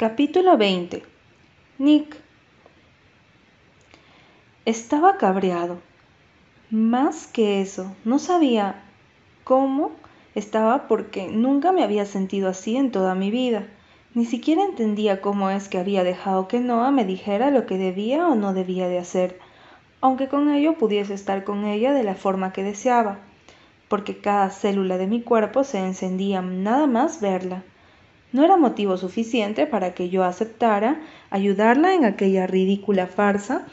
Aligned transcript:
Capítulo 0.00 0.56
20 0.56 1.02
Nick 1.76 2.16
Estaba 4.64 5.18
cabreado. 5.18 5.76
Más 6.70 7.26
que 7.26 7.60
eso, 7.60 7.94
no 8.06 8.18
sabía 8.18 8.82
cómo 9.44 9.90
estaba 10.34 10.88
porque 10.88 11.28
nunca 11.28 11.72
me 11.72 11.84
había 11.84 12.06
sentido 12.06 12.48
así 12.48 12.78
en 12.78 12.92
toda 12.92 13.14
mi 13.14 13.30
vida. 13.30 13.68
Ni 14.14 14.24
siquiera 14.24 14.64
entendía 14.64 15.20
cómo 15.20 15.50
es 15.50 15.68
que 15.68 15.76
había 15.76 16.02
dejado 16.02 16.48
que 16.48 16.60
Noah 16.60 16.92
me 16.92 17.04
dijera 17.04 17.50
lo 17.50 17.66
que 17.66 17.76
debía 17.76 18.26
o 18.26 18.34
no 18.34 18.54
debía 18.54 18.88
de 18.88 18.96
hacer, 18.96 19.38
aunque 20.00 20.28
con 20.28 20.50
ello 20.50 20.78
pudiese 20.78 21.12
estar 21.12 21.44
con 21.44 21.66
ella 21.66 21.92
de 21.92 22.04
la 22.04 22.14
forma 22.14 22.54
que 22.54 22.62
deseaba, 22.62 23.18
porque 23.88 24.16
cada 24.16 24.48
célula 24.48 24.96
de 24.96 25.08
mi 25.08 25.20
cuerpo 25.20 25.62
se 25.62 25.78
encendía 25.78 26.40
nada 26.40 26.86
más 26.86 27.20
verla 27.20 27.64
no 28.32 28.44
era 28.44 28.56
motivo 28.56 28.96
suficiente 28.96 29.66
para 29.66 29.94
que 29.94 30.08
yo 30.08 30.24
aceptara 30.24 31.00
ayudarla 31.30 31.94
en 31.94 32.04
aquella 32.04 32.46
ridícula 32.46 33.06
farsa 33.06 33.66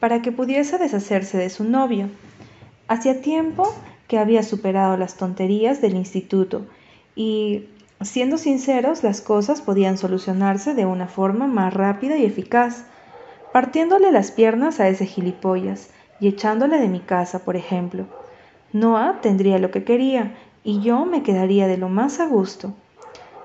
para 0.00 0.20
que 0.22 0.32
pudiese 0.32 0.78
deshacerse 0.78 1.38
de 1.38 1.50
su 1.50 1.64
novio. 1.64 2.08
Hacía 2.88 3.22
tiempo 3.22 3.74
que 4.08 4.18
había 4.18 4.42
superado 4.42 4.96
las 4.96 5.16
tonterías 5.16 5.80
del 5.80 5.96
instituto 5.96 6.66
y, 7.16 7.64
siendo 8.02 8.36
sinceros, 8.36 9.02
las 9.02 9.20
cosas 9.20 9.62
podían 9.62 9.96
solucionarse 9.96 10.74
de 10.74 10.84
una 10.84 11.06
forma 11.06 11.46
más 11.46 11.72
rápida 11.72 12.18
y 12.18 12.26
eficaz, 12.26 12.84
partiéndole 13.52 14.12
las 14.12 14.30
piernas 14.30 14.80
a 14.80 14.88
ese 14.88 15.06
gilipollas 15.06 15.88
y 16.20 16.28
echándole 16.28 16.78
de 16.78 16.88
mi 16.88 17.00
casa, 17.00 17.44
por 17.44 17.56
ejemplo. 17.56 18.04
Noah 18.72 19.20
tendría 19.22 19.58
lo 19.58 19.70
que 19.70 19.84
quería 19.84 20.34
y 20.64 20.80
yo 20.80 21.04
me 21.06 21.22
quedaría 21.22 21.66
de 21.66 21.78
lo 21.78 21.88
más 21.88 22.20
a 22.20 22.26
gusto. 22.26 22.74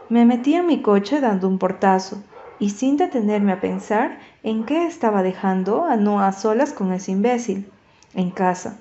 Me 0.09 0.25
metí 0.25 0.55
en 0.55 0.65
mi 0.65 0.81
coche 0.81 1.21
dando 1.21 1.47
un 1.47 1.59
portazo 1.59 2.23
y 2.57 2.71
sin 2.71 2.97
detenerme 2.97 3.51
a 3.51 3.61
pensar 3.61 4.17
en 4.41 4.65
qué 4.65 4.87
estaba 4.87 5.21
dejando 5.21 5.85
a 5.85 5.97
no 5.97 6.19
a 6.19 6.31
solas 6.31 6.73
con 6.73 6.91
ese 6.93 7.11
imbécil, 7.11 7.69
en 8.15 8.31
casa. 8.31 8.79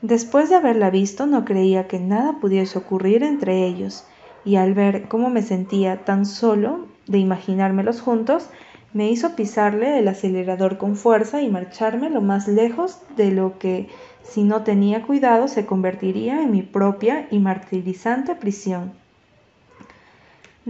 Después 0.00 0.48
de 0.48 0.56
haberla 0.56 0.88
visto 0.88 1.26
no 1.26 1.44
creía 1.44 1.88
que 1.88 2.00
nada 2.00 2.38
pudiese 2.40 2.78
ocurrir 2.78 3.22
entre 3.22 3.66
ellos, 3.66 4.06
y 4.46 4.56
al 4.56 4.72
ver 4.72 5.08
cómo 5.08 5.28
me 5.28 5.42
sentía 5.42 6.06
tan 6.06 6.24
solo 6.24 6.86
de 7.06 7.18
imaginármelos 7.18 8.00
juntos, 8.00 8.48
me 8.94 9.10
hizo 9.10 9.36
pisarle 9.36 9.98
el 9.98 10.08
acelerador 10.08 10.78
con 10.78 10.96
fuerza 10.96 11.42
y 11.42 11.50
marcharme 11.50 12.08
lo 12.08 12.22
más 12.22 12.48
lejos 12.48 13.02
de 13.14 13.30
lo 13.30 13.58
que, 13.58 13.90
si 14.22 14.44
no 14.44 14.62
tenía 14.62 15.02
cuidado, 15.02 15.48
se 15.48 15.66
convertiría 15.66 16.42
en 16.42 16.50
mi 16.50 16.62
propia 16.62 17.28
y 17.30 17.40
martirizante 17.40 18.34
prisión. 18.34 18.99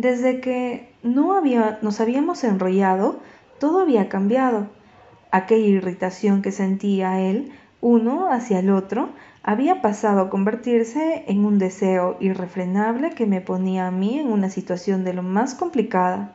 Desde 0.01 0.41
que 0.41 0.89
no 1.03 1.35
había, 1.35 1.79
nos 1.83 2.01
habíamos 2.01 2.43
enrollado, 2.43 3.21
todo 3.59 3.81
había 3.81 4.09
cambiado. 4.09 4.69
Aquella 5.31 5.67
irritación 5.67 6.41
que 6.41 6.53
sentía 6.53 7.21
él, 7.21 7.53
uno 7.83 8.33
hacia 8.33 8.61
el 8.61 8.71
otro, 8.71 9.11
había 9.43 9.83
pasado 9.83 10.23
a 10.23 10.31
convertirse 10.31 11.25
en 11.29 11.45
un 11.45 11.59
deseo 11.59 12.17
irrefrenable 12.19 13.11
que 13.11 13.27
me 13.27 13.43
ponía 13.43 13.89
a 13.89 13.91
mí 13.91 14.19
en 14.19 14.33
una 14.33 14.49
situación 14.49 15.05
de 15.05 15.13
lo 15.13 15.23
más 15.23 15.55
complicada. 15.55 16.35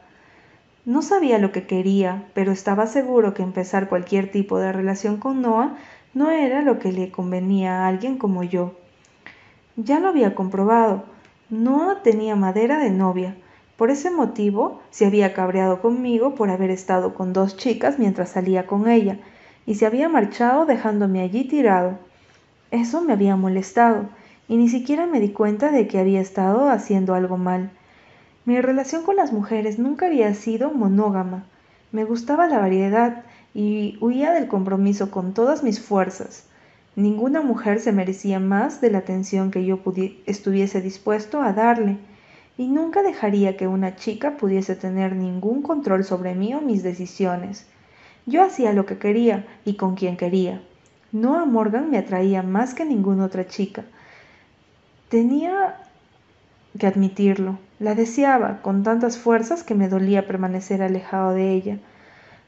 No 0.86 1.02
sabía 1.02 1.40
lo 1.40 1.52
que 1.52 1.66
quería, 1.66 2.28
pero 2.36 2.52
estaba 2.52 2.86
seguro 2.86 3.34
que 3.34 3.42
empezar 3.42 3.90
cualquier 3.90 4.30
tipo 4.30 4.60
de 4.60 4.74
relación 4.74 5.18
con 5.18 5.42
Noah 5.42 5.76
no 6.14 6.30
era 6.30 6.62
lo 6.62 6.78
que 6.78 6.92
le 6.92 7.10
convenía 7.10 7.80
a 7.80 7.88
alguien 7.88 8.20
como 8.20 8.44
yo. 8.44 8.76
Ya 9.76 10.00
lo 10.00 10.10
había 10.10 10.36
comprobado. 10.36 11.06
Noah 11.50 12.04
tenía 12.04 12.36
madera 12.36 12.78
de 12.78 12.92
novia, 12.92 13.36
por 13.78 13.92
ese 13.92 14.10
motivo 14.10 14.82
se 14.90 15.06
había 15.06 15.34
cabreado 15.34 15.82
conmigo 15.82 16.36
por 16.36 16.50
haber 16.50 16.70
estado 16.70 17.14
con 17.14 17.34
dos 17.34 17.58
chicas 17.58 18.00
mientras 18.00 18.30
salía 18.30 18.68
con 18.68 18.88
ella, 18.88 19.20
y 19.66 19.76
se 19.76 19.86
había 19.86 20.08
marchado 20.08 20.66
dejándome 20.66 21.22
allí 21.22 21.44
tirado. 21.46 21.98
Eso 22.72 23.02
me 23.02 23.14
había 23.14 23.36
molestado, 23.36 24.08
y 24.48 24.58
ni 24.58 24.70
siquiera 24.70 25.06
me 25.08 25.20
di 25.20 25.30
cuenta 25.30 25.72
de 25.72 25.88
que 25.88 26.00
había 26.00 26.22
estado 26.22 26.70
haciendo 26.70 27.16
algo 27.16 27.38
mal. 27.38 27.72
Mi 28.46 28.62
relación 28.62 29.04
con 29.04 29.16
las 29.16 29.34
mujeres 29.34 29.80
nunca 29.80 30.06
había 30.06 30.34
sido 30.36 30.72
monógama. 30.72 31.46
Me 31.92 32.06
gustaba 32.06 32.48
la 32.48 32.60
variedad 32.60 33.24
y 33.54 33.98
huía 34.02 34.32
del 34.32 34.48
compromiso 34.48 35.12
con 35.12 35.34
todas 35.34 35.64
mis 35.64 35.82
fuerzas. 35.82 36.46
Ninguna 36.96 37.42
mujer 37.42 37.80
se 37.80 37.92
merecía 37.92 38.40
más 38.40 38.80
de 38.82 38.92
la 38.92 39.00
atención 39.00 39.52
que 39.52 39.66
yo 39.66 39.80
estuviese 40.26 40.82
dispuesto 40.82 41.42
a 41.42 41.52
darle 41.52 41.98
y 42.58 42.68
nunca 42.68 43.04
dejaría 43.04 43.58
que 43.58 43.68
una 43.68 43.96
chica 43.96 44.38
pudiese 44.38 44.76
tener 44.76 45.16
ningún 45.16 45.62
control 45.62 46.04
sobre 46.04 46.36
mí 46.36 46.54
o 46.54 46.62
mis 46.62 46.84
decisiones. 46.84 47.68
Yo 48.26 48.44
hacía 48.44 48.74
lo 48.74 48.86
que 48.86 48.98
quería 48.98 49.46
y 49.66 49.76
con 49.76 49.96
quien 49.96 50.18
quería. 50.18 50.62
Noah 51.12 51.46
Morgan 51.46 51.90
me 51.90 51.98
atraía 51.98 52.44
más 52.44 52.74
que 52.74 52.86
ninguna 52.86 53.26
otra 53.26 53.48
chica. 53.48 53.84
Tenía 55.10 55.78
que 56.80 56.88
admitirlo. 56.88 57.60
La 57.80 57.94
deseaba 57.94 58.62
con 58.62 58.84
tantas 58.84 59.18
fuerzas 59.18 59.64
que 59.64 59.76
me 59.76 59.90
dolía 59.90 60.28
permanecer 60.28 60.82
alejado 60.82 61.32
de 61.32 61.52
ella. 61.52 61.78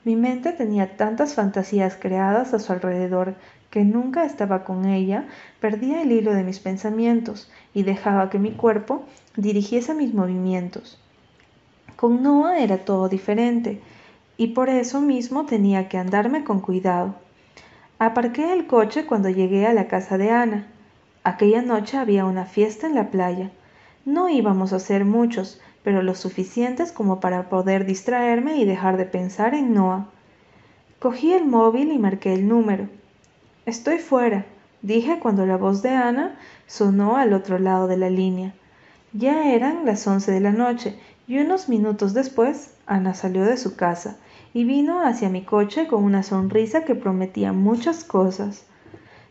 Mi 0.04 0.16
mente 0.16 0.54
tenía 0.54 0.96
tantas 0.96 1.34
fantasías 1.34 1.98
creadas 2.00 2.54
a 2.54 2.60
su 2.60 2.72
alrededor 2.72 3.36
que 3.70 3.84
nunca 3.84 4.26
estaba 4.26 4.64
con 4.64 4.86
ella, 4.86 5.28
perdía 5.60 6.02
el 6.02 6.12
hilo 6.12 6.34
de 6.34 6.44
mis 6.44 6.60
pensamientos 6.60 7.52
y 7.74 7.84
dejaba 7.84 8.30
que 8.30 8.40
mi 8.40 8.52
cuerpo 8.52 9.04
dirigiese 9.36 9.94
mis 9.94 10.14
movimientos. 10.14 11.00
Con 11.96 12.24
Noah 12.24 12.60
era 12.60 12.78
todo 12.80 13.10
diferente 13.10 13.82
y 14.38 14.48
por 14.48 14.70
eso 14.70 15.02
mismo 15.02 15.46
tenía 15.46 15.90
que 15.90 15.98
andarme 15.98 16.44
con 16.44 16.60
cuidado. 16.60 17.16
Aparqué 18.00 18.54
el 18.54 18.68
coche 18.68 19.06
cuando 19.06 19.30
llegué 19.30 19.66
a 19.66 19.74
la 19.74 19.88
casa 19.88 20.18
de 20.18 20.30
Ana. 20.30 20.68
Aquella 21.24 21.64
noche 21.64 21.98
había 21.98 22.26
una 22.26 22.46
fiesta 22.46 22.86
en 22.86 22.94
la 22.94 23.10
playa. 23.10 23.52
No 24.06 24.30
íbamos 24.30 24.72
a 24.72 24.80
ser 24.80 25.04
muchos, 25.04 25.60
pero 25.84 26.04
lo 26.04 26.14
suficientes 26.14 26.92
como 26.92 27.20
para 27.20 27.50
poder 27.50 27.86
distraerme 27.86 28.58
y 28.58 28.66
dejar 28.66 28.98
de 28.98 29.06
pensar 29.06 29.56
en 29.56 29.74
Noah. 29.74 30.08
Cogí 31.00 31.34
el 31.34 31.46
móvil 31.46 31.92
y 31.92 31.98
marqué 31.98 32.34
el 32.34 32.48
número. 32.48 32.88
Estoy 33.68 33.98
fuera, 33.98 34.46
dije 34.82 35.20
cuando 35.20 35.46
la 35.46 35.58
voz 35.58 35.82
de 35.82 35.90
Ana 35.90 36.40
sonó 36.68 37.18
al 37.18 37.34
otro 37.34 37.60
lado 37.60 37.88
de 37.88 37.98
la 37.98 38.10
línea. 38.10 38.54
Ya 39.12 39.52
eran 39.52 39.86
las 39.86 40.08
once 40.08 40.32
de 40.32 40.40
la 40.40 40.54
noche 40.54 40.98
y 41.28 41.40
unos 41.40 41.68
minutos 41.68 42.14
después 42.14 42.74
Ana 42.86 43.14
salió 43.14 43.44
de 43.44 43.58
su 43.58 43.76
casa 43.76 44.16
y 44.54 44.64
vino 44.64 45.06
hacia 45.06 45.28
mi 45.28 45.44
coche 45.44 45.86
con 45.88 46.06
una 46.06 46.24
sonrisa 46.24 46.86
que 46.86 46.96
prometía 46.96 47.52
muchas 47.52 48.06
cosas. 48.06 48.64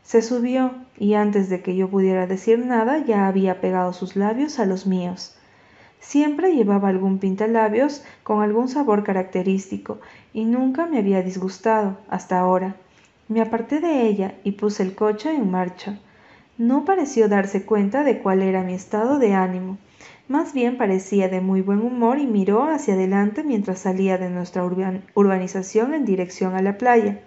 Se 0.03 0.21
subió 0.21 0.73
y 0.99 1.15
antes 1.15 1.49
de 1.49 1.63
que 1.63 1.75
yo 1.75 1.89
pudiera 1.89 2.27
decir 2.27 2.59
nada 2.59 2.99
ya 2.99 3.29
había 3.29 3.63
pegado 3.63 3.95
sus 3.95 4.17
labios 4.17 4.59
a 4.59 4.67
los 4.67 4.87
míos. 4.87 5.35
Siempre 5.99 6.55
llevaba 6.55 6.91
algún 6.91 7.21
pintalabios 7.21 8.05
con 8.23 8.43
algún 8.43 8.69
sabor 8.69 9.03
característico 9.03 9.99
y 10.35 10.45
nunca 10.45 10.85
me 10.85 10.99
había 10.99 11.23
disgustado 11.23 11.97
hasta 12.11 12.39
ahora. 12.39 12.77
Me 13.29 13.41
aparté 13.41 13.81
de 13.81 14.07
ella 14.07 14.35
y 14.45 14.53
puse 14.53 14.83
el 14.83 14.95
coche 14.95 15.35
en 15.35 15.51
marcha. 15.51 15.99
No 16.59 16.85
pareció 16.85 17.29
darse 17.29 17.65
cuenta 17.65 18.05
de 18.05 18.21
cuál 18.21 18.41
era 18.41 18.63
mi 18.63 18.75
estado 18.75 19.19
de 19.19 19.35
ánimo. 19.35 19.79
Más 20.29 20.53
bien 20.53 20.79
parecía 20.79 21.29
de 21.29 21.41
muy 21.41 21.61
buen 21.61 21.81
humor 21.81 22.19
y 22.19 22.27
miró 22.27 22.65
hacia 22.65 22.95
adelante 22.95 23.43
mientras 23.43 23.81
salía 23.81 24.17
de 24.17 24.31
nuestra 24.31 24.65
urbanización 24.65 25.95
en 25.95 26.05
dirección 26.05 26.55
a 26.55 26.63
la 26.63 26.79
playa. 26.79 27.21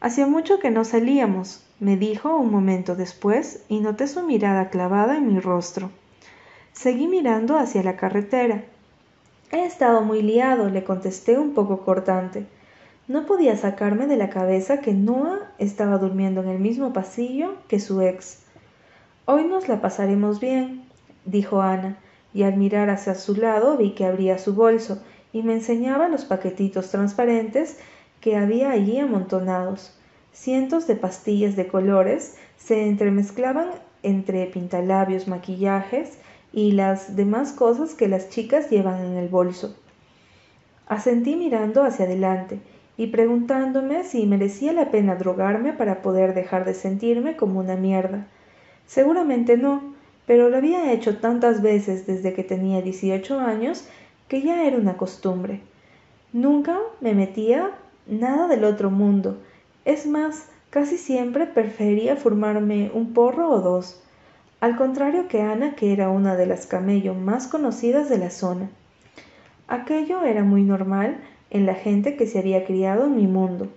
Hacía 0.00 0.26
mucho 0.26 0.58
que 0.58 0.70
no 0.70 0.84
salíamos, 0.84 1.64
me 1.80 1.96
dijo 1.96 2.36
un 2.36 2.50
momento 2.50 2.94
después, 2.94 3.64
y 3.68 3.80
noté 3.80 4.06
su 4.06 4.22
mirada 4.22 4.68
clavada 4.68 5.16
en 5.16 5.26
mi 5.26 5.40
rostro. 5.40 5.90
Seguí 6.72 7.08
mirando 7.08 7.56
hacia 7.56 7.82
la 7.82 7.96
carretera. 7.96 8.64
He 9.50 9.64
estado 9.64 10.02
muy 10.02 10.20
liado, 10.20 10.68
le 10.68 10.84
contesté 10.84 11.38
un 11.38 11.54
poco 11.54 11.84
cortante. 11.84 12.46
No 13.06 13.26
podía 13.26 13.54
sacarme 13.58 14.06
de 14.06 14.16
la 14.16 14.30
cabeza 14.30 14.80
que 14.80 14.94
Noah 14.94 15.52
estaba 15.58 15.98
durmiendo 15.98 16.42
en 16.42 16.48
el 16.48 16.58
mismo 16.58 16.94
pasillo 16.94 17.56
que 17.68 17.78
su 17.78 18.00
ex. 18.00 18.38
Hoy 19.26 19.44
nos 19.44 19.68
la 19.68 19.82
pasaremos 19.82 20.40
bien, 20.40 20.84
dijo 21.26 21.60
Ana, 21.60 21.98
y 22.32 22.44
al 22.44 22.56
mirar 22.56 22.88
hacia 22.88 23.14
su 23.14 23.36
lado 23.36 23.76
vi 23.76 23.90
que 23.90 24.06
abría 24.06 24.38
su 24.38 24.54
bolso 24.54 25.02
y 25.34 25.42
me 25.42 25.52
enseñaba 25.52 26.08
los 26.08 26.24
paquetitos 26.24 26.88
transparentes 26.88 27.76
que 28.22 28.38
había 28.38 28.70
allí 28.70 28.98
amontonados. 28.98 29.94
Cientos 30.32 30.86
de 30.86 30.96
pastillas 30.96 31.56
de 31.56 31.66
colores 31.66 32.38
se 32.56 32.88
entremezclaban 32.88 33.68
entre 34.02 34.46
pintalabios, 34.46 35.28
maquillajes 35.28 36.16
y 36.54 36.72
las 36.72 37.16
demás 37.16 37.52
cosas 37.52 37.94
que 37.94 38.08
las 38.08 38.30
chicas 38.30 38.70
llevan 38.70 39.04
en 39.04 39.18
el 39.18 39.28
bolso. 39.28 39.76
Asentí 40.86 41.36
mirando 41.36 41.82
hacia 41.82 42.06
adelante 42.06 42.60
y 42.96 43.08
preguntándome 43.08 44.04
si 44.04 44.26
merecía 44.26 44.72
la 44.72 44.90
pena 44.90 45.16
drogarme 45.16 45.72
para 45.72 46.02
poder 46.02 46.34
dejar 46.34 46.64
de 46.64 46.74
sentirme 46.74 47.36
como 47.36 47.60
una 47.60 47.76
mierda. 47.76 48.26
Seguramente 48.86 49.56
no, 49.56 49.94
pero 50.26 50.48
lo 50.48 50.56
había 50.56 50.92
hecho 50.92 51.18
tantas 51.18 51.60
veces 51.60 52.06
desde 52.06 52.34
que 52.34 52.44
tenía 52.44 52.82
18 52.82 53.40
años 53.40 53.86
que 54.28 54.42
ya 54.42 54.64
era 54.64 54.76
una 54.76 54.96
costumbre. 54.96 55.60
Nunca 56.32 56.78
me 57.00 57.14
metía 57.14 57.72
nada 58.06 58.48
del 58.48 58.64
otro 58.64 58.90
mundo. 58.90 59.38
Es 59.84 60.06
más, 60.06 60.48
casi 60.70 60.96
siempre 60.96 61.46
prefería 61.46 62.16
formarme 62.16 62.90
un 62.94 63.12
porro 63.12 63.50
o 63.50 63.60
dos, 63.60 64.02
al 64.60 64.76
contrario 64.76 65.28
que 65.28 65.42
Ana, 65.42 65.74
que 65.74 65.92
era 65.92 66.08
una 66.08 66.36
de 66.36 66.46
las 66.46 66.66
camello 66.66 67.14
más 67.14 67.48
conocidas 67.48 68.08
de 68.08 68.18
la 68.18 68.30
zona. 68.30 68.70
Aquello 69.68 70.22
era 70.22 70.42
muy 70.42 70.62
normal 70.62 71.18
en 71.50 71.66
la 71.66 71.74
gente 71.74 72.16
que 72.16 72.26
se 72.26 72.38
había 72.38 72.64
criado 72.64 73.04
en 73.04 73.16
mi 73.16 73.26
mundo. 73.26 73.68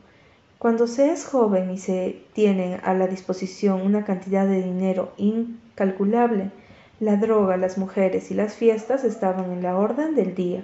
Cuando 0.58 0.88
se 0.88 1.12
es 1.12 1.26
joven 1.26 1.70
y 1.72 1.78
se 1.78 2.22
tiene 2.34 2.80
a 2.84 2.94
la 2.94 3.08
disposición 3.08 3.82
una 3.82 4.06
cantidad 4.06 4.48
de 4.48 4.64
dinero 4.64 5.14
incalculable, 5.18 6.52
la 7.00 7.16
droga, 7.16 7.58
las 7.58 7.78
mujeres 7.78 8.32
y 8.32 8.34
las 8.34 8.56
fiestas 8.56 9.04
estaban 9.04 9.52
en 9.52 9.62
la 9.62 9.78
orden 9.78 10.16
del 10.16 10.34
día. 10.34 10.64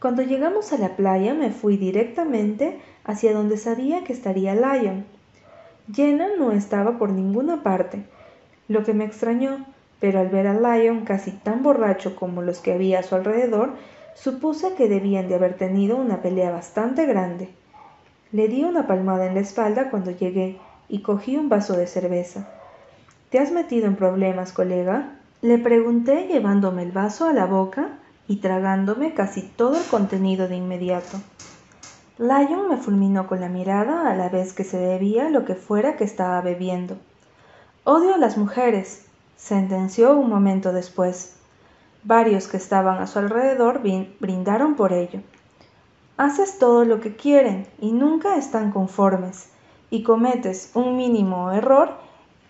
Cuando 0.00 0.22
llegamos 0.22 0.72
a 0.72 0.78
la 0.78 0.96
playa 0.96 1.34
me 1.34 1.50
fui 1.50 1.76
directamente 1.76 2.78
hacia 3.04 3.32
donde 3.32 3.56
sabía 3.56 4.04
que 4.04 4.12
estaría 4.12 4.54
Lion. 4.54 5.04
Jenna 5.92 6.28
no 6.38 6.52
estaba 6.52 6.98
por 6.98 7.10
ninguna 7.10 7.62
parte, 7.62 8.02
lo 8.68 8.84
que 8.84 8.94
me 8.94 9.04
extrañó, 9.04 9.66
pero 9.98 10.20
al 10.20 10.28
ver 10.28 10.46
a 10.46 10.54
Lion 10.54 11.04
casi 11.04 11.32
tan 11.32 11.62
borracho 11.62 12.16
como 12.16 12.42
los 12.42 12.60
que 12.60 12.72
había 12.72 13.00
a 13.00 13.02
su 13.02 13.14
alrededor, 13.14 13.72
supuse 14.14 14.74
que 14.74 14.88
debían 14.88 15.28
de 15.28 15.36
haber 15.36 15.56
tenido 15.56 15.96
una 15.96 16.22
pelea 16.22 16.50
bastante 16.50 17.06
grande. 17.06 17.48
Le 18.32 18.48
di 18.48 18.64
una 18.64 18.86
palmada 18.86 19.26
en 19.26 19.34
la 19.34 19.40
espalda 19.40 19.90
cuando 19.90 20.10
llegué 20.10 20.58
y 20.88 21.02
cogí 21.02 21.36
un 21.36 21.48
vaso 21.48 21.76
de 21.76 21.86
cerveza. 21.86 22.48
¿Te 23.30 23.38
has 23.38 23.52
metido 23.52 23.86
en 23.86 23.96
problemas, 23.96 24.52
colega? 24.52 25.18
Le 25.42 25.58
pregunté 25.58 26.26
llevándome 26.26 26.82
el 26.82 26.92
vaso 26.92 27.26
a 27.26 27.32
la 27.32 27.46
boca 27.46 27.98
y 28.28 28.36
tragándome 28.36 29.14
casi 29.14 29.42
todo 29.42 29.76
el 29.76 29.86
contenido 29.86 30.48
de 30.48 30.56
inmediato. 30.56 31.18
Lion 32.18 32.68
me 32.68 32.76
fulminó 32.76 33.26
con 33.26 33.40
la 33.40 33.48
mirada 33.48 34.10
a 34.10 34.14
la 34.14 34.28
vez 34.28 34.52
que 34.52 34.62
se 34.62 34.78
bebía 34.78 35.30
lo 35.30 35.44
que 35.46 35.54
fuera 35.54 35.96
que 35.96 36.04
estaba 36.04 36.40
bebiendo. 36.42 36.98
Odio 37.84 38.14
a 38.14 38.18
las 38.18 38.36
mujeres, 38.36 39.06
sentenció 39.36 40.16
un 40.16 40.28
momento 40.28 40.72
después. 40.72 41.39
Varios 42.02 42.48
que 42.48 42.56
estaban 42.56 43.00
a 43.02 43.06
su 43.06 43.18
alrededor 43.18 43.82
brindaron 44.20 44.74
por 44.74 44.92
ello. 44.92 45.20
Haces 46.16 46.58
todo 46.58 46.84
lo 46.84 47.00
que 47.00 47.16
quieren 47.16 47.66
y 47.78 47.92
nunca 47.92 48.36
están 48.36 48.72
conformes, 48.72 49.50
y 49.90 50.02
cometes 50.02 50.70
un 50.74 50.96
mínimo 50.96 51.52
error 51.52 51.90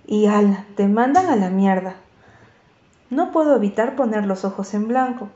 y 0.06 0.26
al, 0.26 0.66
te 0.76 0.86
mandan 0.86 1.26
a 1.26 1.36
la 1.36 1.50
mierda. 1.50 1.94
No 3.10 3.32
puedo 3.32 3.56
evitar 3.56 3.96
poner 3.96 4.26
los 4.26 4.44
ojos 4.44 4.74
en 4.74 4.86
blanco. 4.86 5.28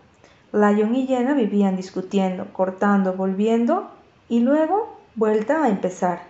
Lion 0.53 0.95
y 0.95 1.07
Jenna 1.07 1.35
vivían 1.35 1.77
discutiendo, 1.77 2.47
cortando, 2.53 3.15
volviendo 3.15 3.91
y 4.29 4.41
luego 4.41 4.97
vuelta 5.17 5.65
a 5.65 5.69
empezar. 5.69 6.23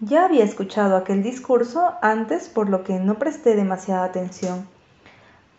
Ya 0.00 0.24
había 0.24 0.44
escuchado 0.44 0.96
aquel 0.96 1.24
discurso 1.24 1.94
antes 2.00 2.48
por 2.48 2.68
lo 2.68 2.84
que 2.84 3.00
no 3.00 3.14
presté 3.18 3.56
demasiada 3.56 4.04
atención. 4.04 4.68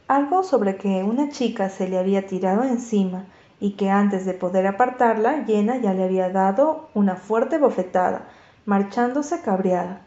Algo 0.09 0.41
sobre 0.41 0.75
que 0.75 1.03
una 1.03 1.29
chica 1.29 1.69
se 1.69 1.87
le 1.87 1.99
había 1.99 2.25
tirado 2.25 2.63
encima 2.63 3.25
y 3.59 3.73
que 3.73 3.91
antes 3.91 4.25
de 4.25 4.33
poder 4.33 4.65
apartarla, 4.65 5.43
Jenna 5.45 5.77
ya 5.77 5.93
le 5.93 6.03
había 6.03 6.29
dado 6.29 6.89
una 6.95 7.15
fuerte 7.15 7.59
bofetada, 7.59 8.23
marchándose 8.65 9.41
cabreada. 9.41 10.01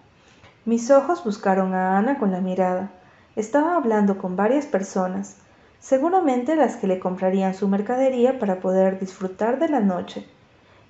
Mis 0.64 0.90
ojos 0.90 1.22
buscaron 1.22 1.72
a 1.72 1.98
Ana 1.98 2.18
con 2.18 2.32
la 2.32 2.40
mirada. 2.40 2.90
Estaba 3.36 3.76
hablando 3.76 4.18
con 4.18 4.34
varias 4.34 4.66
personas, 4.66 5.36
seguramente 5.78 6.56
las 6.56 6.74
que 6.74 6.88
le 6.88 6.98
comprarían 6.98 7.54
su 7.54 7.68
mercadería 7.68 8.40
para 8.40 8.58
poder 8.58 8.98
disfrutar 8.98 9.60
de 9.60 9.68
la 9.68 9.78
noche. 9.78 10.26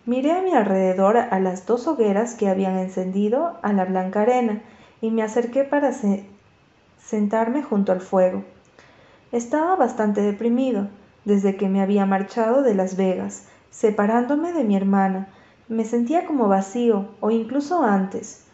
Miré 0.06 0.32
a 0.32 0.40
mi 0.40 0.54
alrededor 0.54 1.18
a 1.18 1.38
las 1.38 1.66
dos 1.66 1.86
hogueras 1.86 2.34
que 2.34 2.48
habían 2.48 2.78
encendido 2.78 3.58
a 3.60 3.74
la 3.74 3.84
blanca 3.84 4.22
arena 4.22 4.62
y 5.02 5.10
me 5.10 5.22
acerqué 5.22 5.64
para 5.64 5.92
sentarme 6.98 7.62
junto 7.62 7.92
al 7.92 8.00
fuego. 8.00 8.42
Estaba 9.32 9.76
bastante 9.76 10.20
deprimido 10.20 10.88
desde 11.24 11.56
que 11.56 11.70
me 11.70 11.80
había 11.80 12.04
marchado 12.04 12.60
de 12.62 12.74
Las 12.74 12.96
Vegas, 12.98 13.46
separándome 13.70 14.52
de 14.52 14.62
mi 14.62 14.76
hermana. 14.76 15.28
Me 15.68 15.86
sentía 15.86 16.26
como 16.26 16.48
vacío, 16.48 17.08
o 17.20 17.30
incluso 17.30 17.82
antes. 17.82 18.44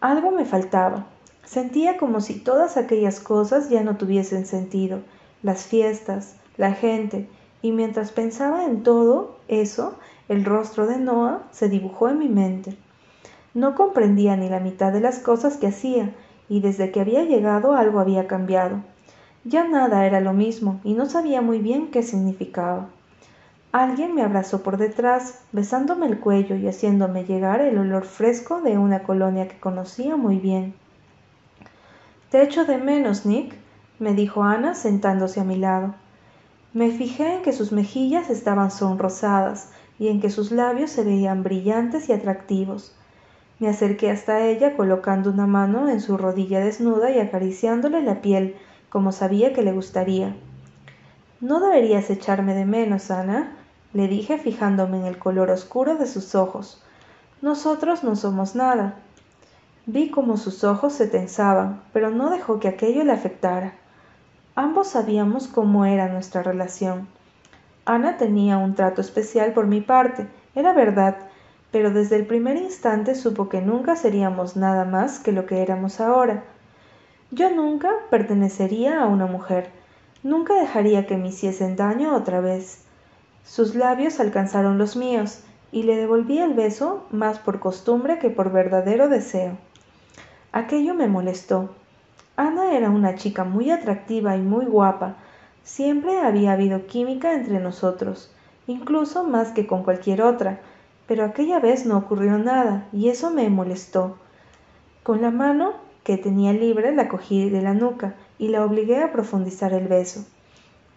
Algo 0.00 0.30
me 0.30 0.46
faltaba. 0.46 1.04
Sentía 1.44 1.98
como 1.98 2.22
si 2.22 2.40
todas 2.40 2.78
aquellas 2.78 3.20
cosas 3.20 3.68
ya 3.68 3.82
no 3.82 3.98
tuviesen 3.98 4.46
sentido, 4.46 5.00
las 5.42 5.66
fiestas, 5.66 6.36
la 6.56 6.72
gente, 6.72 7.28
y 7.60 7.72
mientras 7.72 8.10
pensaba 8.10 8.64
en 8.64 8.82
todo 8.82 9.36
eso, 9.48 9.94
el 10.30 10.46
rostro 10.46 10.86
de 10.86 10.96
Noah 10.96 11.42
se 11.50 11.68
dibujó 11.68 12.08
en 12.08 12.18
mi 12.18 12.30
mente. 12.30 12.78
No 13.52 13.74
comprendía 13.74 14.38
ni 14.38 14.48
la 14.48 14.60
mitad 14.60 14.90
de 14.90 15.00
las 15.00 15.18
cosas 15.18 15.58
que 15.58 15.66
hacía, 15.66 16.14
y 16.48 16.60
desde 16.60 16.92
que 16.92 17.00
había 17.00 17.24
llegado 17.24 17.74
algo 17.74 18.00
había 18.00 18.26
cambiado. 18.26 18.80
Ya 19.44 19.68
nada 19.68 20.06
era 20.06 20.20
lo 20.20 20.32
mismo, 20.32 20.80
y 20.84 20.94
no 20.94 21.06
sabía 21.06 21.42
muy 21.42 21.58
bien 21.58 21.90
qué 21.90 22.02
significaba. 22.02 22.88
Alguien 23.72 24.14
me 24.14 24.22
abrazó 24.22 24.62
por 24.62 24.78
detrás, 24.78 25.40
besándome 25.52 26.06
el 26.06 26.20
cuello 26.20 26.56
y 26.56 26.66
haciéndome 26.66 27.24
llegar 27.24 27.60
el 27.60 27.76
olor 27.76 28.04
fresco 28.04 28.60
de 28.60 28.78
una 28.78 29.02
colonia 29.02 29.48
que 29.48 29.58
conocía 29.58 30.16
muy 30.16 30.38
bien. 30.38 30.74
Te 32.30 32.42
echo 32.42 32.64
de 32.64 32.78
menos, 32.78 33.26
Nick, 33.26 33.54
me 33.98 34.14
dijo 34.14 34.42
Ana 34.44 34.74
sentándose 34.74 35.40
a 35.40 35.44
mi 35.44 35.56
lado. 35.56 35.94
Me 36.72 36.90
fijé 36.90 37.36
en 37.36 37.42
que 37.42 37.52
sus 37.52 37.70
mejillas 37.70 38.30
estaban 38.30 38.70
sonrosadas 38.70 39.70
y 39.98 40.08
en 40.08 40.20
que 40.20 40.30
sus 40.30 40.50
labios 40.52 40.90
se 40.90 41.04
veían 41.04 41.42
brillantes 41.42 42.08
y 42.08 42.12
atractivos. 42.12 42.94
Me 43.58 43.68
acerqué 43.68 44.10
hasta 44.10 44.40
ella 44.46 44.76
colocando 44.76 45.30
una 45.30 45.46
mano 45.46 45.88
en 45.88 46.00
su 46.00 46.16
rodilla 46.16 46.60
desnuda 46.60 47.10
y 47.10 47.20
acariciándole 47.20 48.02
la 48.02 48.20
piel, 48.20 48.56
como 48.94 49.10
sabía 49.10 49.52
que 49.52 49.62
le 49.62 49.72
gustaría. 49.72 50.36
No 51.40 51.58
deberías 51.58 52.10
echarme 52.10 52.54
de 52.54 52.64
menos, 52.64 53.10
Ana, 53.10 53.56
le 53.92 54.06
dije 54.06 54.38
fijándome 54.38 54.98
en 54.98 55.06
el 55.06 55.18
color 55.18 55.50
oscuro 55.50 55.96
de 55.96 56.06
sus 56.06 56.36
ojos. 56.36 56.80
Nosotros 57.42 58.04
no 58.04 58.14
somos 58.14 58.54
nada. 58.54 58.94
Vi 59.86 60.12
cómo 60.12 60.36
sus 60.36 60.62
ojos 60.62 60.92
se 60.92 61.08
tensaban, 61.08 61.82
pero 61.92 62.10
no 62.10 62.30
dejó 62.30 62.60
que 62.60 62.68
aquello 62.68 63.02
le 63.02 63.10
afectara. 63.10 63.72
Ambos 64.54 64.90
sabíamos 64.90 65.48
cómo 65.48 65.84
era 65.84 66.06
nuestra 66.06 66.44
relación. 66.44 67.08
Ana 67.86 68.16
tenía 68.16 68.58
un 68.58 68.76
trato 68.76 69.00
especial 69.00 69.54
por 69.54 69.66
mi 69.66 69.80
parte, 69.80 70.28
era 70.54 70.72
verdad, 70.72 71.16
pero 71.72 71.90
desde 71.90 72.14
el 72.14 72.28
primer 72.28 72.58
instante 72.58 73.16
supo 73.16 73.48
que 73.48 73.60
nunca 73.60 73.96
seríamos 73.96 74.54
nada 74.54 74.84
más 74.84 75.18
que 75.18 75.32
lo 75.32 75.46
que 75.46 75.62
éramos 75.62 76.00
ahora. 76.00 76.44
Yo 77.30 77.50
nunca 77.50 77.90
pertenecería 78.10 79.02
a 79.02 79.06
una 79.06 79.26
mujer, 79.26 79.70
nunca 80.22 80.54
dejaría 80.54 81.06
que 81.06 81.16
me 81.16 81.28
hiciesen 81.28 81.76
daño 81.76 82.14
otra 82.14 82.40
vez. 82.40 82.84
Sus 83.44 83.74
labios 83.74 84.20
alcanzaron 84.20 84.78
los 84.78 84.96
míos, 84.96 85.40
y 85.72 85.82
le 85.82 85.96
devolví 85.96 86.38
el 86.38 86.54
beso 86.54 87.04
más 87.10 87.40
por 87.40 87.58
costumbre 87.58 88.20
que 88.20 88.30
por 88.30 88.52
verdadero 88.52 89.08
deseo. 89.08 89.58
Aquello 90.52 90.94
me 90.94 91.08
molestó. 91.08 91.74
Ana 92.36 92.76
era 92.76 92.90
una 92.90 93.16
chica 93.16 93.42
muy 93.42 93.72
atractiva 93.72 94.36
y 94.36 94.40
muy 94.40 94.66
guapa. 94.66 95.16
Siempre 95.64 96.20
había 96.20 96.52
habido 96.52 96.86
química 96.86 97.32
entre 97.32 97.58
nosotros, 97.58 98.32
incluso 98.68 99.24
más 99.24 99.50
que 99.50 99.66
con 99.66 99.82
cualquier 99.82 100.22
otra, 100.22 100.60
pero 101.08 101.24
aquella 101.24 101.58
vez 101.58 101.86
no 101.86 101.98
ocurrió 101.98 102.38
nada, 102.38 102.86
y 102.92 103.08
eso 103.08 103.32
me 103.32 103.50
molestó. 103.50 104.16
Con 105.02 105.22
la 105.22 105.32
mano 105.32 105.72
que 106.04 106.16
tenía 106.16 106.52
libre 106.52 106.94
la 106.94 107.08
cogí 107.08 107.50
de 107.50 107.62
la 107.62 107.74
nuca 107.74 108.14
y 108.38 108.48
la 108.48 108.64
obligué 108.64 109.02
a 109.02 109.12
profundizar 109.12 109.72
el 109.72 109.88
beso. 109.88 110.24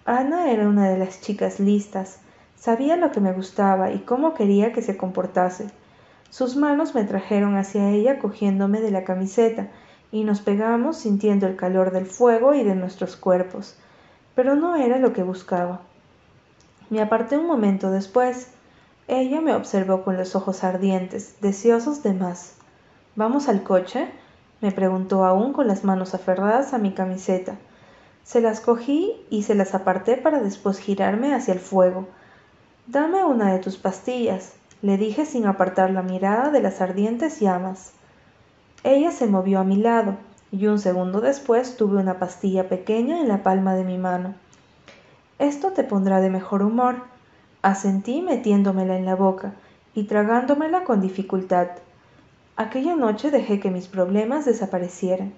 Ana 0.05 0.51
era 0.51 0.67
una 0.67 0.89
de 0.89 0.97
las 0.97 1.21
chicas 1.21 1.59
listas, 1.59 2.19
Sabía 2.57 2.97
lo 2.97 3.11
que 3.11 3.21
me 3.21 3.33
gustaba 3.33 3.91
y 3.91 3.99
cómo 3.99 4.33
quería 4.33 4.73
que 4.73 4.81
se 4.81 4.97
comportase. 4.97 5.69
Sus 6.31 6.55
manos 6.55 6.95
me 6.95 7.03
trajeron 7.03 7.55
hacia 7.55 7.91
ella 7.91 8.17
cogiéndome 8.19 8.81
de 8.81 8.91
la 8.91 9.03
camiseta, 9.03 9.67
y 10.11 10.23
nos 10.23 10.41
pegamos 10.41 10.97
sintiendo 10.97 11.47
el 11.47 11.55
calor 11.55 11.91
del 11.91 12.05
fuego 12.05 12.53
y 12.53 12.63
de 12.63 12.75
nuestros 12.75 13.15
cuerpos. 13.15 13.77
Pero 14.35 14.55
no 14.55 14.75
era 14.75 14.97
lo 14.97 15.13
que 15.13 15.21
buscaba. 15.21 15.81
Me 16.89 17.01
aparté 17.01 17.37
un 17.37 17.45
momento 17.45 17.91
después. 17.91 18.49
Ella 19.07 19.41
me 19.41 19.53
observó 19.53 20.03
con 20.03 20.17
los 20.17 20.35
ojos 20.35 20.63
ardientes, 20.63 21.35
deseosos 21.41 22.03
de 22.03 22.13
más. 22.13 22.55
¿Vamos 23.15 23.49
al 23.49 23.63
coche? 23.63 24.07
Me 24.61 24.71
preguntó 24.71 25.25
aún 25.25 25.53
con 25.53 25.67
las 25.67 25.83
manos 25.83 26.13
aferradas 26.13 26.73
a 26.73 26.77
mi 26.77 26.91
camiseta. 26.91 27.55
Se 28.23 28.41
las 28.41 28.59
cogí 28.59 29.13
y 29.29 29.43
se 29.43 29.55
las 29.55 29.73
aparté 29.73 30.17
para 30.17 30.39
después 30.39 30.79
girarme 30.79 31.33
hacia 31.33 31.53
el 31.53 31.59
fuego. 31.59 32.07
Dame 32.87 33.23
una 33.23 33.53
de 33.53 33.59
tus 33.59 33.77
pastillas, 33.77 34.53
le 34.81 34.97
dije 34.97 35.25
sin 35.25 35.45
apartar 35.45 35.91
la 35.91 36.01
mirada 36.01 36.49
de 36.49 36.61
las 36.61 36.81
ardientes 36.81 37.39
llamas. 37.39 37.91
Ella 38.83 39.11
se 39.11 39.27
movió 39.27 39.59
a 39.59 39.63
mi 39.63 39.77
lado, 39.77 40.15
y 40.51 40.67
un 40.67 40.79
segundo 40.79 41.21
después 41.21 41.77
tuve 41.77 41.97
una 41.97 42.19
pastilla 42.19 42.69
pequeña 42.69 43.19
en 43.19 43.27
la 43.27 43.43
palma 43.43 43.75
de 43.75 43.83
mi 43.83 43.97
mano. 43.97 44.35
Esto 45.39 45.71
te 45.71 45.83
pondrá 45.83 46.19
de 46.19 46.29
mejor 46.29 46.63
humor. 46.63 46.95
Asentí 47.61 48.21
metiéndomela 48.21 48.97
en 48.97 49.05
la 49.05 49.15
boca 49.15 49.53
y 49.93 50.03
tragándomela 50.03 50.83
con 50.83 51.01
dificultad. 51.01 51.67
Aquella 52.59 52.95
noche 52.95 53.29
dejé 53.29 53.59
que 53.59 53.69
mis 53.69 53.87
problemas 53.87 54.43
desaparecieran. 54.45 55.31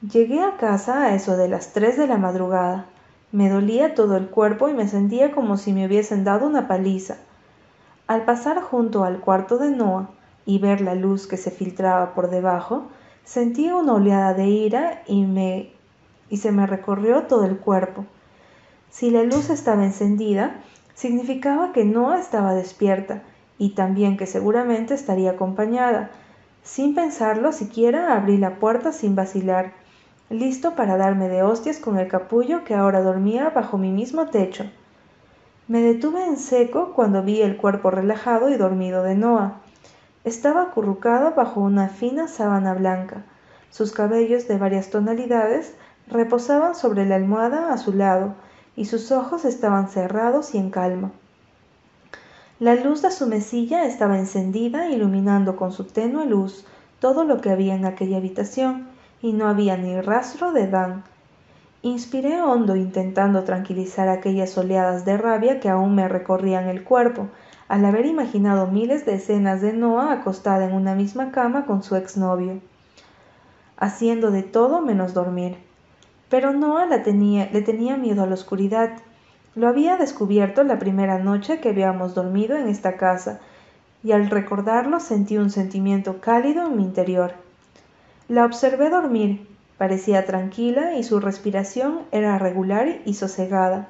Llegué 0.00 0.40
a 0.40 0.56
casa 0.58 1.02
a 1.02 1.14
eso 1.16 1.36
de 1.36 1.48
las 1.48 1.72
tres 1.72 1.98
de 1.98 2.06
la 2.06 2.18
madrugada. 2.18 2.86
Me 3.32 3.50
dolía 3.50 3.96
todo 3.96 4.16
el 4.16 4.28
cuerpo 4.28 4.68
y 4.68 4.74
me 4.74 4.86
sentía 4.86 5.32
como 5.32 5.56
si 5.56 5.72
me 5.72 5.84
hubiesen 5.84 6.22
dado 6.22 6.46
una 6.46 6.68
paliza. 6.68 7.16
Al 8.06 8.24
pasar 8.24 8.62
junto 8.62 9.02
al 9.02 9.18
cuarto 9.18 9.58
de 9.58 9.72
Noah 9.72 10.08
y 10.44 10.60
ver 10.60 10.80
la 10.80 10.94
luz 10.94 11.26
que 11.26 11.36
se 11.36 11.50
filtraba 11.50 12.14
por 12.14 12.30
debajo, 12.30 12.84
sentí 13.24 13.68
una 13.68 13.94
oleada 13.94 14.34
de 14.34 14.46
ira 14.46 15.02
y, 15.08 15.24
me, 15.24 15.72
y 16.30 16.36
se 16.36 16.52
me 16.52 16.68
recorrió 16.68 17.24
todo 17.24 17.44
el 17.44 17.58
cuerpo. 17.58 18.04
Si 18.88 19.10
la 19.10 19.24
luz 19.24 19.50
estaba 19.50 19.84
encendida, 19.84 20.60
significaba 20.94 21.72
que 21.72 21.84
Noah 21.84 22.20
estaba 22.20 22.54
despierta 22.54 23.24
y 23.58 23.70
también 23.70 24.16
que 24.16 24.26
seguramente 24.26 24.94
estaría 24.94 25.32
acompañada. 25.32 26.10
Sin 26.62 26.94
pensarlo 26.94 27.52
siquiera 27.52 28.16
abrí 28.16 28.36
la 28.36 28.56
puerta 28.56 28.92
sin 28.92 29.14
vacilar 29.14 29.72
listo 30.30 30.74
para 30.74 30.96
darme 30.96 31.28
de 31.28 31.42
hostias 31.42 31.78
con 31.78 31.98
el 31.98 32.08
capullo 32.08 32.64
que 32.64 32.74
ahora 32.74 33.00
dormía 33.00 33.50
bajo 33.50 33.78
mi 33.78 33.92
mismo 33.92 34.26
techo. 34.26 34.64
Me 35.68 35.80
detuve 35.80 36.24
en 36.24 36.36
seco 36.36 36.92
cuando 36.94 37.22
vi 37.22 37.42
el 37.42 37.56
cuerpo 37.56 37.90
relajado 37.90 38.50
y 38.50 38.56
dormido 38.56 39.02
de 39.02 39.14
Noah. 39.14 39.60
Estaba 40.24 40.62
acurrucado 40.62 41.34
bajo 41.34 41.60
una 41.60 41.88
fina 41.88 42.26
sábana 42.26 42.74
blanca. 42.74 43.24
Sus 43.70 43.92
cabellos 43.92 44.48
de 44.48 44.58
varias 44.58 44.90
tonalidades 44.90 45.74
reposaban 46.08 46.74
sobre 46.74 47.06
la 47.06 47.16
almohada 47.16 47.72
a 47.72 47.78
su 47.78 47.92
lado 47.92 48.34
y 48.74 48.86
sus 48.86 49.12
ojos 49.12 49.44
estaban 49.44 49.88
cerrados 49.88 50.54
y 50.54 50.58
en 50.58 50.70
calma. 50.70 51.12
La 52.58 52.74
luz 52.74 53.02
de 53.02 53.10
su 53.10 53.26
mesilla 53.26 53.84
estaba 53.84 54.18
encendida, 54.18 54.88
iluminando 54.88 55.56
con 55.56 55.72
su 55.72 55.84
tenue 55.84 56.24
luz 56.24 56.64
todo 57.00 57.24
lo 57.24 57.42
que 57.42 57.50
había 57.50 57.74
en 57.74 57.84
aquella 57.84 58.16
habitación 58.16 58.88
y 59.20 59.34
no 59.34 59.46
había 59.46 59.76
ni 59.76 60.00
rastro 60.00 60.52
de 60.52 60.66
Dan. 60.66 61.04
Inspiré 61.82 62.40
hondo 62.40 62.74
intentando 62.74 63.44
tranquilizar 63.44 64.08
aquellas 64.08 64.56
oleadas 64.56 65.04
de 65.04 65.18
rabia 65.18 65.60
que 65.60 65.68
aún 65.68 65.94
me 65.94 66.08
recorrían 66.08 66.66
el 66.68 66.82
cuerpo, 66.82 67.28
al 67.68 67.84
haber 67.84 68.06
imaginado 68.06 68.68
miles 68.68 69.04
de 69.04 69.16
escenas 69.16 69.60
de 69.60 69.74
Noah 69.74 70.12
acostada 70.12 70.64
en 70.64 70.72
una 70.72 70.94
misma 70.94 71.32
cama 71.32 71.66
con 71.66 71.82
su 71.82 71.94
exnovio, 71.94 72.60
haciendo 73.76 74.30
de 74.30 74.42
todo 74.42 74.80
menos 74.80 75.12
dormir. 75.12 75.58
Pero 76.30 76.54
Noah 76.54 76.86
le 76.86 77.00
tenía 77.00 77.96
miedo 77.98 78.22
a 78.22 78.26
la 78.26 78.34
oscuridad. 78.34 78.92
Lo 79.56 79.68
había 79.68 79.96
descubierto 79.96 80.62
la 80.64 80.78
primera 80.78 81.18
noche 81.18 81.60
que 81.60 81.70
habíamos 81.70 82.14
dormido 82.14 82.58
en 82.58 82.68
esta 82.68 82.98
casa, 82.98 83.40
y 84.04 84.12
al 84.12 84.28
recordarlo 84.28 85.00
sentí 85.00 85.38
un 85.38 85.48
sentimiento 85.48 86.20
cálido 86.20 86.66
en 86.66 86.76
mi 86.76 86.82
interior. 86.82 87.32
La 88.28 88.44
observé 88.44 88.90
dormir. 88.90 89.48
Parecía 89.78 90.26
tranquila 90.26 90.96
y 90.96 91.02
su 91.02 91.20
respiración 91.20 92.02
era 92.12 92.38
regular 92.38 92.98
y 93.06 93.14
sosegada. 93.14 93.88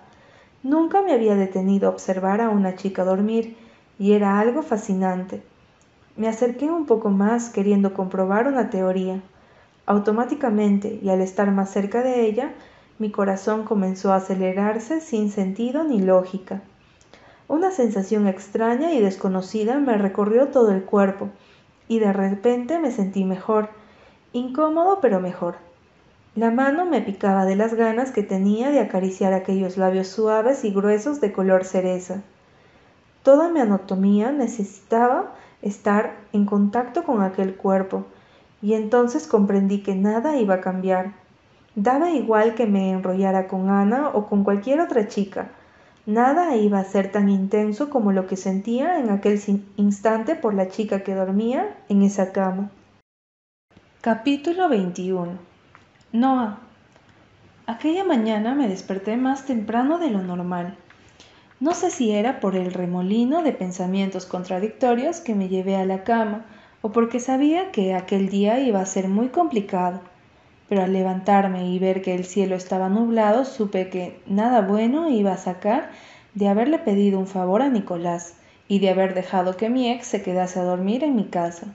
Nunca 0.63 1.03
me 1.03 1.13
había 1.13 1.35
detenido 1.35 1.89
a 1.89 1.93
observar 1.93 2.41
a 2.41 2.49
una 2.49 2.77
chica 2.77 3.05
dormir, 3.05 3.57
y 3.99 4.13
era 4.13 4.39
algo 4.39 4.63
fascinante. 4.63 5.43
Me 6.17 6.29
acerqué 6.29 6.71
un 6.71 6.87
poco 6.87 7.11
más 7.11 7.51
queriendo 7.51 7.93
comprobar 7.93 8.47
una 8.47 8.71
teoría. 8.71 9.21
Automáticamente, 9.85 11.01
y 11.03 11.09
al 11.09 11.21
estar 11.21 11.51
más 11.51 11.71
cerca 11.71 12.03
de 12.03 12.23
ella, 12.23 12.53
mi 12.99 13.11
corazón 13.11 13.65
comenzó 13.65 14.13
a 14.13 14.17
acelerarse 14.17 15.01
sin 15.01 15.31
sentido 15.31 15.85
ni 15.85 16.01
lógica. 16.01 16.63
Una 17.49 17.71
sensación 17.71 18.27
extraña 18.27 18.93
y 18.93 19.01
desconocida 19.01 19.79
me 19.79 19.97
recorrió 19.99 20.49
todo 20.49 20.73
el 20.73 20.83
cuerpo, 20.83 21.29
y 21.89 21.99
de 21.99 22.13
repente 22.13 22.79
me 22.79 22.91
sentí 22.91 23.25
mejor 23.25 23.69
incómodo 24.33 24.99
pero 25.01 25.21
mejor. 25.21 25.57
La 26.35 26.51
mano 26.51 26.85
me 26.85 27.01
picaba 27.01 27.45
de 27.45 27.57
las 27.57 27.75
ganas 27.75 28.11
que 28.11 28.23
tenía 28.23 28.71
de 28.71 28.81
acariciar 28.81 29.33
aquellos 29.33 29.77
labios 29.77 30.09
suaves 30.09 30.65
y 30.65 30.71
gruesos 30.71 31.21
de 31.21 31.33
color 31.33 31.65
cereza. 31.65 32.23
Toda 33.23 33.49
mi 33.49 33.61
anatomía 33.61 34.33
necesitaba 34.33 35.33
estar 35.63 36.17
en 36.33 36.45
contacto 36.45 37.05
con 37.05 37.23
aquel 37.23 37.57
cuerpo, 37.57 38.05
y 38.61 38.75
entonces 38.75 39.27
comprendí 39.27 39.83
que 39.83 39.95
nada 39.95 40.37
iba 40.37 40.57
a 40.57 40.61
cambiar. 40.61 41.26
Daba 41.77 42.11
igual 42.11 42.55
que 42.55 42.67
me 42.67 42.91
enrollara 42.91 43.49
con 43.49 43.69
Ana 43.69 44.09
o 44.09 44.27
con 44.27 44.45
cualquier 44.45 44.81
otra 44.81 45.09
chica. 45.09 45.51
Nada 46.07 46.57
iba 46.57 46.79
a 46.79 46.85
ser 46.85 47.13
tan 47.13 47.29
intenso 47.29 47.91
como 47.91 48.13
lo 48.13 48.27
que 48.27 48.37
sentía 48.37 48.99
en 48.99 49.11
aquel 49.11 49.39
instante 49.77 50.37
por 50.37 50.55
la 50.55 50.69
chica 50.69 51.05
que 51.05 51.15
dormía 51.15 51.77
en 51.91 52.01
esa 52.01 52.33
cama. 52.33 52.71
Capítulo 54.01 54.71
21 54.71 55.33
Noah. 56.13 56.61
Aquella 57.67 58.05
mañana 58.05 58.55
me 58.55 58.69
desperté 58.69 59.19
más 59.19 59.45
temprano 59.45 59.99
de 59.99 60.09
lo 60.09 60.23
normal. 60.23 60.79
No 61.61 61.75
sé 61.75 61.91
si 61.91 62.11
era 62.11 62.41
por 62.41 62.57
el 62.57 62.73
remolino 62.73 63.43
de 63.43 63.53
pensamientos 63.53 64.25
contradictorios 64.25 65.21
que 65.21 65.35
me 65.35 65.49
llevé 65.49 65.77
a 65.77 65.85
la 65.85 66.05
cama 66.05 66.47
o 66.81 66.91
porque 66.91 67.21
sabía 67.21 67.71
que 67.71 67.93
aquel 67.93 68.31
día 68.31 68.61
iba 68.61 68.81
a 68.81 68.87
ser 68.87 69.09
muy 69.09 69.29
complicado. 69.29 70.01
Pero 70.69 70.83
al 70.83 70.93
levantarme 70.93 71.69
y 71.69 71.79
ver 71.79 72.03
que 72.03 72.15
el 72.15 72.25
cielo 72.25 72.57
estaba 72.57 72.89
nublado, 72.89 73.45
supe 73.45 73.89
que 73.89 74.21
nada 74.27 74.63
bueno 74.63 75.09
iba 75.09 75.33
a 75.33 75.39
sacar 75.39 75.91
de 76.35 76.49
haberle 76.49 76.79
pedido 76.79 77.19
un 77.19 77.27
favor 77.27 77.63
a 77.63 77.69
Nicolás 77.69 78.35
y 78.69 78.81
de 78.81 78.91
haber 78.91 79.15
dejado 79.15 79.57
que 79.57 79.71
mi 79.71 79.91
ex 79.91 80.07
se 80.07 80.23
quedase 80.23 80.59
a 80.59 80.65
dormir 80.65 81.05
en 81.05 81.15
mi 81.15 81.25
casa. 81.25 81.67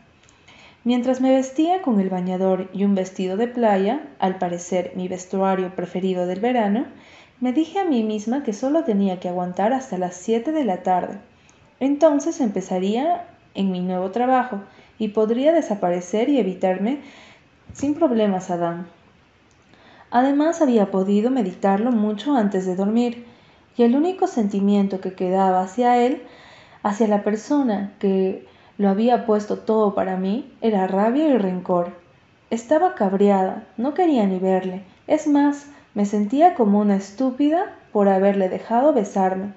Mientras 0.84 1.22
me 1.22 1.32
vestía 1.32 1.82
con 1.84 2.00
el 2.00 2.10
bañador 2.10 2.70
y 2.74 2.84
un 2.86 2.96
vestido 2.96 3.38
de 3.38 3.48
playa, 3.48 4.02
al 4.20 4.40
parecer 4.40 4.94
mi 4.96 5.08
vestuario 5.08 5.76
preferido 5.76 6.26
del 6.26 6.40
verano, 6.40 6.86
me 7.40 7.54
dije 7.54 7.80
a 7.80 7.86
mí 7.86 8.04
misma 8.04 8.44
que 8.44 8.54
solo 8.54 8.84
tenía 8.84 9.20
que 9.20 9.30
aguantar 9.30 9.74
hasta 9.74 9.98
las 9.98 10.16
7 10.16 10.52
de 10.52 10.64
la 10.64 10.84
tarde. 10.84 11.20
Entonces 11.80 12.42
empezaría 12.42 13.28
en 13.54 13.72
mi 13.72 13.80
nuevo 13.80 14.12
trabajo 14.12 14.62
y 14.98 15.10
podría 15.10 15.52
desaparecer 15.52 16.30
y 16.30 16.40
evitarme 16.40 17.00
sin 17.74 17.96
problemas 17.96 18.50
a 18.50 18.58
Dan. 18.58 18.88
Además 20.10 20.62
había 20.62 20.92
podido 20.92 21.32
meditarlo 21.32 21.92
mucho 21.92 22.36
antes 22.36 22.66
de 22.66 22.76
dormir, 22.76 23.26
y 23.78 23.84
el 23.84 23.96
único 23.96 24.28
sentimiento 24.28 25.00
que 25.00 25.14
quedaba 25.14 25.62
hacia 25.62 25.98
él, 26.06 26.24
hacia 26.84 27.08
la 27.08 27.24
persona 27.24 27.94
que 28.00 28.46
lo 28.78 28.90
había 28.90 29.26
puesto 29.26 29.60
todo 29.60 29.96
para 29.96 30.18
mí, 30.18 30.52
era 30.62 30.88
rabia 30.88 31.28
y 31.28 31.38
rencor. 31.38 31.94
Estaba 32.50 32.96
cabreada, 32.96 33.64
no 33.78 33.94
quería 33.94 34.26
ni 34.26 34.40
verle. 34.40 34.84
Es 35.08 35.28
más, 35.28 35.68
me 35.94 36.06
sentía 36.06 36.56
como 36.56 36.80
una 36.80 36.96
estúpida 36.96 37.76
por 37.94 38.10
haberle 38.10 38.50
dejado 38.50 38.94
besarme. 38.94 39.54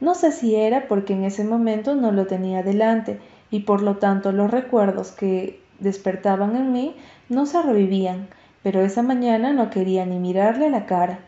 No 0.00 0.14
sé 0.14 0.32
si 0.32 0.56
era 0.56 0.88
porque 0.88 1.12
en 1.12 1.24
ese 1.24 1.44
momento 1.44 1.94
no 1.94 2.12
lo 2.12 2.26
tenía 2.26 2.62
delante 2.62 3.20
y 3.50 3.60
por 3.60 3.82
lo 3.82 3.96
tanto 3.96 4.32
los 4.32 4.50
recuerdos 4.50 5.12
que 5.12 5.59
despertaban 5.80 6.56
en 6.56 6.72
mí 6.72 6.96
no 7.28 7.46
se 7.46 7.60
revivían, 7.62 8.28
pero 8.62 8.80
esa 8.82 9.02
mañana 9.02 9.52
no 9.52 9.70
quería 9.70 10.06
ni 10.06 10.18
mirarle 10.18 10.70
la 10.70 10.86
cara. 10.86 11.20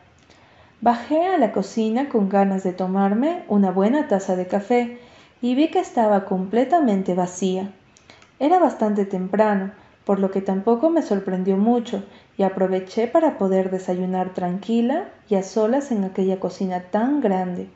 Bajé 0.80 1.26
a 1.26 1.38
la 1.38 1.52
cocina 1.52 2.09
con 2.09 2.28
ganas 2.28 2.64
de 2.64 2.73
tomarme 2.73 3.44
una 3.49 3.71
buena 3.71 4.09
taza 4.09 4.37
de 4.37 4.47
café 4.47 4.99
y 5.40 5.54
vi 5.54 5.68
que 5.68 5.78
estaba 5.78 6.25
completamente 6.25 7.14
vacía. 7.14 7.73
Era 8.38 8.59
bastante 8.59 9.04
temprano, 9.04 9.73
por 10.04 10.18
lo 10.18 10.30
que 10.30 10.40
tampoco 10.40 10.90
me 10.90 11.02
sorprendió 11.02 11.56
mucho, 11.56 12.04
y 12.37 12.42
aproveché 12.42 13.06
para 13.06 13.38
poder 13.38 13.71
desayunar 13.71 14.35
tranquila 14.35 15.09
y 15.28 15.37
a 15.37 15.42
solas 15.42 15.92
en 15.92 16.04
aquella 16.04 16.40
cocina 16.40 16.80
tan 16.90 17.21
grande. 17.21 17.68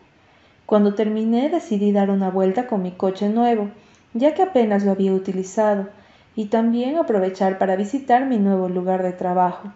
Cuando 0.64 0.94
terminé 0.94 1.48
decidí 1.48 1.92
dar 1.92 2.10
una 2.10 2.30
vuelta 2.30 2.66
con 2.66 2.82
mi 2.82 2.90
coche 2.90 3.28
nuevo, 3.28 3.70
ya 4.14 4.34
que 4.34 4.42
apenas 4.42 4.84
lo 4.84 4.92
había 4.92 5.12
utilizado, 5.12 5.88
y 6.36 6.46
también 6.46 6.96
aprovechar 6.96 7.58
para 7.58 7.74
visitar 7.74 8.26
mi 8.26 8.38
nuevo 8.38 8.68
lugar 8.68 9.02
de 9.02 9.12
trabajo. 9.12 9.72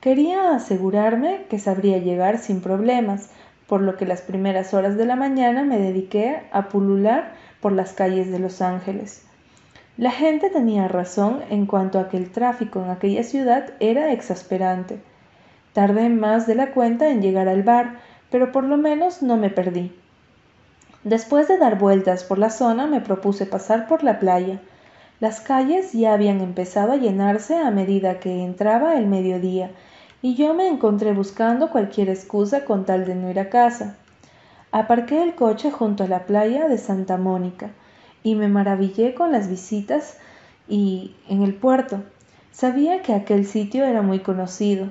Quería 0.00 0.54
asegurarme 0.54 1.46
que 1.48 1.58
sabría 1.58 1.98
llegar 1.98 2.38
sin 2.38 2.60
problemas, 2.60 3.30
por 3.66 3.80
lo 3.80 3.96
que 3.96 4.04
las 4.04 4.20
primeras 4.20 4.74
horas 4.74 4.96
de 4.96 5.06
la 5.06 5.14
mañana 5.14 5.62
me 5.62 5.78
dediqué 5.78 6.42
a 6.50 6.68
pulular 6.68 7.34
por 7.60 7.72
las 7.72 7.92
calles 7.92 8.30
de 8.32 8.40
Los 8.40 8.60
Ángeles. 8.60 9.24
La 9.96 10.10
gente 10.10 10.50
tenía 10.50 10.88
razón 10.88 11.40
en 11.50 11.66
cuanto 11.66 12.00
a 12.00 12.08
que 12.08 12.16
el 12.16 12.30
tráfico 12.30 12.82
en 12.82 12.90
aquella 12.90 13.22
ciudad 13.22 13.70
era 13.78 14.12
exasperante. 14.12 14.98
Tardé 15.72 16.08
más 16.08 16.46
de 16.46 16.56
la 16.56 16.72
cuenta 16.72 17.10
en 17.10 17.22
llegar 17.22 17.46
al 17.46 17.62
bar, 17.62 18.00
pero 18.30 18.50
por 18.50 18.64
lo 18.64 18.76
menos 18.76 19.22
no 19.22 19.36
me 19.36 19.50
perdí. 19.50 19.94
Después 21.04 21.46
de 21.48 21.58
dar 21.58 21.78
vueltas 21.78 22.24
por 22.24 22.38
la 22.38 22.50
zona 22.50 22.86
me 22.86 23.00
propuse 23.00 23.46
pasar 23.46 23.86
por 23.86 24.02
la 24.02 24.18
playa. 24.18 24.60
Las 25.20 25.42
calles 25.42 25.92
ya 25.92 26.14
habían 26.14 26.40
empezado 26.40 26.92
a 26.92 26.96
llenarse 26.96 27.54
a 27.58 27.70
medida 27.70 28.20
que 28.20 28.42
entraba 28.42 28.96
el 28.96 29.06
mediodía 29.06 29.70
y 30.22 30.34
yo 30.34 30.54
me 30.54 30.66
encontré 30.66 31.12
buscando 31.12 31.68
cualquier 31.68 32.08
excusa 32.08 32.64
con 32.64 32.86
tal 32.86 33.04
de 33.04 33.14
no 33.14 33.30
ir 33.30 33.38
a 33.38 33.50
casa. 33.50 33.98
Aparqué 34.72 35.22
el 35.22 35.34
coche 35.34 35.70
junto 35.70 36.04
a 36.04 36.08
la 36.08 36.24
playa 36.24 36.68
de 36.68 36.78
Santa 36.78 37.18
Mónica 37.18 37.68
y 38.22 38.34
me 38.34 38.48
maravillé 38.48 39.12
con 39.12 39.30
las 39.30 39.50
visitas 39.50 40.16
y 40.70 41.14
en 41.28 41.42
el 41.42 41.52
puerto. 41.52 42.02
Sabía 42.50 43.02
que 43.02 43.12
aquel 43.12 43.44
sitio 43.44 43.84
era 43.84 44.00
muy 44.00 44.20
conocido 44.20 44.86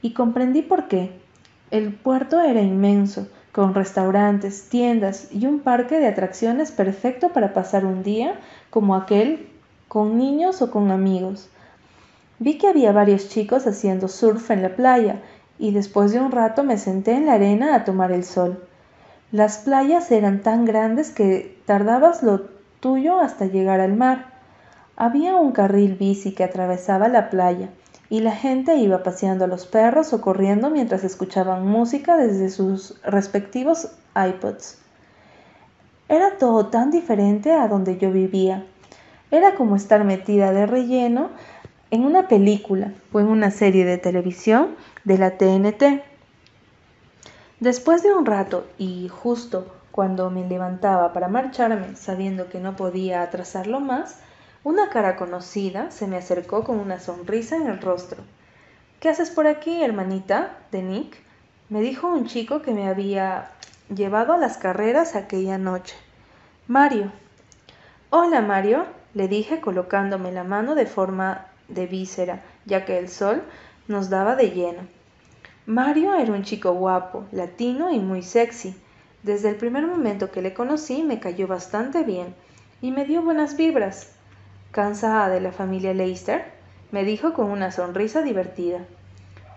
y 0.00 0.14
comprendí 0.14 0.62
por 0.62 0.88
qué. 0.88 1.10
El 1.70 1.92
puerto 1.92 2.40
era 2.40 2.62
inmenso, 2.62 3.28
con 3.52 3.74
restaurantes, 3.74 4.70
tiendas 4.70 5.28
y 5.30 5.44
un 5.44 5.60
parque 5.60 5.98
de 5.98 6.06
atracciones 6.06 6.72
perfecto 6.72 7.34
para 7.34 7.52
pasar 7.52 7.84
un 7.84 8.02
día 8.02 8.40
como 8.70 8.94
aquel 8.94 9.50
con 9.94 10.18
niños 10.18 10.60
o 10.60 10.72
con 10.72 10.90
amigos. 10.90 11.48
Vi 12.40 12.58
que 12.58 12.66
había 12.66 12.90
varios 12.90 13.28
chicos 13.28 13.64
haciendo 13.68 14.08
surf 14.08 14.50
en 14.50 14.60
la 14.60 14.74
playa 14.74 15.22
y 15.56 15.70
después 15.70 16.10
de 16.10 16.18
un 16.18 16.32
rato 16.32 16.64
me 16.64 16.78
senté 16.78 17.12
en 17.12 17.26
la 17.26 17.34
arena 17.34 17.76
a 17.76 17.84
tomar 17.84 18.10
el 18.10 18.24
sol. 18.24 18.66
Las 19.30 19.58
playas 19.58 20.10
eran 20.10 20.42
tan 20.42 20.64
grandes 20.64 21.12
que 21.12 21.56
tardabas 21.64 22.24
lo 22.24 22.40
tuyo 22.80 23.20
hasta 23.20 23.46
llegar 23.46 23.78
al 23.78 23.94
mar. 23.94 24.32
Había 24.96 25.36
un 25.36 25.52
carril 25.52 25.94
bici 25.94 26.34
que 26.34 26.42
atravesaba 26.42 27.06
la 27.06 27.30
playa 27.30 27.68
y 28.10 28.18
la 28.18 28.32
gente 28.32 28.74
iba 28.74 29.04
paseando 29.04 29.44
a 29.44 29.48
los 29.48 29.64
perros 29.64 30.12
o 30.12 30.20
corriendo 30.20 30.70
mientras 30.70 31.04
escuchaban 31.04 31.68
música 31.68 32.16
desde 32.16 32.50
sus 32.50 33.00
respectivos 33.04 33.92
iPods. 34.16 34.76
Era 36.08 36.36
todo 36.36 36.66
tan 36.66 36.90
diferente 36.90 37.52
a 37.52 37.68
donde 37.68 37.96
yo 37.96 38.10
vivía. 38.10 38.66
Era 39.34 39.56
como 39.56 39.74
estar 39.74 40.04
metida 40.04 40.52
de 40.52 40.64
relleno 40.64 41.30
en 41.90 42.04
una 42.04 42.28
película 42.28 42.92
o 43.12 43.18
en 43.18 43.26
una 43.26 43.50
serie 43.50 43.84
de 43.84 43.98
televisión 43.98 44.76
de 45.02 45.18
la 45.18 45.32
TNT. 45.38 46.04
Después 47.58 48.04
de 48.04 48.14
un 48.14 48.26
rato 48.26 48.64
y 48.78 49.08
justo 49.08 49.74
cuando 49.90 50.30
me 50.30 50.48
levantaba 50.48 51.12
para 51.12 51.26
marcharme, 51.26 51.96
sabiendo 51.96 52.48
que 52.48 52.60
no 52.60 52.76
podía 52.76 53.22
atrasarlo 53.22 53.80
más, 53.80 54.20
una 54.62 54.88
cara 54.88 55.16
conocida 55.16 55.90
se 55.90 56.06
me 56.06 56.16
acercó 56.16 56.62
con 56.62 56.78
una 56.78 57.00
sonrisa 57.00 57.56
en 57.56 57.66
el 57.66 57.80
rostro. 57.80 58.22
¿Qué 59.00 59.08
haces 59.08 59.30
por 59.30 59.48
aquí, 59.48 59.82
hermanita? 59.82 60.58
de 60.70 60.80
Nick, 60.80 61.16
me 61.70 61.80
dijo 61.80 62.06
un 62.06 62.26
chico 62.26 62.62
que 62.62 62.70
me 62.70 62.86
había 62.86 63.50
llevado 63.92 64.32
a 64.32 64.38
las 64.38 64.58
carreras 64.58 65.16
aquella 65.16 65.58
noche. 65.58 65.96
Mario. 66.68 67.10
Hola, 68.10 68.40
Mario, 68.40 68.86
le 69.14 69.28
dije 69.28 69.60
colocándome 69.60 70.32
la 70.32 70.44
mano 70.44 70.74
de 70.74 70.86
forma 70.86 71.46
de 71.68 71.86
víscera, 71.86 72.42
ya 72.66 72.84
que 72.84 72.98
el 72.98 73.08
sol 73.08 73.42
nos 73.88 74.10
daba 74.10 74.36
de 74.36 74.50
lleno. 74.50 74.82
Mario 75.66 76.14
era 76.14 76.32
un 76.32 76.42
chico 76.42 76.72
guapo, 76.74 77.24
latino 77.32 77.90
y 77.90 77.98
muy 77.98 78.22
sexy. 78.22 78.76
Desde 79.22 79.48
el 79.48 79.56
primer 79.56 79.86
momento 79.86 80.30
que 80.30 80.42
le 80.42 80.52
conocí 80.52 81.02
me 81.02 81.20
cayó 81.20 81.46
bastante 81.46 82.02
bien 82.02 82.34
y 82.82 82.90
me 82.90 83.06
dio 83.06 83.22
buenas 83.22 83.56
vibras. 83.56 84.10
¿Cansada 84.72 85.28
de 85.28 85.40
la 85.40 85.52
familia 85.52 85.94
Leicester? 85.94 86.52
me 86.90 87.04
dijo 87.04 87.32
con 87.32 87.50
una 87.50 87.70
sonrisa 87.70 88.22
divertida. 88.22 88.80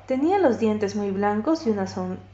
Tenía 0.08 0.40
los 0.40 0.60
dientes 0.60 0.96
muy 0.96 1.12
blancos 1.12 1.68
y 1.68 1.72
una, 1.72 1.86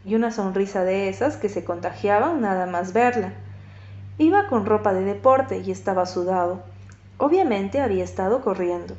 y 0.05 0.15
una 0.15 0.29
sonrisa 0.29 0.83
de 0.83 1.09
esas 1.09 1.37
que 1.37 1.49
se 1.49 1.63
contagiaban 1.63 2.41
nada 2.41 2.67
más 2.67 2.93
verla. 2.93 3.33
Iba 4.19 4.47
con 4.47 4.65
ropa 4.65 4.93
de 4.93 5.03
deporte 5.03 5.57
y 5.57 5.71
estaba 5.71 6.05
sudado. 6.05 6.72
Obviamente 7.17 7.81
había 7.81 8.03
estado 8.03 8.41
corriendo. 8.41 8.95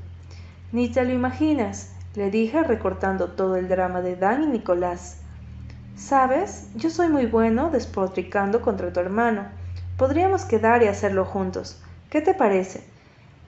Ni 0.73 0.88
te 0.88 1.04
lo 1.04 1.12
imaginas, 1.12 1.92
le 2.14 2.30
dije 2.30 2.62
recortando 2.62 3.33
todo 3.33 3.56
el 3.56 3.68
drama 3.68 4.00
de 4.00 4.16
Dan 4.16 4.44
y 4.44 4.47
Nicolás. 4.47 5.18
Sabes, 5.97 6.68
yo 6.75 6.90
soy 6.90 7.09
muy 7.09 7.26
bueno 7.26 7.71
despotricando 7.71 8.61
contra 8.61 8.92
tu 8.92 9.00
hermano. 9.00 9.47
Podríamos 9.97 10.44
quedar 10.44 10.83
y 10.83 10.87
hacerlo 10.87 11.25
juntos. 11.25 11.80
¿Qué 12.11 12.21
te 12.21 12.35
parece? 12.35 12.85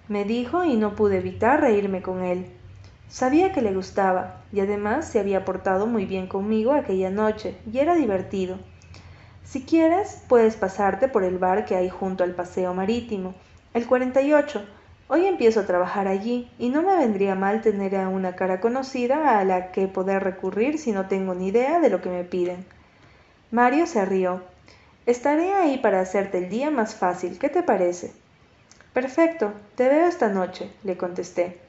me 0.09 0.25
dijo 0.25 0.65
y 0.65 0.77
no 0.77 0.95
pude 0.95 1.19
evitar 1.19 1.61
reírme 1.61 2.03
con 2.03 2.23
él. 2.23 2.47
Sabía 3.09 3.53
que 3.53 3.63
le 3.63 3.75
gustaba, 3.75 4.43
y 4.53 4.61
además 4.61 5.07
se 5.09 5.19
había 5.19 5.45
portado 5.45 5.87
muy 5.87 6.07
bien 6.07 6.27
conmigo 6.27 6.73
aquella 6.73 7.11
noche, 7.11 7.57
y 7.73 7.79
era 7.79 7.95
divertido. 7.95 8.59
Si 9.45 9.65
quieres, 9.65 10.23
puedes 10.29 10.57
pasarte 10.57 11.09
por 11.09 11.25
el 11.25 11.39
bar 11.39 11.65
que 11.65 11.77
hay 11.77 11.89
junto 11.89 12.25
al 12.25 12.35
paseo 12.35 12.75
marítimo, 12.75 13.35
el 13.77 13.87
48. 13.87 14.65
Hoy 15.09 15.27
empiezo 15.27 15.61
a 15.61 15.67
trabajar 15.67 16.09
allí, 16.09 16.51
y 16.59 16.71
no 16.71 16.81
me 16.81 16.97
vendría 16.97 17.35
mal 17.35 17.61
tener 17.61 17.95
a 17.97 18.09
una 18.09 18.35
cara 18.35 18.59
conocida 18.59 19.39
a 19.39 19.45
la 19.45 19.71
que 19.71 19.87
poder 19.87 20.25
recurrir 20.25 20.79
si 20.79 20.93
no 20.93 21.09
tengo 21.09 21.35
ni 21.35 21.49
idea 21.49 21.79
de 21.79 21.91
lo 21.91 22.01
que 22.01 22.09
me 22.09 22.25
piden. 22.25 22.65
Mario 23.51 23.87
se 23.87 24.07
rió. 24.07 24.41
Estaré 25.05 25.53
ahí 25.53 25.77
para 25.77 26.01
hacerte 26.01 26.39
el 26.39 26.49
día 26.49 26.71
más 26.71 26.95
fácil. 26.95 27.39
¿Qué 27.39 27.51
te 27.51 27.63
parece? 27.63 28.15
Perfecto, 28.95 29.53
te 29.75 29.91
veo 29.91 30.07
esta 30.07 30.31
noche, 30.31 30.73
le 30.83 30.97
contesté. 30.97 31.61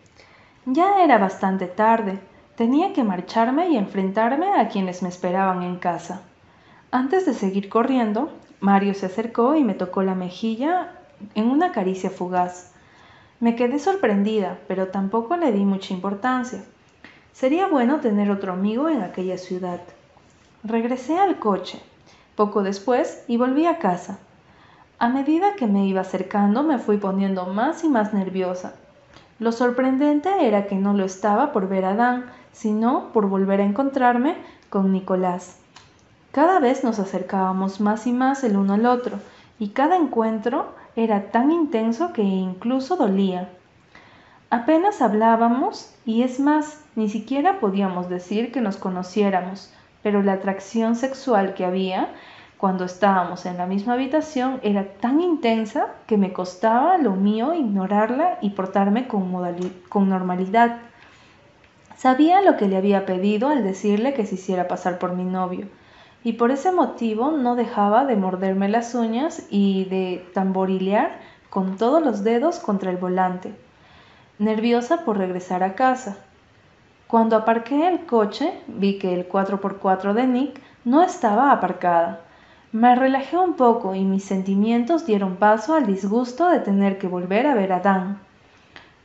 Ya 0.66 1.04
era 1.04 1.18
bastante 1.18 1.66
tarde. 1.68 2.20
Tenía 2.56 2.94
que 2.94 3.04
marcharme 3.04 3.68
y 3.68 3.76
enfrentarme 3.76 4.58
a 4.58 4.70
quienes 4.70 5.04
me 5.04 5.10
esperaban 5.10 5.62
en 5.62 5.76
casa. 5.76 6.22
Antes 6.90 7.26
de 7.26 7.34
seguir 7.34 7.68
corriendo, 7.68 8.32
Mario 8.62 8.94
se 8.94 9.08
acercó 9.08 9.58
y 9.58 9.66
me 9.66 9.74
tocó 9.74 10.04
la 10.04 10.16
mejilla 10.16 10.97
en 11.36 11.50
una 11.50 11.72
caricia 11.72 12.10
fugaz. 12.10 12.72
Me 13.40 13.56
quedé 13.56 13.80
sorprendida, 13.80 14.58
pero 14.68 14.88
tampoco 14.88 15.38
le 15.38 15.52
di 15.52 15.64
mucha 15.64 15.94
importancia. 15.94 16.64
Sería 17.34 17.68
bueno 17.68 18.00
tener 18.00 18.32
otro 18.32 18.54
amigo 18.54 18.90
en 18.90 19.02
aquella 19.02 19.38
ciudad. 19.38 19.82
Regresé 20.64 21.20
al 21.20 21.38
coche, 21.38 21.80
poco 22.36 22.64
después, 22.64 23.24
y 23.28 23.38
volví 23.38 23.66
a 23.66 23.78
casa. 23.78 24.18
A 25.00 25.10
medida 25.10 25.56
que 25.56 25.68
me 25.68 25.86
iba 25.86 26.02
acercando 26.02 26.64
me 26.64 26.80
fui 26.80 26.98
poniendo 26.98 27.46
más 27.46 27.84
y 27.84 27.90
más 27.90 28.14
nerviosa. 28.14 28.74
Lo 29.38 29.52
sorprendente 29.52 30.48
era 30.48 30.66
que 30.66 30.76
no 30.76 30.94
lo 30.94 31.06
estaba 31.06 31.52
por 31.52 31.68
ver 31.70 31.86
a 31.86 31.94
Dan, 31.94 32.26
sino 32.52 33.14
por 33.14 33.28
volver 33.30 33.62
a 33.62 33.66
encontrarme 33.66 34.36
con 34.72 34.92
Nicolás. 34.92 35.58
Cada 36.32 36.60
vez 36.60 36.84
nos 36.84 36.98
acercábamos 36.98 37.80
más 37.80 38.08
y 38.08 38.14
más 38.14 38.44
el 38.44 38.58
uno 38.58 38.74
al 38.74 38.88
otro, 38.88 39.20
y 39.60 39.70
cada 39.70 39.96
encuentro 39.96 40.74
era 40.98 41.30
tan 41.32 41.52
intenso 41.52 42.12
que 42.12 42.24
incluso 42.24 42.98
dolía. 42.98 43.50
Apenas 44.50 45.02
hablábamos, 45.02 45.94
y 46.06 46.24
es 46.24 46.40
más, 46.40 46.82
ni 46.96 47.08
siquiera 47.08 47.60
podíamos 47.60 48.10
decir 48.10 48.52
que 48.52 48.62
nos 48.62 48.78
conociéramos, 48.78 49.72
pero 50.02 50.24
la 50.24 50.34
atracción 50.34 50.96
sexual 50.96 51.54
que 51.54 51.66
había 51.66 52.10
cuando 52.58 52.86
estábamos 52.86 53.46
en 53.46 53.58
la 53.58 53.68
misma 53.68 53.94
habitación 53.94 54.60
era 54.64 54.86
tan 54.86 55.22
intensa 55.22 55.90
que 56.08 56.18
me 56.18 56.34
costaba 56.34 56.98
lo 56.98 57.12
mío 57.12 57.54
ignorarla 57.54 58.40
y 58.42 58.50
portarme 58.52 59.08
con, 59.08 59.32
normalidad. 60.10 60.80
Sabía 61.96 62.42
lo 62.42 62.58
que 62.58 62.68
le 62.68 62.78
había 62.78 63.06
pedido 63.06 63.50
al 63.50 63.64
decirle 63.64 64.16
que 64.16 64.26
se 64.26 64.36
hiciera 64.36 64.68
pasar 64.68 64.98
por 64.98 65.14
mi 65.14 65.26
novio, 65.26 65.68
y 66.28 66.34
por 66.34 66.52
ese 66.52 66.74
motivo 66.74 67.32
no 67.32 67.56
dejaba 67.56 68.04
de 68.04 68.18
morderme 68.18 68.68
las 68.68 68.94
uñas 68.96 69.48
y 69.50 69.86
de 69.86 70.26
tamborilear 70.34 71.20
con 71.50 71.78
todos 71.78 72.04
los 72.04 72.24
dedos 72.26 72.60
contra 72.60 72.92
el 72.92 72.98
volante, 72.98 73.56
nerviosa 74.38 75.06
por 75.06 75.18
regresar 75.18 75.64
a 75.64 75.76
casa. 75.76 76.18
Cuando 77.08 77.38
aparqué 77.38 77.88
el 77.88 78.06
coche, 78.06 78.52
vi 78.68 79.00
que 79.00 79.14
el 79.14 79.30
4x4 79.30 80.12
de 80.12 80.28
Nick 80.28 80.62
no 80.84 81.02
estaba 81.02 81.52
aparcada 81.52 82.20
me 82.74 82.96
relajé 82.96 83.38
un 83.38 83.54
poco 83.54 83.96
y 83.96 84.04
mis 84.04 84.26
sentimientos 84.26 85.06
dieron 85.06 85.38
paso 85.38 85.74
al 85.76 85.86
disgusto 85.86 86.50
de 86.50 86.60
tener 86.60 86.98
que 86.98 87.08
volver 87.08 87.48
a 87.48 87.56
ver 87.56 87.72
a 87.72 87.80
Dan. 87.80 88.20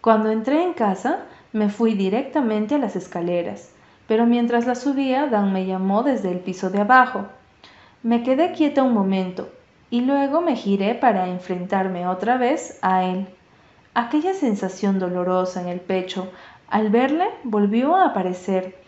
Cuando 0.00 0.30
entré 0.30 0.64
en 0.64 0.72
casa, 0.72 1.20
me 1.52 1.68
fui 1.68 1.94
directamente 1.94 2.74
a 2.74 2.78
las 2.78 2.96
escaleras, 2.96 3.70
pero 4.06 4.26
mientras 4.26 4.66
las 4.66 4.80
subía, 4.80 5.26
Dan 5.26 5.52
me 5.52 5.66
llamó 5.66 6.02
desde 6.02 6.30
el 6.30 6.40
piso 6.40 6.70
de 6.70 6.80
abajo. 6.80 7.26
Me 8.02 8.22
quedé 8.22 8.52
quieta 8.52 8.82
un 8.82 8.94
momento 8.94 9.48
y 9.90 10.00
luego 10.00 10.40
me 10.40 10.56
giré 10.56 10.94
para 10.94 11.28
enfrentarme 11.28 12.06
otra 12.06 12.36
vez 12.36 12.78
a 12.82 13.04
él. 13.04 13.26
Aquella 13.94 14.34
sensación 14.34 14.98
dolorosa 14.98 15.60
en 15.60 15.68
el 15.68 15.80
pecho 15.80 16.30
al 16.68 16.90
verle 16.90 17.26
volvió 17.44 17.94
a 17.94 18.06
aparecer 18.06 18.82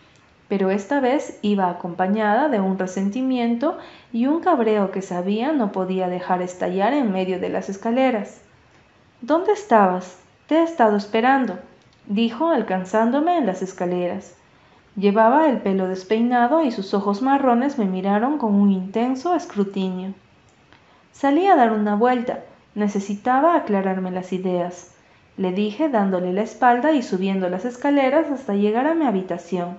pero 0.47 0.69
esta 0.69 0.99
vez 0.99 1.39
iba 1.41 1.69
acompañada 1.69 2.49
de 2.49 2.59
un 2.59 2.77
resentimiento 2.77 3.77
y 4.13 4.27
un 4.27 4.41
cabreo 4.41 4.91
que 4.91 5.01
sabía 5.01 5.51
no 5.51 5.71
podía 5.71 6.07
dejar 6.07 6.41
estallar 6.41 6.93
en 6.93 7.11
medio 7.11 7.39
de 7.39 7.49
las 7.49 7.69
escaleras. 7.69 8.41
¿Dónde 9.21 9.53
estabas? 9.53 10.19
Te 10.47 10.57
he 10.57 10.63
estado 10.63 10.97
esperando, 10.97 11.57
dijo 12.05 12.49
alcanzándome 12.49 13.37
en 13.37 13.47
las 13.47 13.63
escaleras. 13.63 14.35
Llevaba 14.95 15.49
el 15.49 15.59
pelo 15.59 15.89
despeinado 15.89 16.63
y 16.63 16.71
sus 16.71 16.93
ojos 16.93 17.21
marrones 17.21 17.77
me 17.77 17.85
miraron 17.85 18.37
con 18.37 18.55
un 18.55 18.71
intenso 18.71 19.35
escrutinio. 19.35 20.13
Salí 21.11 21.47
a 21.47 21.55
dar 21.55 21.73
una 21.73 21.95
vuelta. 21.95 22.45
Necesitaba 22.75 23.55
aclararme 23.55 24.11
las 24.11 24.33
ideas, 24.33 24.93
le 25.37 25.51
dije 25.51 25.89
dándole 25.89 26.33
la 26.33 26.41
espalda 26.41 26.91
y 26.91 27.03
subiendo 27.03 27.49
las 27.49 27.65
escaleras 27.65 28.29
hasta 28.29 28.53
llegar 28.53 28.87
a 28.87 28.95
mi 28.95 29.05
habitación. 29.05 29.77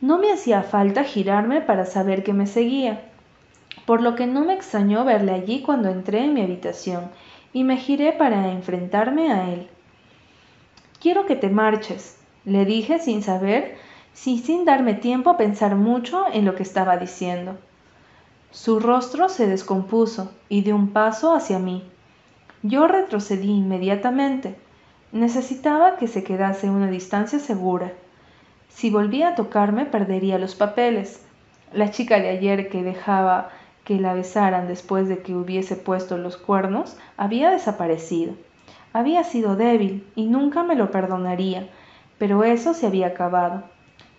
No 0.00 0.18
me 0.18 0.32
hacía 0.32 0.62
falta 0.62 1.04
girarme 1.04 1.60
para 1.60 1.84
saber 1.84 2.24
que 2.24 2.32
me 2.32 2.46
seguía, 2.46 3.02
por 3.84 4.02
lo 4.02 4.14
que 4.16 4.26
no 4.26 4.44
me 4.44 4.54
extrañó 4.54 5.04
verle 5.04 5.32
allí 5.32 5.62
cuando 5.62 5.88
entré 5.88 6.24
en 6.24 6.34
mi 6.34 6.42
habitación 6.42 7.10
y 7.52 7.64
me 7.64 7.76
giré 7.76 8.12
para 8.12 8.52
enfrentarme 8.52 9.32
a 9.32 9.50
él. 9.50 9.66
Quiero 11.00 11.26
que 11.26 11.36
te 11.36 11.48
marches, 11.48 12.18
le 12.44 12.64
dije 12.64 12.98
sin 12.98 13.22
saber, 13.22 13.76
sin 14.18 14.64
darme 14.64 14.94
tiempo 14.94 15.30
a 15.30 15.36
pensar 15.36 15.76
mucho 15.76 16.24
en 16.32 16.44
lo 16.44 16.56
que 16.56 16.64
estaba 16.64 16.96
diciendo. 16.96 17.56
Su 18.50 18.80
rostro 18.80 19.28
se 19.28 19.46
descompuso 19.46 20.32
y 20.48 20.62
dio 20.62 20.74
un 20.74 20.88
paso 20.88 21.34
hacia 21.34 21.58
mí. 21.58 21.84
Yo 22.62 22.88
retrocedí 22.88 23.50
inmediatamente. 23.50 24.56
Necesitaba 25.12 25.96
que 25.96 26.08
se 26.08 26.24
quedase 26.24 26.66
a 26.66 26.72
una 26.72 26.90
distancia 26.90 27.38
segura. 27.38 27.92
Si 28.68 28.90
volvía 28.90 29.28
a 29.28 29.34
tocarme 29.36 29.86
perdería 29.86 30.38
los 30.38 30.54
papeles. 30.56 31.24
La 31.72 31.90
chica 31.90 32.18
de 32.18 32.30
ayer 32.30 32.68
que 32.70 32.82
dejaba 32.82 33.50
que 33.84 34.00
la 34.00 34.14
besaran 34.14 34.66
después 34.66 35.08
de 35.08 35.22
que 35.22 35.34
hubiese 35.34 35.76
puesto 35.76 36.18
los 36.18 36.36
cuernos 36.36 36.96
había 37.16 37.50
desaparecido. 37.50 38.34
Había 38.92 39.22
sido 39.22 39.54
débil 39.54 40.04
y 40.16 40.26
nunca 40.26 40.64
me 40.64 40.74
lo 40.74 40.90
perdonaría, 40.90 41.68
pero 42.18 42.42
eso 42.42 42.74
se 42.74 42.86
había 42.86 43.06
acabado. 43.06 43.62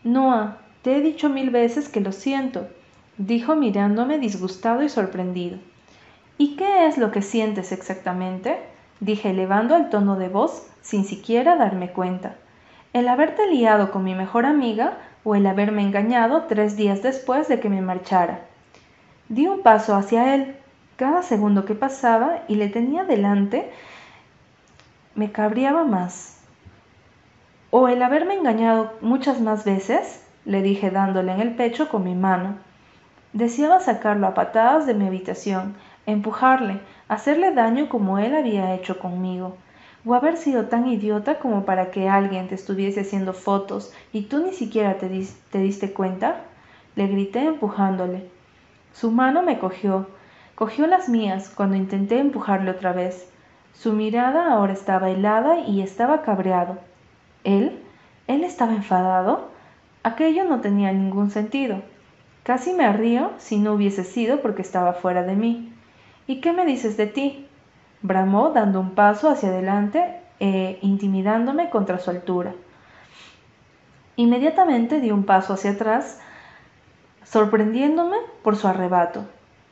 Noah, 0.04 0.58
te 0.82 0.96
he 0.96 1.02
dicho 1.02 1.28
mil 1.30 1.50
veces 1.50 1.90
que 1.90 2.00
lo 2.00 2.14
siento, 2.14 2.68
dijo 3.18 3.56
mirándome 3.56 4.18
disgustado 4.18 4.82
y 4.82 4.90
sorprendido. 4.90 5.58
¿Y 6.38 6.56
qué 6.56 6.88
es 6.88 6.98
lo 6.98 7.12
que 7.12 7.22
sientes 7.22 7.74
exactamente? 7.74 8.58
dije 9.02 9.32
elevando 9.32 9.76
el 9.76 9.90
tono 9.90 10.18
de 10.18 10.30
voz 10.30 10.68
sin 10.82 11.04
siquiera 11.04 11.58
darme 11.58 11.92
cuenta. 11.92 12.36
¿El 12.94 13.08
haberte 13.10 13.48
liado 13.48 13.92
con 13.92 14.04
mi 14.06 14.16
mejor 14.16 14.46
amiga 14.46 14.98
o 15.24 15.36
el 15.36 15.46
haberme 15.46 15.82
engañado 15.82 16.44
tres 16.44 16.78
días 16.78 17.04
después 17.04 17.50
de 17.50 17.60
que 17.60 17.70
me 17.70 17.82
marchara? 17.82 18.42
Di 19.28 19.48
un 19.48 19.62
paso 19.62 19.96
hacia 19.96 20.34
él. 20.34 20.56
Cada 20.96 21.24
segundo 21.24 21.66
que 21.66 21.76
pasaba 21.76 22.44
y 22.48 22.56
le 22.56 22.70
tenía 22.70 23.04
delante 23.04 23.70
me 25.14 25.32
cabreaba 25.32 25.84
más. 25.84 26.39
¿O 27.72 27.88
el 27.88 28.02
haberme 28.02 28.34
engañado 28.34 28.94
muchas 29.00 29.42
más 29.42 29.64
veces? 29.64 30.26
le 30.44 30.64
dije 30.64 30.90
dándole 30.90 31.34
en 31.34 31.40
el 31.40 31.54
pecho 31.54 31.88
con 31.88 32.04
mi 32.04 32.16
mano. 32.16 32.56
Deseaba 33.32 33.80
sacarlo 33.80 34.26
a 34.26 34.34
patadas 34.34 34.88
de 34.88 34.96
mi 34.96 35.06
habitación, 35.06 35.76
empujarle, 36.08 36.80
hacerle 37.08 37.54
daño 37.54 37.88
como 37.88 38.18
él 38.18 38.36
había 38.36 38.74
hecho 38.74 38.98
conmigo, 38.98 39.56
o 40.04 40.16
haber 40.16 40.38
sido 40.38 40.66
tan 40.66 40.88
idiota 40.88 41.38
como 41.38 41.64
para 41.66 41.92
que 41.92 42.10
alguien 42.10 42.48
te 42.48 42.56
estuviese 42.56 43.02
haciendo 43.02 43.34
fotos 43.34 43.94
y 44.12 44.24
tú 44.24 44.44
ni 44.44 44.54
siquiera 44.54 44.98
te, 44.98 45.08
te 45.52 45.60
diste 45.60 45.94
cuenta, 45.94 46.38
le 46.96 47.06
grité 47.06 47.42
empujándole. 47.42 48.32
Su 48.94 49.12
mano 49.12 49.44
me 49.44 49.60
cogió, 49.60 50.08
cogió 50.56 50.88
las 50.88 51.08
mías 51.08 51.52
cuando 51.56 51.76
intenté 51.76 52.18
empujarle 52.18 52.72
otra 52.72 52.94
vez. 52.94 53.30
Su 53.74 53.94
mirada 53.94 54.52
ahora 54.52 54.74
estaba 54.74 55.12
helada 55.12 55.60
y 55.60 55.84
estaba 55.84 56.24
cabreado. 56.24 56.89
¿Él? 57.44 57.80
¿Él 58.28 58.44
estaba 58.44 58.74
enfadado? 58.74 59.50
Aquello 60.04 60.46
no 60.46 60.62
tenía 60.62 60.92
ningún 60.92 61.32
sentido. 61.32 61.82
Casi 62.44 62.74
me 62.74 62.92
río 62.94 63.32
si 63.38 63.60
no 63.60 63.74
hubiese 63.74 64.04
sido 64.04 64.42
porque 64.42 64.62
estaba 64.62 64.94
fuera 64.94 65.24
de 65.24 65.36
mí. 65.36 65.74
¿Y 66.28 66.42
qué 66.42 66.54
me 66.54 66.66
dices 66.66 66.98
de 66.98 67.08
ti? 67.08 67.46
bramó 68.02 68.52
dando 68.52 68.80
un 68.80 68.92
paso 68.92 69.30
hacia 69.30 69.50
adelante 69.50 70.22
e 70.40 70.80
intimidándome 70.82 71.70
contra 71.70 72.00
su 72.00 72.10
altura. 72.10 72.54
Inmediatamente 74.16 75.00
di 75.00 75.12
un 75.12 75.24
paso 75.24 75.54
hacia 75.54 75.72
atrás, 75.72 76.20
sorprendiéndome 77.24 78.18
por 78.44 78.56
su 78.56 78.68
arrebato. 78.68 79.26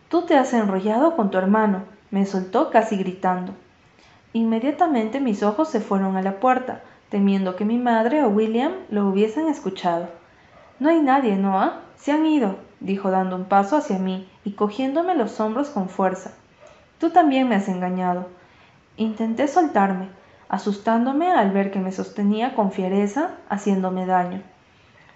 Tú 0.09 0.25
te 0.25 0.37
has 0.37 0.53
enrollado 0.53 1.15
con 1.15 1.31
tu 1.31 1.37
hermano, 1.37 1.83
me 2.11 2.25
soltó 2.25 2.69
casi 2.69 2.97
gritando. 2.97 3.53
Inmediatamente 4.33 5.19
mis 5.19 5.43
ojos 5.43 5.69
se 5.69 5.79
fueron 5.79 6.15
a 6.17 6.21
la 6.21 6.39
puerta, 6.39 6.81
temiendo 7.09 7.55
que 7.55 7.65
mi 7.65 7.77
madre 7.77 8.23
o 8.23 8.29
William 8.29 8.73
lo 8.89 9.07
hubiesen 9.07 9.47
escuchado. 9.47 10.09
No 10.79 10.89
hay 10.89 11.01
nadie, 11.01 11.35
Noah. 11.35 11.81
Se 11.95 12.11
han 12.11 12.25
ido, 12.25 12.57
dijo 12.79 13.09
dando 13.09 13.35
un 13.35 13.45
paso 13.45 13.77
hacia 13.77 13.97
mí 13.97 14.29
y 14.43 14.51
cogiéndome 14.51 15.15
los 15.15 15.39
hombros 15.39 15.69
con 15.69 15.89
fuerza. 15.89 16.33
Tú 16.99 17.09
también 17.09 17.49
me 17.49 17.55
has 17.55 17.67
engañado. 17.67 18.27
Intenté 18.97 19.47
soltarme, 19.47 20.09
asustándome 20.49 21.31
al 21.31 21.51
ver 21.51 21.71
que 21.71 21.79
me 21.79 21.91
sostenía 21.91 22.55
con 22.55 22.71
fiereza, 22.71 23.31
haciéndome 23.49 24.05
daño. 24.05 24.41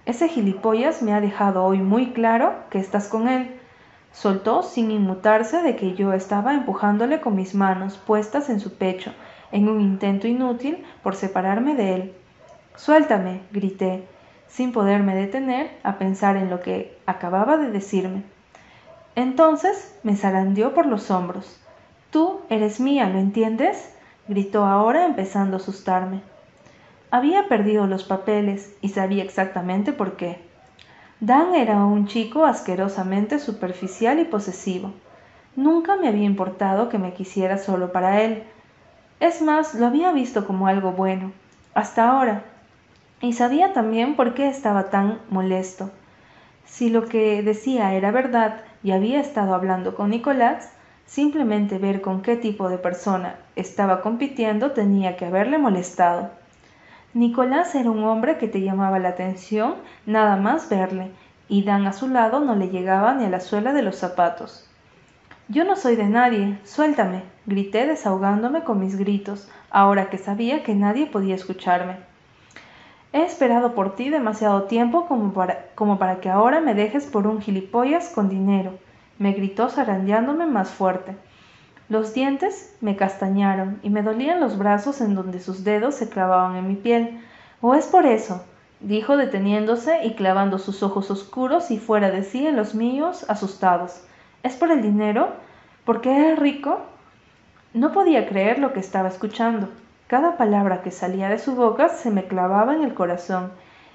Ese 0.05 0.27
gilipollas 0.27 1.01
me 1.01 1.13
ha 1.13 1.21
dejado 1.21 1.63
hoy 1.63 1.79
muy 1.79 2.11
claro 2.11 2.53
que 2.69 2.79
estás 2.79 3.07
con 3.07 3.27
él. 3.27 3.59
Soltó 4.11 4.63
sin 4.63 4.91
inmutarse 4.91 5.61
de 5.61 5.75
que 5.75 5.93
yo 5.93 6.13
estaba 6.13 6.53
empujándole 6.53 7.21
con 7.21 7.35
mis 7.35 7.55
manos 7.55 7.97
puestas 7.97 8.49
en 8.49 8.59
su 8.59 8.73
pecho, 8.73 9.13
en 9.51 9.69
un 9.69 9.81
intento 9.81 10.27
inútil 10.27 10.83
por 11.03 11.15
separarme 11.15 11.75
de 11.75 11.95
él. 11.95 12.13
Suéltame, 12.75 13.41
grité, 13.51 14.03
sin 14.47 14.71
poderme 14.71 15.15
detener 15.15 15.71
a 15.83 15.97
pensar 15.97 16.37
en 16.37 16.49
lo 16.49 16.59
que 16.61 16.97
acababa 17.05 17.57
de 17.57 17.71
decirme. 17.71 18.23
Entonces 19.15 19.97
me 20.03 20.15
zarandeó 20.15 20.73
por 20.73 20.85
los 20.85 21.11
hombros. 21.11 21.59
Tú 22.11 22.41
eres 22.49 22.79
mía, 22.79 23.09
¿lo 23.09 23.19
entiendes? 23.19 23.93
gritó 24.27 24.65
ahora 24.65 25.05
empezando 25.05 25.57
a 25.57 25.59
asustarme. 25.59 26.21
Había 27.09 27.49
perdido 27.49 27.87
los 27.87 28.05
papeles 28.05 28.73
y 28.81 28.89
sabía 28.89 29.23
exactamente 29.23 29.91
por 29.91 30.15
qué. 30.15 30.39
Dan 31.19 31.55
era 31.55 31.85
un 31.85 32.07
chico 32.07 32.45
asquerosamente 32.45 33.37
superficial 33.37 34.19
y 34.19 34.25
posesivo. 34.25 34.93
Nunca 35.55 35.97
me 35.97 36.07
había 36.07 36.23
importado 36.23 36.87
que 36.89 36.97
me 36.97 37.13
quisiera 37.13 37.57
solo 37.57 37.91
para 37.91 38.21
él. 38.21 38.43
Es 39.21 39.39
más, 39.39 39.75
lo 39.75 39.85
había 39.85 40.11
visto 40.11 40.47
como 40.47 40.65
algo 40.65 40.93
bueno. 40.93 41.31
Hasta 41.75 42.09
ahora, 42.09 42.43
y 43.21 43.33
sabía 43.33 43.71
también 43.71 44.15
por 44.15 44.33
qué 44.33 44.49
estaba 44.49 44.89
tan 44.89 45.19
molesto. 45.29 45.91
Si 46.65 46.89
lo 46.89 47.05
que 47.05 47.43
decía 47.43 47.93
era 47.93 48.09
verdad 48.09 48.61
y 48.81 48.93
había 48.93 49.19
estado 49.19 49.53
hablando 49.53 49.93
con 49.93 50.09
Nicolás, 50.09 50.71
simplemente 51.05 51.77
ver 51.77 52.01
con 52.01 52.23
qué 52.23 52.35
tipo 52.35 52.67
de 52.67 52.79
persona 52.79 53.35
estaba 53.55 54.01
compitiendo 54.01 54.71
tenía 54.71 55.17
que 55.17 55.25
haberle 55.25 55.59
molestado. 55.59 56.31
Nicolás 57.13 57.75
era 57.75 57.91
un 57.91 58.03
hombre 58.05 58.39
que 58.39 58.47
te 58.47 58.61
llamaba 58.61 58.97
la 58.97 59.09
atención 59.09 59.75
nada 60.07 60.35
más 60.35 60.67
verle, 60.67 61.11
y 61.47 61.61
Dan 61.61 61.85
a 61.85 61.93
su 61.93 62.07
lado 62.07 62.39
no 62.39 62.55
le 62.55 62.69
llegaba 62.69 63.13
ni 63.13 63.25
a 63.25 63.29
la 63.29 63.39
suela 63.39 63.71
de 63.71 63.83
los 63.83 63.97
zapatos. 63.97 64.70
Yo 65.51 65.65
no 65.65 65.75
soy 65.75 65.97
de 65.97 66.05
nadie, 66.05 66.57
suéltame, 66.63 67.23
grité 67.45 67.85
desahogándome 67.85 68.63
con 68.63 68.79
mis 68.79 68.95
gritos, 68.95 69.49
ahora 69.69 70.09
que 70.09 70.17
sabía 70.17 70.63
que 70.63 70.73
nadie 70.73 71.07
podía 71.07 71.35
escucharme. 71.35 71.97
He 73.11 73.25
esperado 73.25 73.75
por 73.75 73.97
ti 73.97 74.09
demasiado 74.09 74.63
tiempo 74.63 75.07
como 75.07 75.33
para, 75.33 75.65
como 75.75 75.99
para 75.99 76.21
que 76.21 76.29
ahora 76.29 76.61
me 76.61 76.73
dejes 76.73 77.05
por 77.05 77.27
un 77.27 77.41
gilipollas 77.41 78.07
con 78.15 78.29
dinero, 78.29 78.79
me 79.19 79.33
gritó 79.33 79.67
zarandeándome 79.67 80.45
más 80.45 80.69
fuerte. 80.69 81.17
Los 81.89 82.13
dientes 82.13 82.73
me 82.79 82.95
castañaron 82.95 83.81
y 83.83 83.89
me 83.89 84.03
dolían 84.03 84.39
los 84.39 84.57
brazos 84.57 85.01
en 85.01 85.15
donde 85.15 85.41
sus 85.41 85.65
dedos 85.65 85.95
se 85.95 86.07
clavaban 86.07 86.55
en 86.55 86.69
mi 86.69 86.75
piel. 86.75 87.19
¿O 87.59 87.75
es 87.75 87.87
por 87.87 88.05
eso? 88.05 88.45
dijo 88.79 89.17
deteniéndose 89.17 90.05
y 90.05 90.13
clavando 90.13 90.59
sus 90.59 90.81
ojos 90.81 91.11
oscuros 91.11 91.71
y 91.71 91.77
fuera 91.77 92.09
de 92.09 92.23
sí 92.23 92.47
en 92.47 92.55
los 92.55 92.73
míos, 92.73 93.25
asustados. 93.27 94.01
¿Es 94.43 94.55
por 94.55 94.71
el 94.71 94.81
dinero? 94.81 95.29
¿Porque 95.85 96.15
eres 96.15 96.39
rico? 96.39 96.81
No 97.73 97.91
podía 97.91 98.27
creer 98.27 98.57
lo 98.59 98.73
que 98.73 98.79
estaba 98.79 99.07
escuchando. 99.07 99.69
Cada 100.07 100.35
palabra 100.35 100.81
que 100.81 100.91
salía 100.91 101.29
de 101.29 101.37
su 101.37 101.55
boca 101.55 101.89
se 101.89 102.09
me 102.09 102.25
clavaba 102.25 102.73
en 102.73 102.83
el 102.83 102.93
corazón 102.93 103.51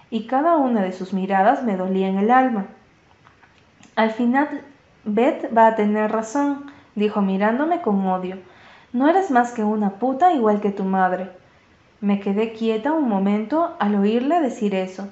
y 0.08 0.26
cada 0.26 0.56
una 0.56 0.82
de 0.82 0.92
sus 0.92 1.12
miradas 1.12 1.64
me 1.64 1.76
dolía 1.76 2.08
en 2.08 2.18
el 2.18 2.30
alma. 2.30 2.66
Al 3.96 4.12
final, 4.12 4.62
Beth 5.04 5.56
va 5.56 5.66
a 5.66 5.74
tener 5.74 6.12
razón, 6.12 6.70
dijo 6.94 7.22
mirándome 7.22 7.82
con 7.82 8.06
odio. 8.06 8.38
No 8.92 9.08
eres 9.08 9.30
más 9.30 9.52
que 9.52 9.64
una 9.64 9.94
puta 9.98 10.32
igual 10.32 10.60
que 10.60 10.70
tu 10.70 10.84
madre. 10.84 11.30
Me 12.00 12.20
quedé 12.20 12.52
quieta 12.52 12.92
un 12.92 13.08
momento 13.08 13.74
al 13.80 13.96
oírle 13.96 14.40
decir 14.40 14.74
eso, 14.74 15.08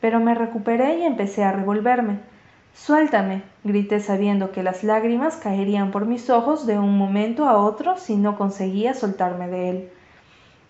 pero 0.00 0.20
me 0.20 0.34
recuperé 0.34 0.98
y 0.98 1.02
empecé 1.02 1.42
a 1.42 1.52
revolverme. 1.52 2.20
Suéltame, 2.76 3.42
grité 3.64 4.00
sabiendo 4.00 4.52
que 4.52 4.62
las 4.62 4.84
lágrimas 4.84 5.36
caerían 5.36 5.90
por 5.90 6.04
mis 6.04 6.28
ojos 6.28 6.66
de 6.66 6.78
un 6.78 6.98
momento 6.98 7.48
a 7.48 7.56
otro 7.56 7.96
si 7.96 8.16
no 8.16 8.36
conseguía 8.36 8.92
soltarme 8.92 9.48
de 9.48 9.70
él. 9.70 9.90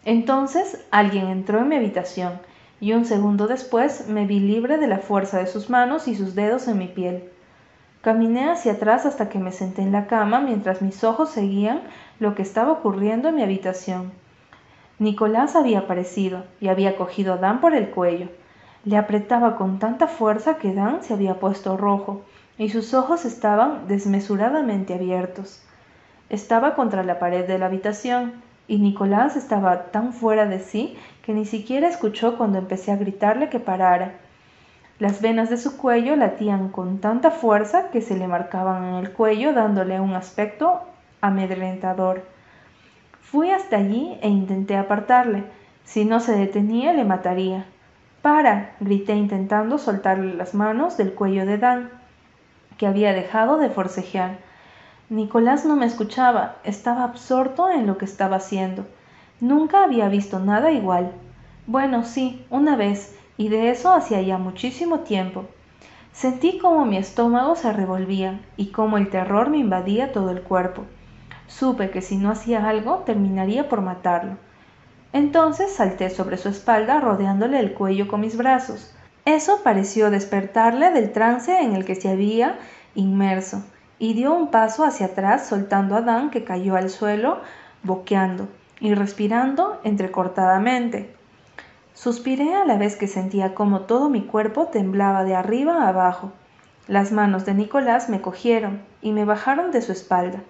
Entonces 0.05 0.87
alguien 0.93 1.27
entró 1.27 1.59
en 1.59 1.69
mi 1.69 1.77
habitación 1.77 2.41
y 2.81 2.93
un 2.93 3.05
segundo 3.05 3.49
después 3.49 4.09
me 4.09 4.25
vi 4.25 4.39
libre 4.39 4.79
de 4.79 4.87
la 4.87 5.01
fuerza 5.01 5.39
de 5.39 5.49
sus 5.49 5.69
manos 5.69 6.07
y 6.07 6.15
sus 6.15 6.37
dedos 6.37 6.69
en 6.69 6.79
mi 6.79 6.87
piel. 6.87 7.25
Caminé 8.03 8.49
hacia 8.51 8.75
atrás 8.75 9.05
hasta 9.05 9.29
que 9.29 9.41
me 9.41 9.51
senté 9.51 9.83
en 9.83 9.91
la 9.91 10.07
cama 10.07 10.39
mientras 10.39 10.83
mis 10.83 11.03
ojos 11.03 11.31
seguían 11.31 11.83
lo 12.21 12.37
que 12.37 12.43
estaba 12.43 12.71
ocurriendo 12.71 13.29
en 13.29 13.35
mi 13.35 13.43
habitación. 13.43 14.13
Nicolás 15.01 15.57
había 15.57 15.81
aparecido 15.81 16.45
y 16.61 16.69
había 16.69 16.97
cogido 16.97 17.35
a 17.35 17.39
Dan 17.39 17.61
por 17.61 17.75
el 17.75 17.91
cuello. 17.91 18.29
Le 18.87 18.97
apretaba 18.97 19.57
con 19.57 19.81
tanta 19.81 20.07
fuerza 20.07 20.59
que 20.59 20.73
Dan 20.73 21.03
se 21.03 21.13
había 21.13 21.41
puesto 21.41 21.77
rojo 21.77 22.23
y 22.57 22.69
sus 22.69 22.95
ojos 22.95 23.25
estaban 23.25 23.89
desmesuradamente 23.89 24.95
abiertos. 24.95 25.61
Estaba 26.29 26.77
contra 26.77 27.03
la 27.03 27.19
pared 27.19 27.49
de 27.49 27.59
la 27.59 27.67
habitación 27.67 28.35
y 28.69 28.79
Nicolás 28.79 29.35
estaba 29.35 29.87
tan 29.87 30.13
fuera 30.13 30.47
de 30.47 30.61
sí 30.61 30.97
que 31.25 31.33
ni 31.33 31.47
siquiera 31.47 31.89
escuchó 31.89 32.39
cuando 32.39 32.59
empecé 32.59 32.93
a 32.93 32.97
gritarle 32.97 33.49
que 33.49 33.59
parara. 33.59 34.13
Las 35.01 35.21
venas 35.21 35.51
de 35.51 35.57
su 35.57 35.77
cuello 35.77 36.15
latían 36.15 36.69
con 36.69 37.01
tanta 37.01 37.33
fuerza 37.33 37.91
que 37.91 38.01
se 38.01 38.17
le 38.17 38.29
marcaban 38.29 38.85
en 38.85 38.95
el 38.95 39.11
cuello 39.11 39.53
dándole 39.53 39.99
un 39.99 40.15
aspecto 40.15 40.81
amedrentador. 41.21 42.23
Fui 43.21 43.51
hasta 43.51 43.79
allí 43.79 44.17
e 44.23 44.29
intenté 44.29 44.77
apartarle. 44.77 45.43
Si 45.85 46.05
no 46.05 46.21
se 46.21 46.39
detenía, 46.39 46.93
le 46.93 47.05
mataría. 47.05 47.67
Para, 48.27 48.75
grité 48.81 49.15
intentando 49.15 49.79
soltarle 49.79 50.35
las 50.35 50.53
manos 50.53 50.97
del 50.97 51.15
cuello 51.15 51.47
de 51.47 51.59
Dan, 51.59 51.91
que 52.77 52.89
había 52.89 53.13
dejado 53.13 53.57
de 53.57 53.71
forcejear. 53.71 54.39
Nicolás 55.09 55.65
no 55.65 55.77
me 55.77 55.87
escuchaba, 55.87 56.57
estaba 56.65 57.05
absorto 57.05 57.71
en 57.71 57.87
lo 57.87 57.99
que 57.99 58.05
estaba 58.05 58.39
haciendo. 58.39 58.85
Nunca 59.39 59.85
había 59.85 60.09
visto 60.09 60.41
nada 60.41 60.73
igual. 60.73 61.13
Bueno, 61.69 62.03
sí, 62.03 62.45
una 62.51 62.75
vez, 62.75 63.17
y 63.37 63.49
de 63.49 63.71
eso 63.71 63.95
hacía 63.95 64.21
ya 64.23 64.39
muchísimo 64.39 65.03
tiempo. 65.03 65.45
Sentí 66.11 66.59
como 66.59 66.85
mi 66.85 66.97
estómago 66.97 67.55
se 67.55 67.73
revolvía 67.73 68.41
y 68.57 68.73
como 68.73 68.99
el 68.99 69.09
terror 69.09 69.51
me 69.51 69.59
invadía 69.59 70.11
todo 70.11 70.31
el 70.31 70.43
cuerpo. 70.43 70.83
Supe 71.47 71.91
que 71.91 72.03
si 72.03 72.17
no 72.17 72.33
hacía 72.33 72.69
algo 72.69 73.05
terminaría 73.07 73.69
por 73.69 73.83
matarlo. 73.83 74.37
Entonces 75.13 75.73
salté 75.73 76.11
sobre 76.11 76.37
su 76.37 76.49
espalda 76.49 77.01
rodeándole 77.01 77.59
el 77.61 77.73
cuello 77.73 78.09
con 78.09 78.21
mis 78.21 78.37
brazos. 78.37 78.95
Eso 79.25 79.61
pareció 79.65 80.11
despertarle 80.11 80.91
del 80.91 81.13
trance 81.13 81.61
en 81.61 81.75
el 81.75 81.85
que 81.85 81.95
se 81.95 82.09
había 82.09 82.59
inmerso 82.95 83.65
y 83.99 84.15
dio 84.15 84.35
un 84.35 84.51
paso 84.51 84.85
hacia 84.85 85.07
atrás 85.07 85.47
soltando 85.47 85.97
a 85.97 86.03
Dan 86.03 86.31
que 86.31 86.45
cayó 86.45 86.77
al 86.77 86.91
suelo 86.91 87.41
boqueando 87.83 88.49
y 88.81 88.95
respirando 88.95 89.81
entrecortadamente. 89.85 91.15
Suspiré 91.95 92.55
a 92.55 92.67
la 92.67 92.77
vez 92.77 92.97
que 92.97 93.09
sentía 93.09 93.55
como 93.55 93.81
todo 93.83 94.11
mi 94.11 94.23
cuerpo 94.23 94.67
temblaba 94.67 95.25
de 95.25 95.35
arriba 95.35 95.85
a 95.85 95.89
abajo. 95.89 96.31
Las 96.89 97.11
manos 97.11 97.47
de 97.47 97.55
Nicolás 97.55 98.09
me 98.09 98.21
cogieron 98.21 98.83
y 99.01 99.13
me 99.13 99.25
bajaron 99.25 99.71
de 99.71 99.81
su 99.81 99.93
espalda. 99.93 100.41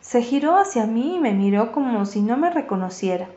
Se 0.00 0.20
giró 0.20 0.58
hacia 0.58 0.86
mí 0.86 1.16
y 1.16 1.20
me 1.20 1.32
miró 1.32 1.72
como 1.72 2.04
si 2.04 2.20
no 2.20 2.36
me 2.36 2.50
reconociera. 2.50 3.28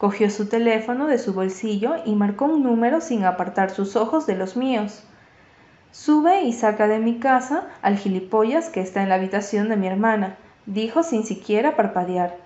Cogió 0.00 0.30
su 0.30 0.48
teléfono 0.48 1.08
de 1.08 1.18
su 1.18 1.34
bolsillo 1.34 1.96
y 2.06 2.14
marcó 2.14 2.46
un 2.46 2.62
número 2.62 3.02
sin 3.02 3.26
apartar 3.26 3.68
sus 3.68 3.96
ojos 3.96 4.26
de 4.26 4.34
los 4.34 4.56
míos. 4.56 5.04
Sube 5.90 6.40
y 6.40 6.54
saca 6.54 6.88
de 6.88 7.00
mi 7.00 7.18
casa 7.18 7.66
al 7.82 7.98
gilipollas 7.98 8.70
que 8.70 8.80
está 8.80 9.02
en 9.02 9.10
la 9.10 9.16
habitación 9.16 9.68
de 9.68 9.76
mi 9.76 9.88
hermana, 9.88 10.38
dijo 10.64 11.02
sin 11.02 11.24
siquiera 11.24 11.76
parpadear. 11.76 12.38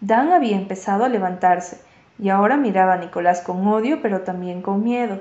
Dan 0.00 0.32
había 0.32 0.56
empezado 0.56 1.04
a 1.04 1.08
levantarse, 1.08 1.80
y 2.18 2.30
ahora 2.30 2.56
miraba 2.56 2.94
a 2.94 2.98
Nicolás 2.98 3.42
con 3.42 3.64
odio, 3.68 4.02
pero 4.02 4.22
también 4.22 4.60
con 4.60 4.82
miedo. 4.82 5.20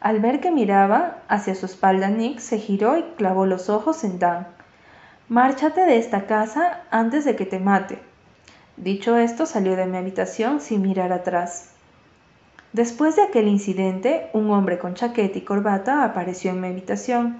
Al 0.00 0.20
ver 0.20 0.38
que 0.38 0.52
miraba 0.52 1.16
hacia 1.26 1.56
su 1.56 1.66
espalda, 1.66 2.08
Nick 2.08 2.38
se 2.38 2.58
giró 2.58 2.96
y 2.96 3.02
clavó 3.16 3.46
los 3.46 3.68
ojos 3.68 4.04
en 4.04 4.20
Dan. 4.20 4.46
Márchate 5.28 5.80
de 5.86 5.98
esta 5.98 6.26
casa 6.26 6.82
antes 6.92 7.24
de 7.24 7.34
que 7.34 7.46
te 7.46 7.58
mate. 7.58 8.09
Dicho 8.80 9.18
esto, 9.18 9.44
salió 9.44 9.76
de 9.76 9.84
mi 9.84 9.98
habitación 9.98 10.62
sin 10.62 10.80
mirar 10.80 11.12
atrás. 11.12 11.68
Después 12.72 13.14
de 13.14 13.24
aquel 13.24 13.46
incidente, 13.46 14.30
un 14.32 14.50
hombre 14.50 14.78
con 14.78 14.94
chaqueta 14.94 15.36
y 15.36 15.42
corbata 15.42 16.02
apareció 16.02 16.52
en 16.52 16.62
mi 16.62 16.68
habitación. 16.68 17.36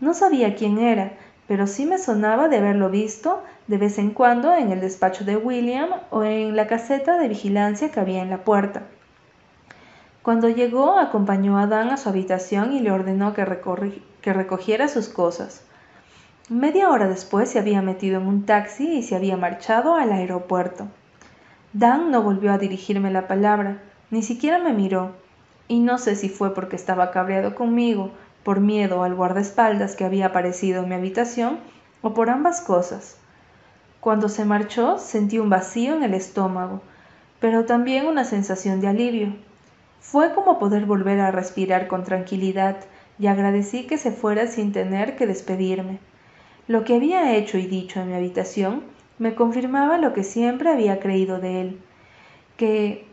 No 0.00 0.12
sabía 0.12 0.56
quién 0.56 0.78
era, 0.78 1.12
pero 1.46 1.68
sí 1.68 1.86
me 1.86 1.98
sonaba 1.98 2.48
de 2.48 2.56
haberlo 2.56 2.90
visto 2.90 3.44
de 3.68 3.78
vez 3.78 3.96
en 3.98 4.10
cuando 4.10 4.52
en 4.52 4.72
el 4.72 4.80
despacho 4.80 5.24
de 5.24 5.36
William 5.36 5.88
o 6.10 6.24
en 6.24 6.56
la 6.56 6.66
caseta 6.66 7.16
de 7.16 7.28
vigilancia 7.28 7.92
que 7.92 8.00
había 8.00 8.20
en 8.20 8.30
la 8.30 8.38
puerta. 8.38 8.82
Cuando 10.22 10.48
llegó, 10.48 10.98
acompañó 10.98 11.58
a 11.58 11.68
Dan 11.68 11.90
a 11.90 11.96
su 11.96 12.08
habitación 12.08 12.72
y 12.72 12.80
le 12.80 12.90
ordenó 12.90 13.34
que, 13.34 13.46
que 14.20 14.32
recogiera 14.32 14.88
sus 14.88 15.08
cosas. 15.08 15.62
Media 16.52 16.90
hora 16.90 17.08
después 17.08 17.48
se 17.48 17.58
había 17.58 17.80
metido 17.80 18.20
en 18.20 18.26
un 18.26 18.44
taxi 18.44 18.98
y 18.98 19.02
se 19.02 19.16
había 19.16 19.38
marchado 19.38 19.94
al 19.94 20.12
aeropuerto. 20.12 20.86
Dan 21.72 22.10
no 22.10 22.22
volvió 22.22 22.52
a 22.52 22.58
dirigirme 22.58 23.10
la 23.10 23.26
palabra, 23.26 23.80
ni 24.10 24.22
siquiera 24.22 24.58
me 24.58 24.74
miró, 24.74 25.12
y 25.66 25.80
no 25.80 25.96
sé 25.96 26.14
si 26.14 26.28
fue 26.28 26.52
porque 26.52 26.76
estaba 26.76 27.10
cabreado 27.10 27.54
conmigo, 27.54 28.10
por 28.44 28.60
miedo 28.60 29.02
al 29.02 29.14
guardaespaldas 29.14 29.96
que 29.96 30.04
había 30.04 30.26
aparecido 30.26 30.82
en 30.82 30.90
mi 30.90 30.94
habitación, 30.94 31.58
o 32.02 32.12
por 32.12 32.28
ambas 32.28 32.60
cosas. 32.60 33.16
Cuando 34.00 34.28
se 34.28 34.44
marchó 34.44 34.98
sentí 34.98 35.38
un 35.38 35.48
vacío 35.48 35.96
en 35.96 36.02
el 36.02 36.12
estómago, 36.12 36.82
pero 37.40 37.64
también 37.64 38.06
una 38.06 38.26
sensación 38.26 38.82
de 38.82 38.88
alivio. 38.88 39.34
Fue 40.00 40.34
como 40.34 40.58
poder 40.58 40.84
volver 40.84 41.18
a 41.20 41.30
respirar 41.30 41.88
con 41.88 42.04
tranquilidad 42.04 42.76
y 43.18 43.28
agradecí 43.28 43.86
que 43.86 43.96
se 43.96 44.12
fuera 44.12 44.48
sin 44.48 44.72
tener 44.72 45.16
que 45.16 45.26
despedirme. 45.26 45.98
Lo 46.68 46.84
que 46.84 46.96
había 46.96 47.34
hecho 47.34 47.58
y 47.58 47.66
dicho 47.66 48.00
en 48.00 48.08
mi 48.08 48.14
habitación 48.14 48.82
me 49.18 49.34
confirmaba 49.34 49.98
lo 49.98 50.12
que 50.12 50.24
siempre 50.24 50.70
había 50.70 51.00
creído 51.00 51.38
de 51.38 51.60
él, 51.60 51.80
que 52.56 53.12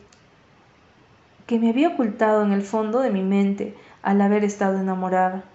que 1.49 1.57
me 1.57 1.69
había 1.69 1.87
ocultado 1.87 2.43
en 2.43 2.51
el 2.51 2.61
fondo 2.61 2.99
de 2.99 3.09
mi 3.09 3.23
mente 3.23 3.75
al 4.03 4.21
haber 4.21 4.43
estado 4.43 4.79
enamorada. 4.79 5.45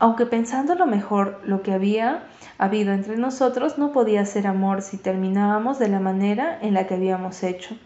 Aunque 0.00 0.26
pensándolo 0.26 0.84
mejor, 0.84 1.40
lo 1.44 1.62
que 1.62 1.72
había 1.72 2.24
habido 2.58 2.92
entre 2.92 3.16
nosotros 3.16 3.78
no 3.78 3.92
podía 3.92 4.26
ser 4.26 4.48
amor 4.48 4.82
si 4.82 4.96
terminábamos 4.96 5.78
de 5.78 5.86
la 5.86 6.00
manera 6.00 6.58
en 6.60 6.74
la 6.74 6.88
que 6.88 6.94
habíamos 6.94 7.44
hecho. 7.44 7.76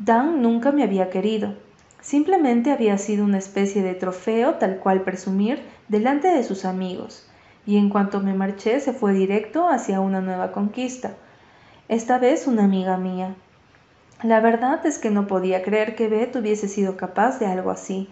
Dan 0.00 0.42
nunca 0.42 0.72
me 0.72 0.82
había 0.82 1.10
querido, 1.10 1.54
simplemente 2.00 2.72
había 2.72 2.98
sido 2.98 3.24
una 3.24 3.38
especie 3.38 3.84
de 3.84 3.94
trofeo 3.94 4.54
tal 4.54 4.78
cual 4.78 5.02
presumir 5.02 5.62
delante 5.86 6.26
de 6.26 6.42
sus 6.42 6.64
amigos, 6.64 7.27
y 7.68 7.76
en 7.76 7.90
cuanto 7.90 8.20
me 8.20 8.32
marché 8.32 8.80
se 8.80 8.94
fue 8.94 9.12
directo 9.12 9.68
hacia 9.68 10.00
una 10.00 10.22
nueva 10.22 10.52
conquista, 10.52 11.12
esta 11.86 12.18
vez 12.18 12.46
una 12.46 12.64
amiga 12.64 12.96
mía, 12.96 13.34
la 14.22 14.40
verdad 14.40 14.86
es 14.86 14.98
que 14.98 15.10
no 15.10 15.26
podía 15.26 15.62
creer 15.62 15.94
que 15.94 16.08
Beth 16.08 16.34
hubiese 16.36 16.66
sido 16.66 16.96
capaz 16.96 17.38
de 17.38 17.44
algo 17.44 17.70
así, 17.70 18.08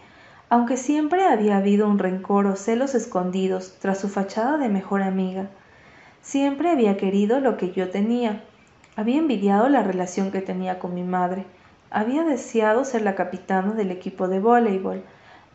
aunque 0.50 0.76
siempre 0.76 1.24
había 1.24 1.56
habido 1.56 1.88
un 1.88 1.98
rencor 1.98 2.44
o 2.44 2.54
celos 2.54 2.94
escondidos 2.94 3.78
tras 3.80 3.98
su 3.98 4.10
fachada 4.10 4.58
de 4.58 4.68
mejor 4.68 5.00
amiga. 5.00 5.48
Siempre 6.20 6.68
había 6.68 6.98
querido 6.98 7.40
lo 7.40 7.56
que 7.56 7.72
yo 7.72 7.88
tenía. 7.88 8.44
Había 8.94 9.16
envidiado 9.16 9.70
la 9.70 9.82
relación 9.82 10.32
que 10.32 10.42
tenía 10.42 10.78
con 10.78 10.92
mi 10.92 11.02
madre. 11.02 11.46
Había 11.90 12.24
deseado 12.24 12.84
ser 12.84 13.00
la 13.00 13.14
capitana 13.14 13.72
del 13.72 13.90
equipo 13.90 14.28
de 14.28 14.38
voleibol. 14.38 15.02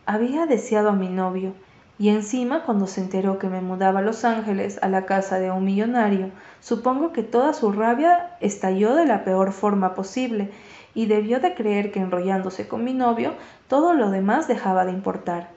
Había 0.08 0.48
deseado 0.48 0.90
a 0.90 0.94
mi 0.94 1.08
novio 1.08 1.54
y 2.02 2.10
encima, 2.10 2.64
cuando 2.64 2.88
se 2.88 3.00
enteró 3.00 3.38
que 3.38 3.48
me 3.48 3.62
mudaba 3.62 4.00
a 4.00 4.02
Los 4.02 4.26
Ángeles, 4.26 4.80
a 4.82 4.90
la 4.90 5.06
casa 5.06 5.38
de 5.38 5.52
un 5.52 5.64
millonario, 5.64 6.32
supongo 6.60 7.14
que 7.14 7.22
toda 7.22 7.54
su 7.54 7.72
rabia 7.72 8.32
estalló 8.40 8.96
de 8.96 9.06
la 9.06 9.24
peor 9.24 9.52
forma 9.52 9.94
posible, 9.94 10.50
y 10.96 11.06
debió 11.06 11.40
de 11.40 11.54
creer 11.54 11.92
que 11.92 12.00
enrollándose 12.00 12.68
con 12.68 12.84
mi 12.84 12.96
novio, 12.96 13.36
todo 13.68 13.94
lo 13.94 14.10
demás 14.10 14.48
dejaba 14.48 14.84
de 14.84 14.94
importar. 14.94 15.50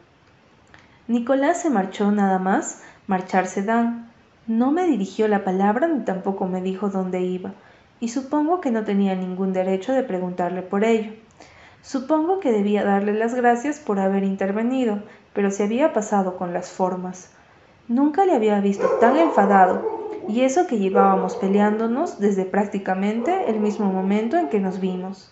Nicolás 1.09 1.63
se 1.63 1.71
marchó 1.71 2.13
nada 2.13 2.39
más, 2.39 2.83
marcharse 3.07 3.63
Dan. 3.63 4.11
No 4.47 4.71
me 4.71 4.85
dirigió 4.85 5.29
la 5.29 5.45
palabra 5.45 5.89
ni 5.89 6.05
tampoco 6.05 6.47
me 6.47 6.61
dijo 6.61 6.91
dónde 6.91 7.23
iba, 7.23 7.55
y 8.01 8.11
supongo 8.11 8.61
que 8.61 8.71
no 8.71 8.85
tenía 8.85 9.15
ningún 9.15 9.55
derecho 9.55 9.95
de 9.95 10.03
preguntarle 10.03 10.61
por 10.61 10.85
ello. 10.85 11.11
Supongo 11.81 12.39
que 12.39 12.53
debía 12.53 12.85
darle 12.85 13.15
las 13.15 13.35
gracias 13.35 13.79
por 13.79 13.99
haber 13.99 14.25
intervenido, 14.25 15.03
pero 15.35 15.51
se 15.51 15.65
había 15.65 15.93
pasado 15.93 16.37
con 16.37 16.55
las 16.55 16.71
formas. 16.71 17.31
Nunca 17.89 18.25
le 18.25 18.35
había 18.35 18.61
visto 18.61 18.87
tan 19.01 19.17
enfadado, 19.19 19.83
y 20.27 20.41
eso 20.41 20.67
que 20.67 20.79
llevábamos 20.79 21.37
peleándonos 21.37 22.19
desde 22.19 22.47
prácticamente 22.47 23.51
el 23.51 23.61
mismo 23.61 23.93
momento 23.93 24.39
en 24.39 24.49
que 24.49 24.61
nos 24.61 24.81
vimos. 24.81 25.31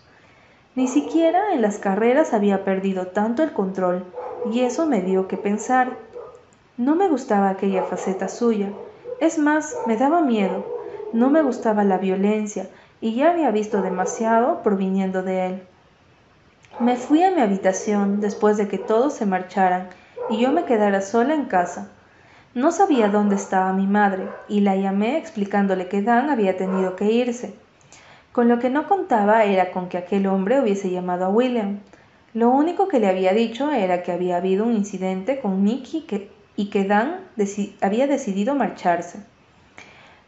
Ni 0.75 0.87
siquiera 0.87 1.53
en 1.53 1.61
las 1.61 1.77
carreras 1.77 2.33
había 2.33 2.63
perdido 2.63 3.07
tanto 3.07 3.41
el 3.41 3.53
control, 3.53 4.05
y 4.51 4.59
eso 4.59 4.85
me 4.85 5.01
dio 5.01 5.27
que 5.27 5.37
pensar. 5.37 5.97
No 6.77 6.95
me 6.95 7.07
gustaba 7.07 7.49
aquella 7.49 7.83
faceta 7.83 8.27
suya, 8.27 8.69
es 9.19 9.37
más, 9.37 9.75
me 9.87 9.97
daba 9.97 10.21
miedo, 10.21 10.65
no 11.13 11.29
me 11.29 11.41
gustaba 11.41 11.83
la 11.83 11.97
violencia, 11.97 12.67
y 13.01 13.15
ya 13.15 13.31
había 13.31 13.51
visto 13.51 13.81
demasiado 13.81 14.63
proviniendo 14.63 15.23
de 15.23 15.45
él. 15.45 15.63
Me 16.79 16.95
fui 16.95 17.21
a 17.21 17.29
mi 17.29 17.39
habitación 17.39 18.19
después 18.19 18.57
de 18.57 18.67
que 18.67 18.79
todos 18.79 19.13
se 19.13 19.27
marcharan 19.27 19.89
y 20.31 20.39
yo 20.39 20.51
me 20.51 20.65
quedara 20.65 21.01
sola 21.01 21.35
en 21.35 21.45
casa. 21.45 21.91
No 22.55 22.71
sabía 22.71 23.09
dónde 23.09 23.35
estaba 23.35 23.71
mi 23.73 23.85
madre 23.85 24.27
y 24.49 24.61
la 24.61 24.75
llamé 24.75 25.17
explicándole 25.17 25.87
que 25.87 26.01
Dan 26.01 26.31
había 26.31 26.57
tenido 26.57 26.95
que 26.95 27.11
irse. 27.11 27.53
Con 28.31 28.47
lo 28.47 28.57
que 28.57 28.71
no 28.71 28.87
contaba 28.87 29.43
era 29.43 29.69
con 29.69 29.87
que 29.87 29.99
aquel 29.99 30.25
hombre 30.25 30.61
hubiese 30.61 30.89
llamado 30.89 31.25
a 31.25 31.29
William. 31.29 31.79
Lo 32.33 32.49
único 32.49 32.87
que 32.87 32.99
le 32.99 33.07
había 33.07 33.33
dicho 33.33 33.71
era 33.71 34.01
que 34.01 34.11
había 34.11 34.37
habido 34.37 34.65
un 34.65 34.73
incidente 34.73 35.39
con 35.39 35.63
Nicky 35.63 36.07
y 36.55 36.71
que 36.71 36.83
Dan 36.85 37.19
había 37.81 38.07
decidido 38.07 38.55
marcharse. 38.55 39.19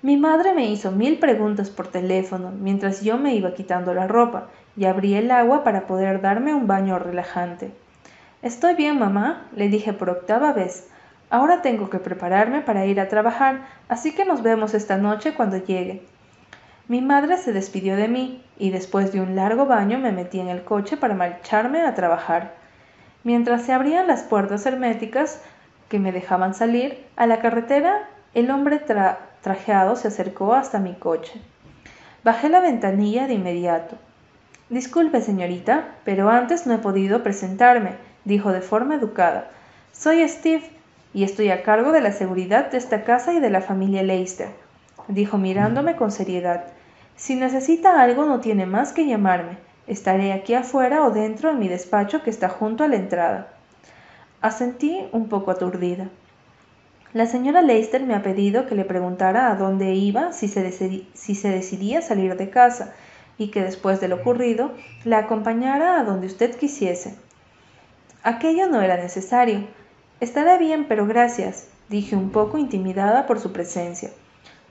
Mi 0.03 0.15
madre 0.15 0.53
me 0.53 0.69
hizo 0.69 0.91
mil 0.91 1.17
preguntas 1.17 1.71
por 1.71 1.88
teléfono 1.88 2.51
mientras 2.51 3.01
yo 3.01 3.17
me 3.17 3.34
iba 3.34 3.55
quitando 3.55 3.95
la 3.95 4.05
ropa 4.05 4.49
y 4.75 4.85
abrí 4.85 5.15
el 5.15 5.31
agua 5.31 5.63
para 5.63 5.88
poder 5.88 6.21
darme 6.21 6.53
un 6.53 6.67
baño 6.67 6.99
relajante. 6.99 7.71
Estoy 8.41 8.75
bien, 8.75 8.99
mamá, 8.99 9.47
le 9.55 9.69
dije 9.69 9.93
por 9.93 10.09
octava 10.09 10.53
vez. 10.53 10.88
Ahora 11.29 11.61
tengo 11.61 11.89
que 11.89 11.99
prepararme 11.99 12.61
para 12.61 12.85
ir 12.85 12.99
a 12.99 13.07
trabajar, 13.07 13.61
así 13.89 14.13
que 14.13 14.25
nos 14.25 14.43
vemos 14.43 14.73
esta 14.73 14.97
noche 14.97 15.33
cuando 15.33 15.57
llegue. 15.57 16.03
Mi 16.88 17.01
madre 17.01 17.38
se 17.38 17.51
despidió 17.51 17.95
de 17.95 18.07
mí 18.07 18.43
y 18.59 18.69
después 18.69 19.11
de 19.11 19.19
un 19.19 19.35
largo 19.35 19.65
baño 19.65 19.97
me 19.97 20.11
metí 20.11 20.39
en 20.39 20.49
el 20.49 20.63
coche 20.63 20.97
para 20.97 21.15
marcharme 21.15 21.81
a 21.81 21.95
trabajar. 21.95 22.53
Mientras 23.23 23.63
se 23.63 23.73
abrían 23.73 24.07
las 24.07 24.21
puertas 24.21 24.67
herméticas 24.67 25.41
que 25.89 25.97
me 25.97 26.11
dejaban 26.11 26.53
salir, 26.53 27.03
a 27.15 27.25
la 27.25 27.39
carretera 27.39 28.07
el 28.35 28.51
hombre 28.51 28.79
trajeado 29.41 29.95
se 29.95 30.09
acercó 30.09 30.53
hasta 30.53 30.77
mi 30.77 30.93
coche. 30.93 31.41
Bajé 32.23 32.49
la 32.49 32.59
ventanilla 32.59 33.25
de 33.25 33.33
inmediato. 33.33 33.97
Disculpe, 34.69 35.21
señorita, 35.21 35.89
pero 36.06 36.30
antes 36.30 36.65
no 36.65 36.73
he 36.73 36.80
podido 36.80 37.21
presentarme, 37.21 37.91
dijo 38.23 38.51
de 38.51 38.62
forma 38.62 38.95
educada. 38.95 39.51
Soy 39.93 40.28
Steve 40.28 40.63
y 41.13 41.23
estoy 41.23 41.51
a 41.51 41.62
cargo 41.62 41.91
de 41.91 42.01
la 42.01 42.12
seguridad 42.12 42.71
de 42.71 42.80
esta 42.80 43.04
casa 43.04 43.32
y 43.34 43.39
de 43.39 43.51
la 43.51 43.62
familia 43.62 44.01
Leicester, 44.01 44.49
dijo 45.08 45.38
mirándome 45.38 45.95
con 45.95 46.12
seriedad. 46.12 46.63
Si 47.15 47.36
necesita 47.36 48.01
algo 48.01 48.25
no 48.25 48.39
tiene 48.39 48.65
más 48.65 48.91
que 48.91 49.06
llamarme. 49.06 49.58
Estaré 49.86 50.34
aquí 50.34 50.56
afuera 50.56 51.04
o 51.06 51.12
dentro 51.12 51.51
en 51.51 51.60
mi 51.60 51.67
despacho 51.67 52.23
que 52.23 52.32
está 52.32 52.49
junto 52.49 52.84
a 52.84 52.88
la 52.88 52.95
entrada. 52.95 53.49
Asentí 54.41 55.08
un 55.12 55.30
poco 55.30 55.51
aturdida. 55.51 56.10
La 57.13 57.28
señora 57.28 57.62
Leicester 57.62 58.04
me 58.04 58.15
ha 58.15 58.23
pedido 58.23 58.65
que 58.65 58.73
le 58.73 58.84
preguntara 58.84 59.51
a 59.51 59.56
dónde 59.56 59.93
iba 59.93 60.34
si 60.34 60.47
se, 60.47 60.71
si 60.71 61.36
se 61.36 61.49
decidía 61.49 62.01
salir 62.01 62.36
de 62.36 62.49
casa 62.49 62.95
y 63.37 63.49
que 63.49 63.63
después 63.63 63.99
de 63.99 64.07
lo 64.07 64.17
ocurrido 64.17 64.71
la 65.03 65.19
acompañara 65.19 65.99
a 65.99 66.03
donde 66.03 66.27
usted 66.27 66.55
quisiese. 66.55 67.15
Aquello 68.23 68.67
no 68.67 68.81
era 68.81 68.97
necesario. 68.97 69.67
Estará 70.19 70.57
bien, 70.57 70.85
pero 70.87 71.05
gracias, 71.05 71.67
dije 71.89 72.15
un 72.15 72.31
poco 72.31 72.57
intimidada 72.57 73.27
por 73.27 73.39
su 73.39 73.51
presencia. 73.51 74.09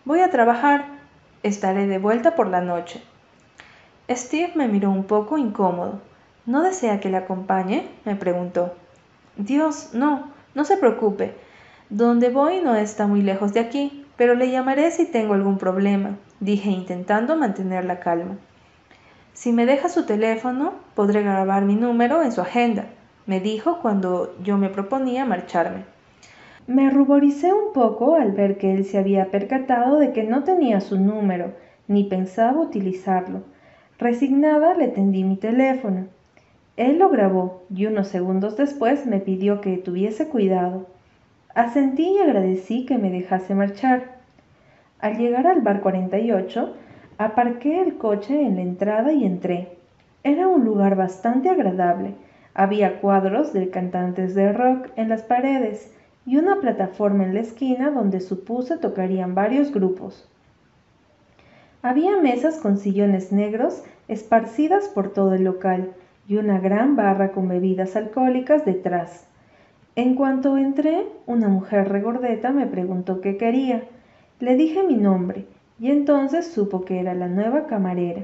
Voy 0.05 0.21
a 0.21 0.31
trabajar. 0.31 0.87
Estaré 1.43 1.87
de 1.87 1.99
vuelta 1.99 2.35
por 2.35 2.49
la 2.49 2.61
noche. 2.61 3.03
Steve 4.11 4.53
me 4.55 4.69
miró 4.69 4.91
un 4.91 5.05
poco 5.05 5.39
incómodo. 5.39 6.01
¿No 6.47 6.63
desea 6.63 7.01
que 7.01 7.11
le 7.11 7.19
acompañe? 7.19 7.89
me 8.05 8.17
preguntó. 8.17 8.75
Dios, 9.37 9.91
no, 9.93 10.33
no 10.55 10.65
se 10.65 10.77
preocupe. 10.77 11.35
Donde 11.91 12.31
voy 12.31 12.61
no 12.61 12.75
está 12.75 13.07
muy 13.07 13.23
lejos 13.23 13.53
de 13.53 13.61
aquí, 13.61 14.05
pero 14.17 14.35
le 14.35 14.51
llamaré 14.51 14.91
si 14.91 15.07
tengo 15.07 15.35
algún 15.35 15.59
problema, 15.59 16.17
dije 16.41 16.71
intentando 16.71 17.37
mantener 17.37 17.85
la 17.85 18.01
calma. 18.01 18.37
Si 19.35 19.53
me 19.53 19.67
deja 19.67 19.89
su 19.89 20.07
teléfono, 20.07 20.75
podré 20.95 21.23
grabar 21.23 21.65
mi 21.65 21.75
número 21.75 22.23
en 22.23 22.31
su 22.31 22.41
agenda, 22.41 22.87
me 23.27 23.41
dijo 23.41 23.81
cuando 23.83 24.33
yo 24.43 24.57
me 24.59 24.69
proponía 24.69 25.25
marcharme. 25.25 25.85
Me 26.69 26.89
ruboricé 26.89 27.53
un 27.53 27.73
poco 27.73 28.15
al 28.15 28.31
ver 28.33 28.59
que 28.59 28.73
él 28.73 28.85
se 28.85 28.97
había 28.97 29.31
percatado 29.33 29.99
de 29.99 30.13
que 30.13 30.23
no 30.23 30.45
tenía 30.45 30.81
su 30.81 31.01
número, 31.01 31.53
ni 31.89 32.05
pensaba 32.05 32.61
utilizarlo. 32.61 33.43
Resignada 33.99 34.75
le 34.75 34.89
tendí 34.89 35.25
mi 35.25 35.37
teléfono. 35.37 36.07
Él 36.77 36.99
lo 36.99 37.09
grabó 37.09 37.65
y 37.75 37.87
unos 37.87 38.09
segundos 38.09 38.57
después 38.57 39.05
me 39.05 39.19
pidió 39.19 39.61
que 39.61 39.77
tuviese 39.79 40.29
cuidado. 40.29 40.87
Asentí 41.55 42.09
y 42.09 42.19
agradecí 42.19 42.87
que 42.87 42.99
me 42.99 43.11
dejase 43.11 43.55
marchar. 43.55 44.15
Al 45.01 45.19
llegar 45.19 45.47
al 45.47 45.61
bar 45.61 45.81
48, 45.81 46.75
aparqué 47.19 47.81
el 47.81 47.97
coche 47.97 48.41
en 48.41 48.57
la 48.57 48.63
entrada 48.63 49.13
y 49.13 49.25
entré. 49.25 49.77
Era 50.23 50.49
un 50.49 50.65
lugar 50.65 50.97
bastante 50.97 51.51
agradable 51.51 52.15
había 52.55 53.01
cuadros 53.01 53.53
de 53.53 53.69
cantantes 53.69 54.37
de 54.37 54.53
rock 54.53 54.89
en 54.95 55.09
las 55.09 55.23
paredes 55.23 55.93
y 56.25 56.37
una 56.37 56.61
plataforma 56.61 57.25
en 57.25 57.35
la 57.35 57.41
esquina 57.41 57.91
donde 57.91 58.21
supuse 58.21 58.79
tocarían 58.79 59.35
varios 59.35 59.73
grupos. 59.73 60.29
Había 61.83 62.17
mesas 62.21 62.59
con 62.59 62.79
sillones 62.79 63.33
negros 63.33 63.83
esparcidas 64.07 64.89
por 64.89 65.13
todo 65.13 65.35
el 65.35 65.43
local 65.43 65.93
y 66.29 66.37
una 66.37 66.61
gran 66.61 66.95
barra 66.95 67.33
con 67.33 67.49
bebidas 67.49 67.97
alcohólicas 67.97 68.65
detrás. 68.65 69.27
En 69.97 70.15
cuanto 70.15 70.57
entré, 70.57 71.07
una 71.27 71.49
mujer 71.49 71.89
regordeta 71.89 72.53
me 72.53 72.67
preguntó 72.67 73.21
qué 73.21 73.37
quería. 73.37 73.83
Le 74.39 74.55
dije 74.55 74.85
mi 74.85 74.95
nombre 74.95 75.47
y 75.79 75.91
entonces 75.91 76.47
supo 76.47 76.85
que 76.85 77.01
era 77.01 77.15
la 77.15 77.29
nueva 77.29 77.67
camarera. 77.67 78.23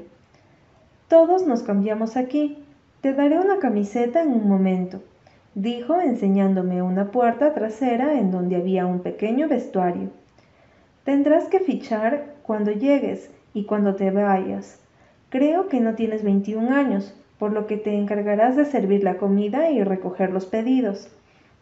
Todos 1.09 1.47
nos 1.47 1.63
cambiamos 1.63 2.17
aquí, 2.17 2.59
te 3.01 3.13
daré 3.13 3.39
una 3.39 3.59
camiseta 3.59 4.23
en 4.23 4.33
un 4.33 4.49
momento, 4.49 5.01
dijo 5.55 6.01
enseñándome 6.01 6.83
una 6.83 7.11
puerta 7.11 7.55
trasera 7.55 8.19
en 8.19 8.31
donde 8.31 8.57
había 8.57 8.87
un 8.87 9.01
pequeño 9.01 9.49
vestuario. 9.49 10.11
Tendrás 11.05 11.49
que 11.49 11.61
fichar 11.61 12.35
cuando 12.43 12.71
llegues 12.71 13.31
y 13.55 13.65
cuando 13.65 13.95
te 13.95 14.11
vayas. 14.11 14.81
Creo 15.31 15.69
que 15.69 15.81
no 15.81 15.95
tienes 15.95 16.23
21 16.23 16.75
años, 16.75 17.15
por 17.39 17.53
lo 17.53 17.67
que 17.67 17.77
te 17.77 17.95
encargarás 17.95 18.55
de 18.55 18.67
servir 18.67 19.03
la 19.03 19.17
comida 19.17 19.71
y 19.71 19.83
recoger 19.83 20.31
los 20.31 20.47
pedidos. 20.47 21.09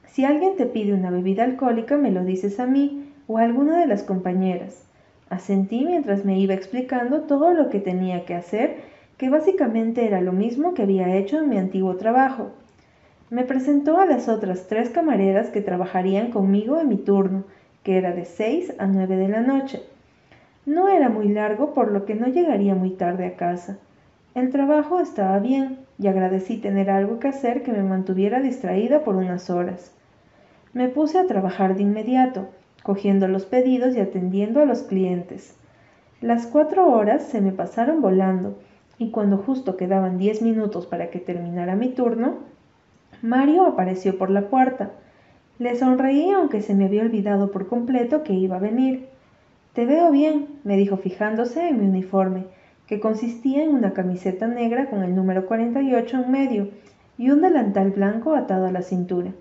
Si 0.07 0.24
alguien 0.24 0.57
te 0.57 0.66
pide 0.66 0.92
una 0.92 1.11
bebida 1.11 1.44
alcohólica, 1.44 1.96
me 1.96 2.11
lo 2.11 2.24
dices 2.24 2.59
a 2.59 2.66
mí 2.66 3.12
o 3.29 3.38
a 3.38 3.42
alguna 3.42 3.79
de 3.79 3.87
las 3.87 4.03
compañeras. 4.03 4.88
Asentí 5.30 5.84
mientras 5.84 6.24
me 6.24 6.38
iba 6.38 6.54
explicando 6.54 7.22
todo 7.22 7.52
lo 7.52 7.68
que 7.68 7.80
tenía 7.80 8.24
que 8.24 8.34
hacer 8.34 8.76
que 9.18 9.28
básicamente 9.28 10.06
era 10.06 10.20
lo 10.20 10.32
mismo 10.32 10.74
que 10.74 10.82
había 10.82 11.16
hecho 11.16 11.38
en 11.38 11.48
mi 11.48 11.58
antiguo 11.58 11.96
trabajo. 11.96 12.52
Me 13.30 13.44
presentó 13.44 14.00
a 14.00 14.06
las 14.06 14.28
otras 14.28 14.68
tres 14.68 14.88
camareras 14.88 15.50
que 15.50 15.60
trabajarían 15.60 16.30
conmigo 16.30 16.80
en 16.80 16.88
mi 16.88 16.96
turno, 16.96 17.44
que 17.82 17.98
era 17.98 18.12
de 18.12 18.24
seis 18.24 18.72
a 18.78 18.86
nueve 18.86 19.16
de 19.16 19.28
la 19.28 19.40
noche. 19.40 19.82
No 20.64 20.88
era 20.88 21.08
muy 21.08 21.28
largo, 21.28 21.74
por 21.74 21.90
lo 21.90 22.06
que 22.06 22.14
no 22.14 22.28
llegaría 22.28 22.74
muy 22.74 22.90
tarde 22.90 23.26
a 23.26 23.36
casa. 23.36 23.78
El 24.34 24.50
trabajo 24.50 25.00
estaba 25.00 25.38
bien 25.40 25.78
y 25.98 26.06
agradecí 26.06 26.58
tener 26.58 26.90
algo 26.90 27.18
que 27.18 27.28
hacer 27.28 27.62
que 27.62 27.72
me 27.72 27.82
mantuviera 27.82 28.40
distraída 28.40 29.02
por 29.02 29.16
unas 29.16 29.50
horas. 29.50 29.92
Me 30.72 30.88
puse 30.88 31.18
a 31.18 31.26
trabajar 31.26 31.74
de 31.74 31.82
inmediato, 31.82 32.48
cogiendo 32.88 33.29
los 33.29 33.44
pedidos 33.44 33.94
y 33.94 34.01
atendiendo 34.01 34.62
a 34.62 34.64
los 34.64 34.81
clientes. 34.81 35.55
Las 36.22 36.46
cuatro 36.46 36.88
horas 36.90 37.22
se 37.22 37.42
me 37.42 37.53
pasaron 37.53 38.01
volando 38.01 38.57
y 38.96 39.11
cuando 39.11 39.37
justo 39.37 39.77
quedaban 39.77 40.16
diez 40.16 40.40
minutos 40.40 40.87
para 40.87 41.11
que 41.11 41.18
terminara 41.18 41.77
mi 41.77 41.90
turno, 41.90 42.37
Mario 43.20 43.66
apareció 43.66 44.16
por 44.16 44.31
la 44.31 44.48
puerta. 44.48 44.92
Le 45.59 45.77
sonreí 45.77 46.31
aunque 46.31 46.62
se 46.62 46.74
me 46.74 46.87
había 46.87 47.03
olvidado 47.03 47.51
por 47.51 47.68
completo 47.68 48.22
que 48.22 48.33
iba 48.33 48.57
a 48.57 48.61
venir. 48.61 49.09
Te 49.74 49.85
veo 49.85 50.11
bien, 50.11 50.46
me 50.64 50.79
dijo 50.79 50.96
fijándose 50.96 51.68
en 51.68 51.81
mi 51.81 51.88
uniforme, 51.88 52.46
que 52.87 53.01
consistía 53.01 53.64
en 53.64 53.74
una 53.74 53.92
camiseta 53.92 54.46
negra 54.46 54.88
con 54.88 55.03
el 55.03 55.14
número 55.14 55.44
48 55.44 56.22
en 56.24 56.31
medio 56.31 56.68
y 57.18 57.29
un 57.29 57.42
delantal 57.42 57.90
blanco 57.90 58.35
atado 58.35 58.64
a 58.64 58.72
la 58.72 58.81
cintura. 58.81 59.33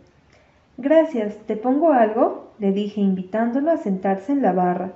Gracias, 0.78 1.38
¿te 1.48 1.56
pongo 1.56 1.94
algo? 1.94 2.47
Le 2.60 2.72
dije 2.72 3.02
invitándolo 3.02 3.72
a 3.72 3.78
sentarse 3.78 4.32
en 4.32 4.42
la 4.42 4.54
barra. 4.54 4.94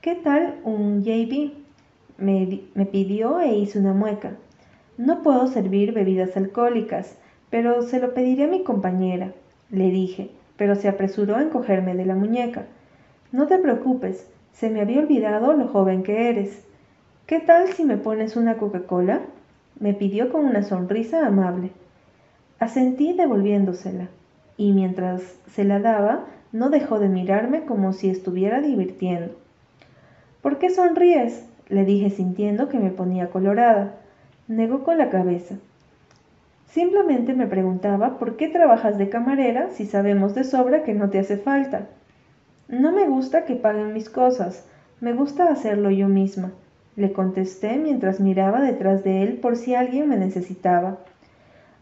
¿Qué 0.00 0.14
tal 0.14 0.56
un 0.64 1.02
JB? 1.02 1.52
me, 2.20 2.86
pidió 2.86 3.40
e 3.40 3.54
hice 3.54 3.78
una 3.78 3.94
mueca. 3.94 4.32
No 4.98 5.22
puedo 5.22 5.46
servir 5.46 5.92
bebidas 5.92 6.36
alcohólicas, 6.36 7.16
pero 7.48 7.82
se 7.82 7.98
lo 7.98 8.12
pediré 8.12 8.44
a 8.44 8.48
mi 8.48 8.62
compañera, 8.62 9.32
le 9.70 9.90
dije, 9.90 10.30
pero 10.56 10.74
se 10.74 10.88
apresuró 10.88 11.36
a 11.36 11.42
encogerme 11.42 11.94
de 11.94 12.04
la 12.04 12.14
muñeca. 12.14 12.66
No 13.32 13.46
te 13.46 13.58
preocupes, 13.58 14.28
se 14.52 14.68
me 14.68 14.80
había 14.80 15.00
olvidado 15.00 15.54
lo 15.54 15.68
joven 15.68 16.02
que 16.02 16.28
eres. 16.28 16.64
¿Qué 17.26 17.40
tal 17.40 17.68
si 17.68 17.84
me 17.84 17.96
pones 17.96 18.36
una 18.36 18.56
Coca-Cola? 18.58 19.22
me 19.78 19.94
pidió 19.94 20.30
con 20.30 20.44
una 20.44 20.62
sonrisa 20.62 21.26
amable. 21.26 21.70
Asentí 22.58 23.14
devolviéndosela, 23.14 24.08
y 24.58 24.72
mientras 24.72 25.22
se 25.50 25.64
la 25.64 25.80
daba, 25.80 26.26
no 26.52 26.70
dejó 26.70 26.98
de 26.98 27.08
mirarme 27.08 27.64
como 27.64 27.92
si 27.92 28.10
estuviera 28.10 28.60
divirtiendo. 28.60 29.34
¿Por 30.42 30.58
qué 30.58 30.70
sonríes? 30.70 31.46
le 31.68 31.84
dije 31.84 32.10
sintiendo 32.10 32.68
que 32.68 32.78
me 32.78 32.90
ponía 32.90 33.30
colorada. 33.30 33.94
Negó 34.48 34.82
con 34.82 34.98
la 34.98 35.10
cabeza. 35.10 35.56
Simplemente 36.66 37.34
me 37.34 37.46
preguntaba 37.46 38.18
por 38.18 38.36
qué 38.36 38.48
trabajas 38.48 38.98
de 38.98 39.08
camarera 39.08 39.70
si 39.70 39.86
sabemos 39.86 40.34
de 40.34 40.44
sobra 40.44 40.82
que 40.82 40.94
no 40.94 41.10
te 41.10 41.18
hace 41.18 41.36
falta. 41.36 41.86
No 42.68 42.92
me 42.92 43.06
gusta 43.06 43.44
que 43.44 43.56
paguen 43.56 43.92
mis 43.92 44.08
cosas, 44.08 44.64
me 45.00 45.12
gusta 45.12 45.50
hacerlo 45.50 45.90
yo 45.90 46.08
misma, 46.08 46.52
le 46.94 47.12
contesté 47.12 47.76
mientras 47.76 48.20
miraba 48.20 48.60
detrás 48.60 49.02
de 49.02 49.22
él 49.22 49.38
por 49.38 49.56
si 49.56 49.74
alguien 49.74 50.08
me 50.08 50.16
necesitaba. 50.16 50.98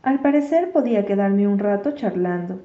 Al 0.03 0.21
parecer 0.21 0.73
podía 0.73 1.05
quedarme 1.05 1.47
un 1.47 1.59
rato 1.59 1.93
charlando. 1.93 2.61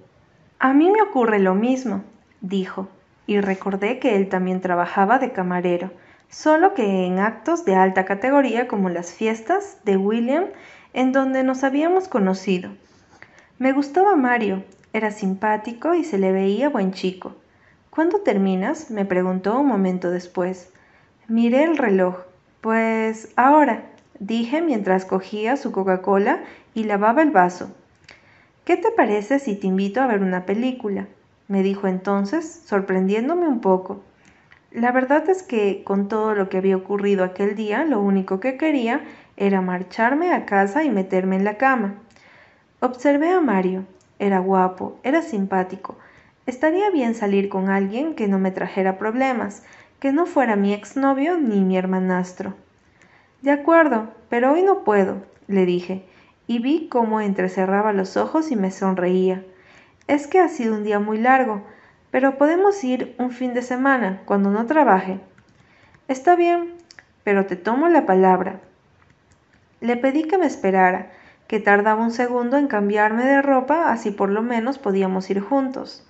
A 0.64 0.72
mí 0.72 0.90
me 0.90 1.02
ocurre 1.02 1.40
lo 1.40 1.56
mismo, 1.56 2.04
dijo, 2.40 2.88
y 3.28 3.42
recordé 3.42 4.00
que 4.00 4.16
él 4.16 4.30
también 4.30 4.62
trabajaba 4.62 5.20
de 5.20 5.34
camarero, 5.34 5.92
solo 6.30 6.74
que 6.74 7.06
en 7.06 7.20
actos 7.20 7.66
de 7.66 7.76
alta 7.76 8.06
categoría 8.06 8.66
como 8.70 8.88
las 8.88 9.12
fiestas 9.12 9.80
de 9.84 9.98
William 9.98 10.46
en 10.94 11.12
donde 11.12 11.44
nos 11.44 11.66
habíamos 11.66 12.08
conocido. 12.08 12.70
Me 13.60 13.74
gustaba 13.74 14.16
Mario, 14.16 14.64
era 14.94 15.12
simpático 15.12 15.96
y 15.96 16.06
se 16.06 16.18
le 16.18 16.32
veía 16.32 16.70
buen 16.70 16.94
chico. 16.94 17.36
¿Cuándo 17.90 18.22
terminas? 18.22 18.90
me 18.90 19.04
preguntó 19.04 19.60
un 19.60 19.68
momento 19.68 20.12
después. 20.12 20.72
Miré 21.28 21.66
el 21.66 21.78
reloj. 21.78 22.20
Pues 22.62 23.34
ahora, 23.36 23.84
dije 24.18 24.62
mientras 24.62 25.04
cogía 25.04 25.58
su 25.58 25.74
Coca-Cola 25.74 26.42
y 26.74 26.86
lavaba 26.86 27.22
el 27.22 27.32
vaso. 27.32 27.70
¿Qué 28.66 28.78
te 28.78 28.92
parece 28.92 29.40
si 29.40 29.56
te 29.56 29.68
invito 29.68 30.02
a 30.02 30.08
ver 30.08 30.22
una 30.22 30.46
película? 30.46 31.08
me 31.50 31.64
dijo 31.64 31.88
entonces, 31.88 32.64
sorprendiéndome 32.66 33.46
un 33.46 33.60
poco. 33.60 34.02
La 34.72 34.94
verdad 34.94 35.30
es 35.30 35.44
que 35.44 35.84
con 35.84 36.08
todo 36.08 36.34
lo 36.34 36.48
que 36.48 36.58
había 36.58 36.78
ocurrido 36.78 37.26
aquel 37.26 37.56
día, 37.56 37.84
lo 37.84 38.00
único 38.00 38.40
que 38.40 38.56
quería 38.56 39.02
era 39.36 39.62
marcharme 39.62 40.32
a 40.34 40.46
casa 40.46 40.86
y 40.86 40.90
meterme 40.90 41.36
en 41.36 41.44
la 41.44 41.58
cama. 41.58 41.96
Observé 42.80 43.32
a 43.32 43.42
Mario. 43.42 43.86
Era 44.18 44.40
guapo, 44.40 44.98
era 45.04 45.22
simpático. 45.22 45.98
Estaría 46.46 46.90
bien 46.90 47.16
salir 47.16 47.50
con 47.50 47.70
alguien 47.70 48.16
que 48.16 48.30
no 48.30 48.40
me 48.40 48.52
trajera 48.52 48.98
problemas, 48.98 49.64
que 50.00 50.14
no 50.14 50.26
fuera 50.26 50.56
mi 50.56 50.74
exnovio 50.74 51.38
ni 51.38 51.62
mi 51.62 51.78
hermanastro. 51.78 52.54
De 53.42 53.52
acuerdo, 53.52 54.08
pero 54.30 54.54
hoy 54.54 54.62
no 54.62 54.86
puedo, 54.86 55.18
le 55.48 55.66
dije, 55.66 56.06
y 56.48 56.60
vi 56.60 56.88
cómo 56.90 57.22
entrecerraba 57.22 57.94
los 57.94 58.18
ojos 58.18 58.52
y 58.52 58.56
me 58.56 58.72
sonreía. 58.72 59.44
Es 60.08 60.28
que 60.28 60.40
ha 60.40 60.50
sido 60.50 60.76
un 60.76 60.84
día 60.84 61.00
muy 61.00 61.18
largo, 61.18 61.64
pero 62.12 62.38
podemos 62.38 62.84
ir 62.84 63.16
un 63.18 63.32
fin 63.32 63.54
de 63.54 63.62
semana, 63.62 64.22
cuando 64.26 64.52
no 64.52 64.66
trabaje. 64.66 65.20
Está 66.08 66.36
bien, 66.36 66.74
pero 67.24 67.46
te 67.46 67.56
tomo 67.56 67.88
la 67.88 68.06
palabra. 68.06 68.60
Le 69.80 69.98
pedí 69.98 70.24
que 70.24 70.38
me 70.38 70.46
esperara, 70.46 71.12
que 71.48 71.60
tardaba 71.60 72.04
un 72.04 72.12
segundo 72.12 72.58
en 72.58 72.68
cambiarme 72.68 73.26
de 73.26 73.42
ropa, 73.42 73.92
así 73.92 74.12
por 74.12 74.30
lo 74.30 74.42
menos 74.42 74.78
podíamos 74.78 75.30
ir 75.30 75.40
juntos. 75.40 76.06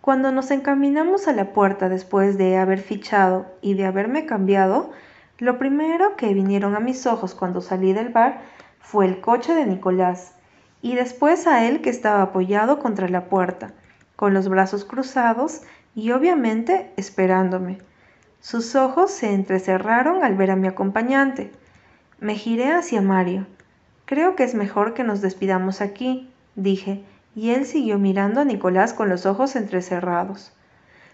Cuando 0.00 0.32
nos 0.32 0.50
encaminamos 0.50 1.28
a 1.28 1.32
la 1.32 1.52
puerta 1.52 1.88
después 1.88 2.38
de 2.38 2.56
haber 2.56 2.78
fichado 2.80 3.46
y 3.60 3.74
de 3.74 3.86
haberme 3.86 4.26
cambiado, 4.26 4.92
lo 5.38 5.58
primero 5.58 6.16
que 6.16 6.32
vinieron 6.32 6.74
a 6.74 6.80
mis 6.80 7.06
ojos 7.06 7.34
cuando 7.34 7.60
salí 7.60 7.92
del 7.92 8.08
bar 8.08 8.40
fue 8.80 9.06
el 9.06 9.20
coche 9.20 9.54
de 9.54 9.66
Nicolás, 9.66 10.34
y 10.82 10.94
después 10.94 11.46
a 11.46 11.66
él 11.66 11.80
que 11.80 11.90
estaba 11.90 12.22
apoyado 12.22 12.78
contra 12.78 13.08
la 13.08 13.26
puerta, 13.26 13.72
con 14.16 14.34
los 14.34 14.48
brazos 14.48 14.84
cruzados 14.84 15.62
y 15.94 16.10
obviamente 16.10 16.92
esperándome. 16.96 17.78
Sus 18.40 18.74
ojos 18.74 19.10
se 19.10 19.34
entrecerraron 19.34 20.24
al 20.24 20.34
ver 20.34 20.50
a 20.50 20.56
mi 20.56 20.66
acompañante. 20.66 21.52
Me 22.18 22.34
giré 22.34 22.72
hacia 22.72 23.02
Mario. 23.02 23.46
Creo 24.06 24.34
que 24.34 24.44
es 24.44 24.54
mejor 24.54 24.94
que 24.94 25.04
nos 25.04 25.20
despidamos 25.20 25.80
aquí, 25.80 26.30
dije, 26.56 27.04
y 27.36 27.50
él 27.50 27.66
siguió 27.66 27.98
mirando 27.98 28.40
a 28.40 28.44
Nicolás 28.44 28.92
con 28.92 29.08
los 29.08 29.26
ojos 29.26 29.56
entrecerrados. 29.56 30.52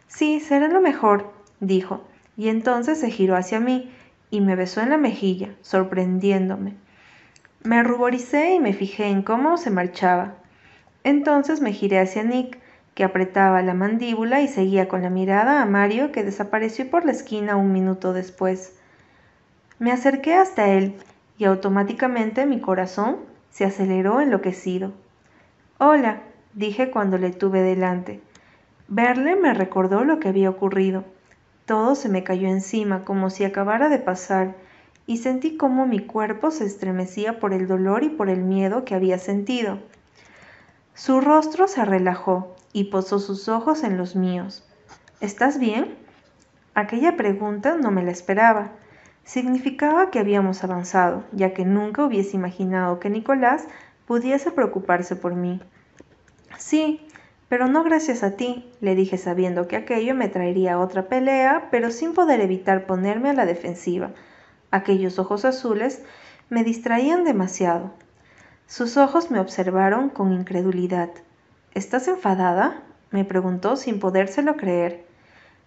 Sí, 0.08 0.40
será 0.40 0.68
lo 0.68 0.80
mejor, 0.80 1.32
dijo, 1.60 2.04
y 2.36 2.48
entonces 2.48 3.00
se 3.00 3.10
giró 3.10 3.36
hacia 3.36 3.60
mí 3.60 3.92
y 4.30 4.40
me 4.40 4.56
besó 4.56 4.80
en 4.80 4.90
la 4.90 4.96
mejilla, 4.96 5.50
sorprendiéndome. 5.62 6.74
Me 7.66 7.82
ruboricé 7.82 8.54
y 8.54 8.60
me 8.60 8.72
fijé 8.72 9.08
en 9.08 9.22
cómo 9.22 9.56
se 9.56 9.70
marchaba. 9.70 10.34
Entonces 11.02 11.60
me 11.60 11.72
giré 11.72 11.98
hacia 11.98 12.22
Nick, 12.22 12.60
que 12.94 13.02
apretaba 13.02 13.60
la 13.60 13.74
mandíbula 13.74 14.40
y 14.40 14.46
seguía 14.46 14.86
con 14.86 15.02
la 15.02 15.10
mirada 15.10 15.60
a 15.60 15.66
Mario, 15.66 16.12
que 16.12 16.22
desapareció 16.22 16.88
por 16.88 17.04
la 17.04 17.10
esquina 17.10 17.56
un 17.56 17.72
minuto 17.72 18.12
después. 18.12 18.76
Me 19.80 19.90
acerqué 19.90 20.34
hasta 20.34 20.68
él 20.68 20.94
y 21.38 21.44
automáticamente 21.44 22.46
mi 22.46 22.60
corazón 22.60 23.16
se 23.50 23.64
aceleró 23.64 24.20
enloquecido. 24.20 24.92
Hola, 25.78 26.20
dije 26.54 26.92
cuando 26.92 27.18
le 27.18 27.30
tuve 27.30 27.62
delante. 27.62 28.20
Verle 28.86 29.34
me 29.34 29.52
recordó 29.54 30.04
lo 30.04 30.20
que 30.20 30.28
había 30.28 30.50
ocurrido. 30.50 31.02
Todo 31.64 31.96
se 31.96 32.08
me 32.08 32.22
cayó 32.22 32.46
encima 32.46 33.04
como 33.04 33.28
si 33.28 33.42
acabara 33.42 33.88
de 33.88 33.98
pasar 33.98 34.54
y 35.06 35.18
sentí 35.18 35.56
cómo 35.56 35.86
mi 35.86 36.00
cuerpo 36.00 36.50
se 36.50 36.64
estremecía 36.64 37.38
por 37.38 37.52
el 37.52 37.66
dolor 37.66 38.02
y 38.02 38.08
por 38.08 38.28
el 38.28 38.42
miedo 38.42 38.84
que 38.84 38.94
había 38.94 39.18
sentido. 39.18 39.78
Su 40.94 41.20
rostro 41.20 41.68
se 41.68 41.84
relajó 41.84 42.56
y 42.72 42.84
posó 42.84 43.18
sus 43.18 43.48
ojos 43.48 43.84
en 43.84 43.96
los 43.96 44.16
míos. 44.16 44.64
¿Estás 45.20 45.58
bien? 45.58 45.94
Aquella 46.74 47.16
pregunta 47.16 47.76
no 47.76 47.90
me 47.90 48.02
la 48.02 48.10
esperaba. 48.10 48.72
Significaba 49.24 50.10
que 50.10 50.18
habíamos 50.18 50.62
avanzado, 50.62 51.24
ya 51.32 51.54
que 51.54 51.64
nunca 51.64 52.04
hubiese 52.04 52.36
imaginado 52.36 53.00
que 53.00 53.10
Nicolás 53.10 53.66
pudiese 54.06 54.50
preocuparse 54.50 55.16
por 55.16 55.34
mí. 55.34 55.60
Sí, 56.58 57.06
pero 57.48 57.68
no 57.68 57.84
gracias 57.84 58.22
a 58.22 58.32
ti, 58.32 58.70
le 58.80 58.94
dije 58.94 59.18
sabiendo 59.18 59.68
que 59.68 59.76
aquello 59.76 60.14
me 60.14 60.28
traería 60.28 60.78
otra 60.78 61.08
pelea, 61.08 61.68
pero 61.70 61.90
sin 61.90 62.12
poder 62.12 62.40
evitar 62.40 62.86
ponerme 62.86 63.30
a 63.30 63.34
la 63.34 63.46
defensiva. 63.46 64.10
Aquellos 64.70 65.18
ojos 65.18 65.44
azules 65.44 66.02
me 66.50 66.64
distraían 66.64 67.24
demasiado. 67.24 67.92
Sus 68.66 68.96
ojos 68.96 69.30
me 69.30 69.40
observaron 69.40 70.10
con 70.10 70.32
incredulidad. 70.32 71.10
¿Estás 71.74 72.08
enfadada? 72.08 72.82
me 73.10 73.24
preguntó 73.24 73.76
sin 73.76 74.00
podérselo 74.00 74.56
creer. 74.56 75.06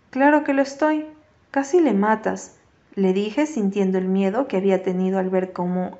Claro 0.09 0.43
que 0.43 0.53
lo 0.53 0.61
estoy. 0.61 1.05
Casi 1.51 1.79
le 1.79 1.93
matas 1.93 2.59
le 2.95 3.13
dije 3.13 3.45
sintiendo 3.45 3.97
el 3.97 4.07
miedo 4.07 4.47
que 4.47 4.57
había 4.57 4.83
tenido 4.83 5.19
al 5.19 5.29
ver 5.29 5.53
cómo 5.53 5.99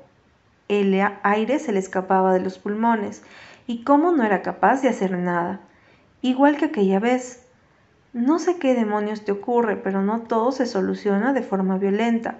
el 0.68 1.00
aire 1.22 1.58
se 1.58 1.72
le 1.72 1.78
escapaba 1.78 2.32
de 2.32 2.40
los 2.40 2.58
pulmones 2.58 3.22
y 3.66 3.84
cómo 3.84 4.12
no 4.12 4.22
era 4.22 4.42
capaz 4.42 4.82
de 4.82 4.88
hacer 4.88 5.16
nada, 5.16 5.60
igual 6.20 6.56
que 6.56 6.66
aquella 6.66 6.98
vez. 6.98 7.46
No 8.12 8.38
sé 8.38 8.58
qué 8.58 8.74
demonios 8.74 9.24
te 9.24 9.32
ocurre, 9.32 9.76
pero 9.76 10.02
no 10.02 10.22
todo 10.22 10.52
se 10.52 10.66
soluciona 10.66 11.32
de 11.32 11.42
forma 11.42 11.78
violenta. 11.78 12.38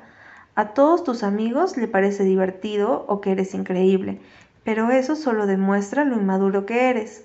A 0.61 0.75
todos 0.75 1.05
tus 1.05 1.23
amigos 1.23 1.79
le 1.79 1.89
parece 1.89 2.23
divertido 2.23 3.07
o 3.09 3.23
que 3.23 3.33
eres 3.33 3.55
increíble, 3.55 4.21
pero 4.63 4.91
eso 4.91 5.17
solo 5.17 5.47
demuestra 5.47 6.05
lo 6.05 6.17
inmaduro 6.17 6.67
que 6.67 6.91
eres. 6.91 7.25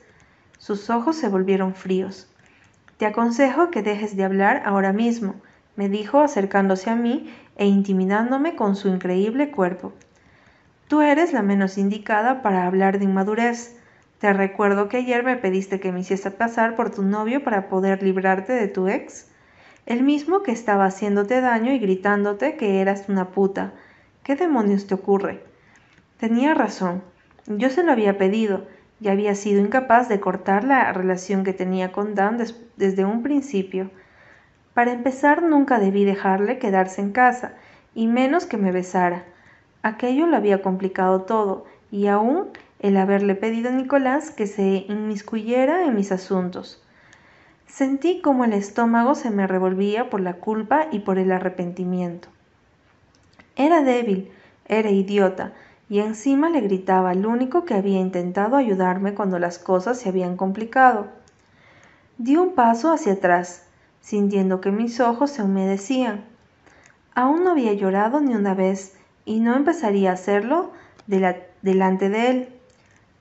Sus 0.57 0.89
ojos 0.89 1.17
se 1.17 1.27
volvieron 1.27 1.75
fríos. 1.75 2.29
Te 2.95 3.05
aconsejo 3.05 3.71
que 3.71 3.81
dejes 3.81 4.15
de 4.15 4.23
hablar 4.23 4.63
ahora 4.65 4.93
mismo 4.93 5.35
me 5.75 5.89
dijo 5.89 6.21
acercándose 6.21 6.89
a 6.89 6.95
mí 6.95 7.29
e 7.57 7.65
intimidándome 7.65 8.55
con 8.55 8.77
su 8.77 8.87
increíble 8.87 9.51
cuerpo. 9.51 9.91
Tú 10.87 11.01
eres 11.01 11.33
la 11.33 11.41
menos 11.41 11.77
indicada 11.77 12.41
para 12.41 12.65
hablar 12.65 12.99
de 12.99 13.03
inmadurez. 13.03 13.77
Te 14.19 14.31
recuerdo 14.31 14.87
que 14.87 14.95
ayer 14.95 15.25
me 15.25 15.35
pediste 15.35 15.81
que 15.81 15.91
me 15.91 15.99
hiciese 15.99 16.31
pasar 16.31 16.77
por 16.77 16.89
tu 16.89 17.03
novio 17.03 17.43
para 17.43 17.67
poder 17.67 18.01
librarte 18.01 18.53
de 18.53 18.69
tu 18.69 18.87
ex. 18.87 19.27
El 19.85 20.01
mismo 20.01 20.41
que 20.41 20.51
estaba 20.51 20.85
haciéndote 20.85 21.41
daño 21.41 21.71
y 21.71 21.77
gritándote 21.77 22.57
que 22.57 22.81
eras 22.81 23.07
una 23.07 23.29
puta. 23.29 23.73
¿Qué 24.23 24.35
demonios 24.35 24.87
te 24.87 24.95
ocurre? 24.95 25.43
Tenía 26.17 26.55
razón. 26.55 27.03
Yo 27.45 27.69
se 27.69 27.83
lo 27.83 27.91
había 27.91 28.17
pedido 28.17 28.65
y 28.99 29.09
había 29.09 29.35
sido 29.35 29.61
incapaz 29.61 30.09
de 30.09 30.19
cortar 30.19 30.63
la 30.63 30.91
relación 30.91 31.43
que 31.43 31.53
tenía 31.53 31.91
con 31.91 32.15
Dan 32.15 32.43
desde 32.77 33.05
un 33.05 33.21
principio. 33.21 33.91
Para 34.73 34.91
empezar, 34.91 35.43
nunca 35.43 35.77
debí 35.77 36.03
dejarle 36.03 36.57
quedarse 36.57 37.01
en 37.01 37.11
casa, 37.11 37.53
y 37.93 38.07
menos 38.07 38.45
que 38.47 38.57
me 38.57 38.71
besara. 38.71 39.25
Aquello 39.83 40.25
lo 40.25 40.35
había 40.35 40.63
complicado 40.63 41.21
todo, 41.21 41.65
y 41.91 42.07
aún 42.07 42.47
el 42.79 42.97
haberle 42.97 43.35
pedido 43.35 43.69
a 43.69 43.73
Nicolás 43.73 44.31
que 44.31 44.47
se 44.47 44.85
inmiscuyera 44.89 45.85
en 45.85 45.95
mis 45.95 46.11
asuntos. 46.11 46.84
Sentí 47.67 48.21
como 48.21 48.45
el 48.45 48.53
estómago 48.53 49.15
se 49.15 49.31
me 49.31 49.47
revolvía 49.47 50.09
por 50.09 50.21
la 50.21 50.35
culpa 50.35 50.87
y 50.91 50.99
por 50.99 51.17
el 51.17 51.31
arrepentimiento. 51.31 52.29
Era 53.55 53.83
débil, 53.83 54.31
era 54.67 54.89
idiota, 54.89 55.53
y 55.89 55.99
encima 55.99 56.49
le 56.49 56.61
gritaba 56.61 57.11
al 57.11 57.25
único 57.25 57.65
que 57.65 57.73
había 57.73 57.99
intentado 57.99 58.55
ayudarme 58.55 59.13
cuando 59.13 59.39
las 59.39 59.59
cosas 59.59 59.99
se 59.99 60.09
habían 60.09 60.35
complicado. 60.37 61.07
Di 62.17 62.37
un 62.37 62.53
paso 62.53 62.91
hacia 62.91 63.13
atrás, 63.13 63.63
sintiendo 64.01 64.61
que 64.61 64.71
mis 64.71 64.99
ojos 64.99 65.31
se 65.31 65.43
humedecían. 65.43 66.23
Aún 67.13 67.43
no 67.43 67.51
había 67.51 67.73
llorado 67.73 68.21
ni 68.21 68.35
una 68.35 68.53
vez 68.53 68.97
y 69.25 69.39
no 69.39 69.55
empezaría 69.55 70.11
a 70.11 70.13
hacerlo 70.13 70.71
delante 71.07 72.09
de 72.09 72.29
él. 72.29 72.49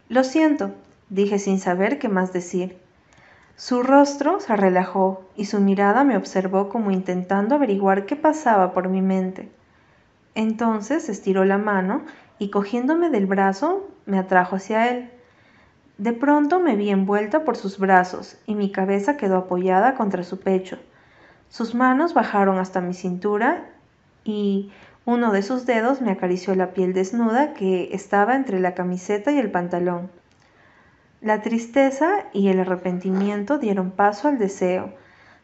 Lo 0.08 0.24
siento, 0.24 0.72
dije 1.10 1.38
sin 1.38 1.58
saber 1.58 1.98
qué 1.98 2.08
más 2.08 2.32
decir. 2.32 2.83
Su 3.56 3.84
rostro 3.84 4.40
se 4.40 4.56
relajó 4.56 5.22
y 5.36 5.44
su 5.44 5.60
mirada 5.60 6.02
me 6.02 6.16
observó 6.16 6.68
como 6.68 6.90
intentando 6.90 7.54
averiguar 7.54 8.04
qué 8.04 8.16
pasaba 8.16 8.72
por 8.72 8.88
mi 8.88 9.00
mente. 9.00 9.48
Entonces 10.34 11.08
estiró 11.08 11.44
la 11.44 11.58
mano 11.58 12.02
y 12.40 12.50
cogiéndome 12.50 13.10
del 13.10 13.26
brazo 13.26 13.88
me 14.06 14.18
atrajo 14.18 14.56
hacia 14.56 14.90
él. 14.90 15.10
De 15.98 16.12
pronto 16.12 16.58
me 16.58 16.74
vi 16.74 16.90
envuelta 16.90 17.44
por 17.44 17.56
sus 17.56 17.78
brazos 17.78 18.36
y 18.44 18.56
mi 18.56 18.72
cabeza 18.72 19.16
quedó 19.16 19.36
apoyada 19.36 19.94
contra 19.94 20.24
su 20.24 20.40
pecho. 20.40 20.78
Sus 21.48 21.76
manos 21.76 22.12
bajaron 22.12 22.58
hasta 22.58 22.80
mi 22.80 22.94
cintura 22.94 23.70
y 24.24 24.72
uno 25.04 25.30
de 25.30 25.42
sus 25.42 25.66
dedos 25.66 26.00
me 26.00 26.10
acarició 26.10 26.56
la 26.56 26.72
piel 26.72 26.92
desnuda 26.92 27.54
que 27.54 27.94
estaba 27.94 28.34
entre 28.34 28.58
la 28.58 28.74
camiseta 28.74 29.30
y 29.30 29.38
el 29.38 29.52
pantalón. 29.52 30.10
La 31.24 31.40
tristeza 31.40 32.26
y 32.34 32.48
el 32.48 32.60
arrepentimiento 32.60 33.56
dieron 33.56 33.92
paso 33.92 34.28
al 34.28 34.36
deseo. 34.36 34.92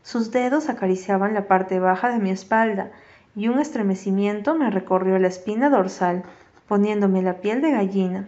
Sus 0.03 0.31
dedos 0.31 0.69
acariciaban 0.69 1.33
la 1.33 1.49
parte 1.49 1.81
baja 1.81 2.11
de 2.11 2.19
mi 2.19 2.29
espalda 2.29 2.91
y 3.35 3.49
un 3.49 3.59
estremecimiento 3.59 4.55
me 4.55 4.71
recorrió 4.71 5.19
la 5.19 5.29
espina 5.29 5.71
dorsal, 5.71 6.25
poniéndome 6.69 7.23
la 7.23 7.41
piel 7.41 7.63
de 7.63 7.71
gallina. 7.71 8.27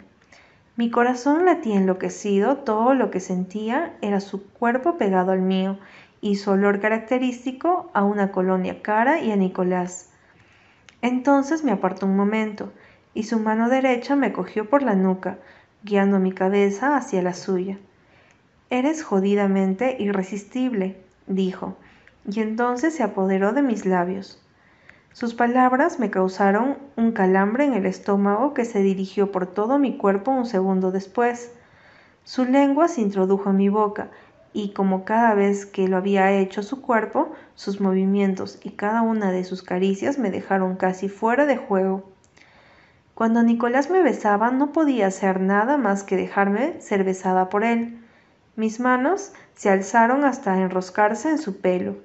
Mi 0.77 0.91
corazón 0.91 1.45
latía 1.45 1.77
enloquecido, 1.77 2.57
todo 2.57 2.95
lo 2.95 3.11
que 3.11 3.21
sentía 3.21 3.97
era 4.01 4.21
su 4.21 4.51
cuerpo 4.51 4.97
pegado 4.97 5.33
al 5.33 5.43
mío 5.43 5.79
y 6.23 6.37
su 6.37 6.53
olor 6.53 6.81
característico 6.81 7.91
a 7.93 8.03
una 8.03 8.33
colonia 8.33 8.81
cara 8.81 9.21
y 9.21 9.31
a 9.31 9.37
Nicolás. 9.37 10.09
Entonces 11.03 11.65
me 11.65 11.73
apartó 11.73 12.07
un 12.07 12.17
momento 12.17 12.73
y 13.13 13.25
su 13.25 13.39
mano 13.39 13.69
derecha 13.69 14.17
me 14.17 14.33
cogió 14.33 14.71
por 14.71 14.83
la 14.83 14.95
nuca, 14.95 15.37
guiando 15.85 16.19
mi 16.19 16.33
cabeza 16.33 16.97
hacia 16.97 17.23
la 17.23 17.35
suya. 17.35 17.79
Eres 18.71 19.03
jodidamente 19.03 19.97
irresistible, 19.99 20.97
dijo, 21.27 21.77
y 22.27 22.41
entonces 22.41 22.95
se 22.95 23.03
apoderó 23.03 23.53
de 23.53 23.63
mis 23.63 23.85
labios. 23.85 24.41
Sus 25.13 25.35
palabras 25.35 25.99
me 25.99 26.11
causaron 26.11 26.79
un 26.97 27.13
calambre 27.13 27.65
en 27.65 27.75
el 27.75 27.85
estómago 27.85 28.55
que 28.55 28.65
se 28.65 28.83
dirigió 28.83 29.31
por 29.31 29.47
todo 29.47 29.79
mi 29.79 29.99
cuerpo 29.99 30.31
un 30.31 30.47
segundo 30.47 30.91
después. 30.91 31.53
Su 32.25 32.45
lengua 32.47 32.89
se 32.89 33.03
introdujo 33.03 33.51
en 33.51 33.57
mi 33.57 33.69
boca 33.69 34.11
y 34.55 34.73
como 34.73 35.05
cada 35.05 35.35
vez 35.35 35.67
que 35.67 35.89
lo 35.89 35.97
había 35.97 36.33
hecho 36.33 36.63
su 36.63 36.81
cuerpo, 36.81 37.33
sus 37.55 37.81
movimientos 37.81 38.59
y 38.63 38.71
cada 38.71 39.03
una 39.03 39.31
de 39.33 39.45
sus 39.45 39.63
caricias 39.63 40.19
me 40.19 40.31
dejaron 40.31 40.77
casi 40.77 41.09
fuera 41.09 41.45
de 41.45 41.57
juego. 41.57 42.12
Cuando 43.15 43.43
Nicolás 43.43 43.91
me 43.91 44.03
besaba 44.03 44.51
no 44.51 44.73
podía 44.73 45.07
hacer 45.07 45.41
nada 45.41 45.77
más 45.77 46.03
que 46.03 46.17
dejarme 46.17 46.81
ser 46.81 47.05
besada 47.05 47.51
por 47.51 47.63
él. 47.63 47.99
Mis 48.57 48.81
manos 48.81 49.33
se 49.55 49.71
alzaron 49.71 50.25
hasta 50.25 50.59
enroscarse 50.59 51.29
en 51.29 51.39
su 51.39 51.61
pelo. 51.61 51.97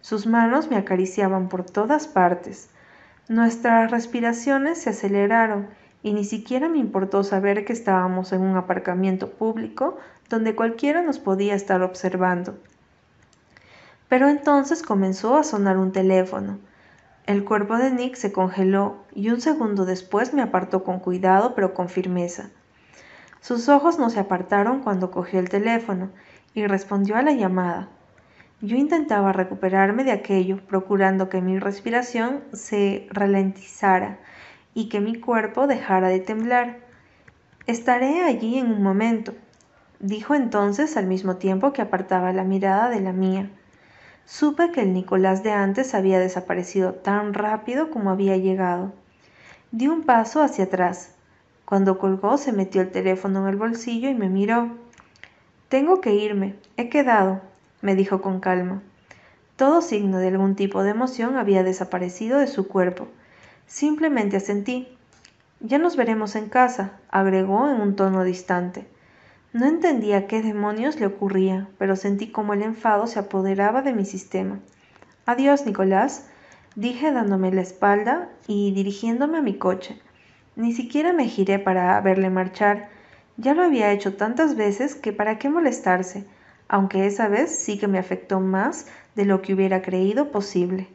Sus 0.00 0.26
manos 0.26 0.70
me 0.70 0.76
acariciaban 0.76 1.48
por 1.48 1.64
todas 1.64 2.08
partes. 2.08 2.70
Nuestras 3.28 3.90
respiraciones 3.90 4.80
se 4.80 4.90
aceleraron 4.90 5.68
y 6.02 6.12
ni 6.12 6.24
siquiera 6.24 6.68
me 6.68 6.78
importó 6.78 7.24
saber 7.24 7.64
que 7.64 7.72
estábamos 7.72 8.32
en 8.32 8.42
un 8.42 8.56
aparcamiento 8.56 9.30
público 9.30 9.98
donde 10.28 10.54
cualquiera 10.54 11.02
nos 11.02 11.18
podía 11.18 11.54
estar 11.54 11.82
observando. 11.82 12.58
Pero 14.08 14.28
entonces 14.28 14.82
comenzó 14.82 15.36
a 15.36 15.44
sonar 15.44 15.76
un 15.76 15.92
teléfono. 15.92 16.58
El 17.28 17.44
cuerpo 17.44 17.76
de 17.76 17.90
Nick 17.90 18.14
se 18.14 18.32
congeló 18.32 19.04
y 19.14 19.28
un 19.28 19.42
segundo 19.42 19.84
después 19.84 20.32
me 20.32 20.40
apartó 20.40 20.82
con 20.82 20.98
cuidado 20.98 21.54
pero 21.54 21.74
con 21.74 21.90
firmeza. 21.90 22.48
Sus 23.42 23.68
ojos 23.68 23.98
no 23.98 24.08
se 24.08 24.18
apartaron 24.18 24.80
cuando 24.80 25.10
cogió 25.10 25.38
el 25.38 25.50
teléfono 25.50 26.08
y 26.54 26.66
respondió 26.66 27.16
a 27.16 27.22
la 27.22 27.32
llamada. 27.32 27.90
Yo 28.62 28.78
intentaba 28.78 29.34
recuperarme 29.34 30.04
de 30.04 30.12
aquello, 30.12 30.64
procurando 30.66 31.28
que 31.28 31.42
mi 31.42 31.58
respiración 31.58 32.44
se 32.54 33.06
ralentizara 33.10 34.20
y 34.72 34.88
que 34.88 35.00
mi 35.00 35.20
cuerpo 35.20 35.66
dejara 35.66 36.08
de 36.08 36.20
temblar. 36.20 36.78
Estaré 37.66 38.22
allí 38.22 38.56
en 38.56 38.72
un 38.72 38.82
momento, 38.82 39.34
dijo 40.00 40.34
entonces 40.34 40.96
al 40.96 41.06
mismo 41.06 41.36
tiempo 41.36 41.74
que 41.74 41.82
apartaba 41.82 42.32
la 42.32 42.44
mirada 42.44 42.88
de 42.88 43.00
la 43.00 43.12
mía. 43.12 43.50
Supe 44.30 44.72
que 44.72 44.82
el 44.82 44.92
Nicolás 44.92 45.42
de 45.42 45.52
antes 45.52 45.94
había 45.94 46.20
desaparecido 46.20 46.92
tan 46.92 47.32
rápido 47.32 47.90
como 47.90 48.10
había 48.10 48.36
llegado. 48.36 48.92
Di 49.72 49.88
un 49.88 50.02
paso 50.02 50.42
hacia 50.42 50.64
atrás. 50.64 51.14
Cuando 51.64 51.98
colgó 51.98 52.36
se 52.36 52.52
metió 52.52 52.82
el 52.82 52.90
teléfono 52.90 53.40
en 53.40 53.48
el 53.48 53.56
bolsillo 53.56 54.10
y 54.10 54.14
me 54.14 54.28
miró. 54.28 54.68
Tengo 55.70 56.02
que 56.02 56.14
irme. 56.14 56.56
He 56.76 56.90
quedado 56.90 57.40
me 57.80 57.94
dijo 57.94 58.20
con 58.20 58.38
calma. 58.40 58.82
Todo 59.56 59.80
signo 59.80 60.18
de 60.18 60.28
algún 60.28 60.56
tipo 60.56 60.82
de 60.82 60.90
emoción 60.90 61.36
había 61.36 61.62
desaparecido 61.62 62.38
de 62.38 62.48
su 62.48 62.68
cuerpo. 62.68 63.08
Simplemente 63.66 64.36
asentí. 64.36 64.88
Ya 65.60 65.78
nos 65.78 65.96
veremos 65.96 66.36
en 66.36 66.50
casa, 66.50 66.98
agregó 67.08 67.70
en 67.70 67.80
un 67.80 67.96
tono 67.96 68.24
distante. 68.24 68.86
No 69.52 69.66
entendía 69.66 70.26
qué 70.26 70.42
demonios 70.42 71.00
le 71.00 71.06
ocurría, 71.06 71.68
pero 71.78 71.96
sentí 71.96 72.30
como 72.30 72.54
el 72.54 72.62
enfado 72.62 73.06
se 73.06 73.18
apoderaba 73.18 73.82
de 73.82 73.92
mi 73.92 74.04
sistema. 74.04 74.60
Adiós, 75.26 75.66
Nicolás, 75.66 76.26
dije 76.76 77.12
dándome 77.12 77.52
la 77.52 77.62
espalda 77.62 78.28
y 78.46 78.72
dirigiéndome 78.72 79.38
a 79.38 79.42
mi 79.42 79.58
coche. 79.58 80.00
Ni 80.56 80.72
siquiera 80.72 81.12
me 81.12 81.26
giré 81.26 81.58
para 81.58 82.00
verle 82.00 82.30
marchar. 82.30 82.88
Ya 83.36 83.54
lo 83.54 83.62
había 83.62 83.92
hecho 83.92 84.16
tantas 84.16 84.56
veces 84.56 84.94
que 84.94 85.12
para 85.12 85.38
qué 85.38 85.48
molestarse 85.48 86.26
aunque 86.68 87.06
esa 87.06 87.28
vez 87.28 87.58
sí 87.58 87.78
que 87.78 87.88
me 87.88 87.98
afectó 87.98 88.40
más 88.40 88.86
de 89.14 89.24
lo 89.24 89.42
que 89.42 89.54
hubiera 89.54 89.82
creído 89.82 90.30
posible. 90.30 90.88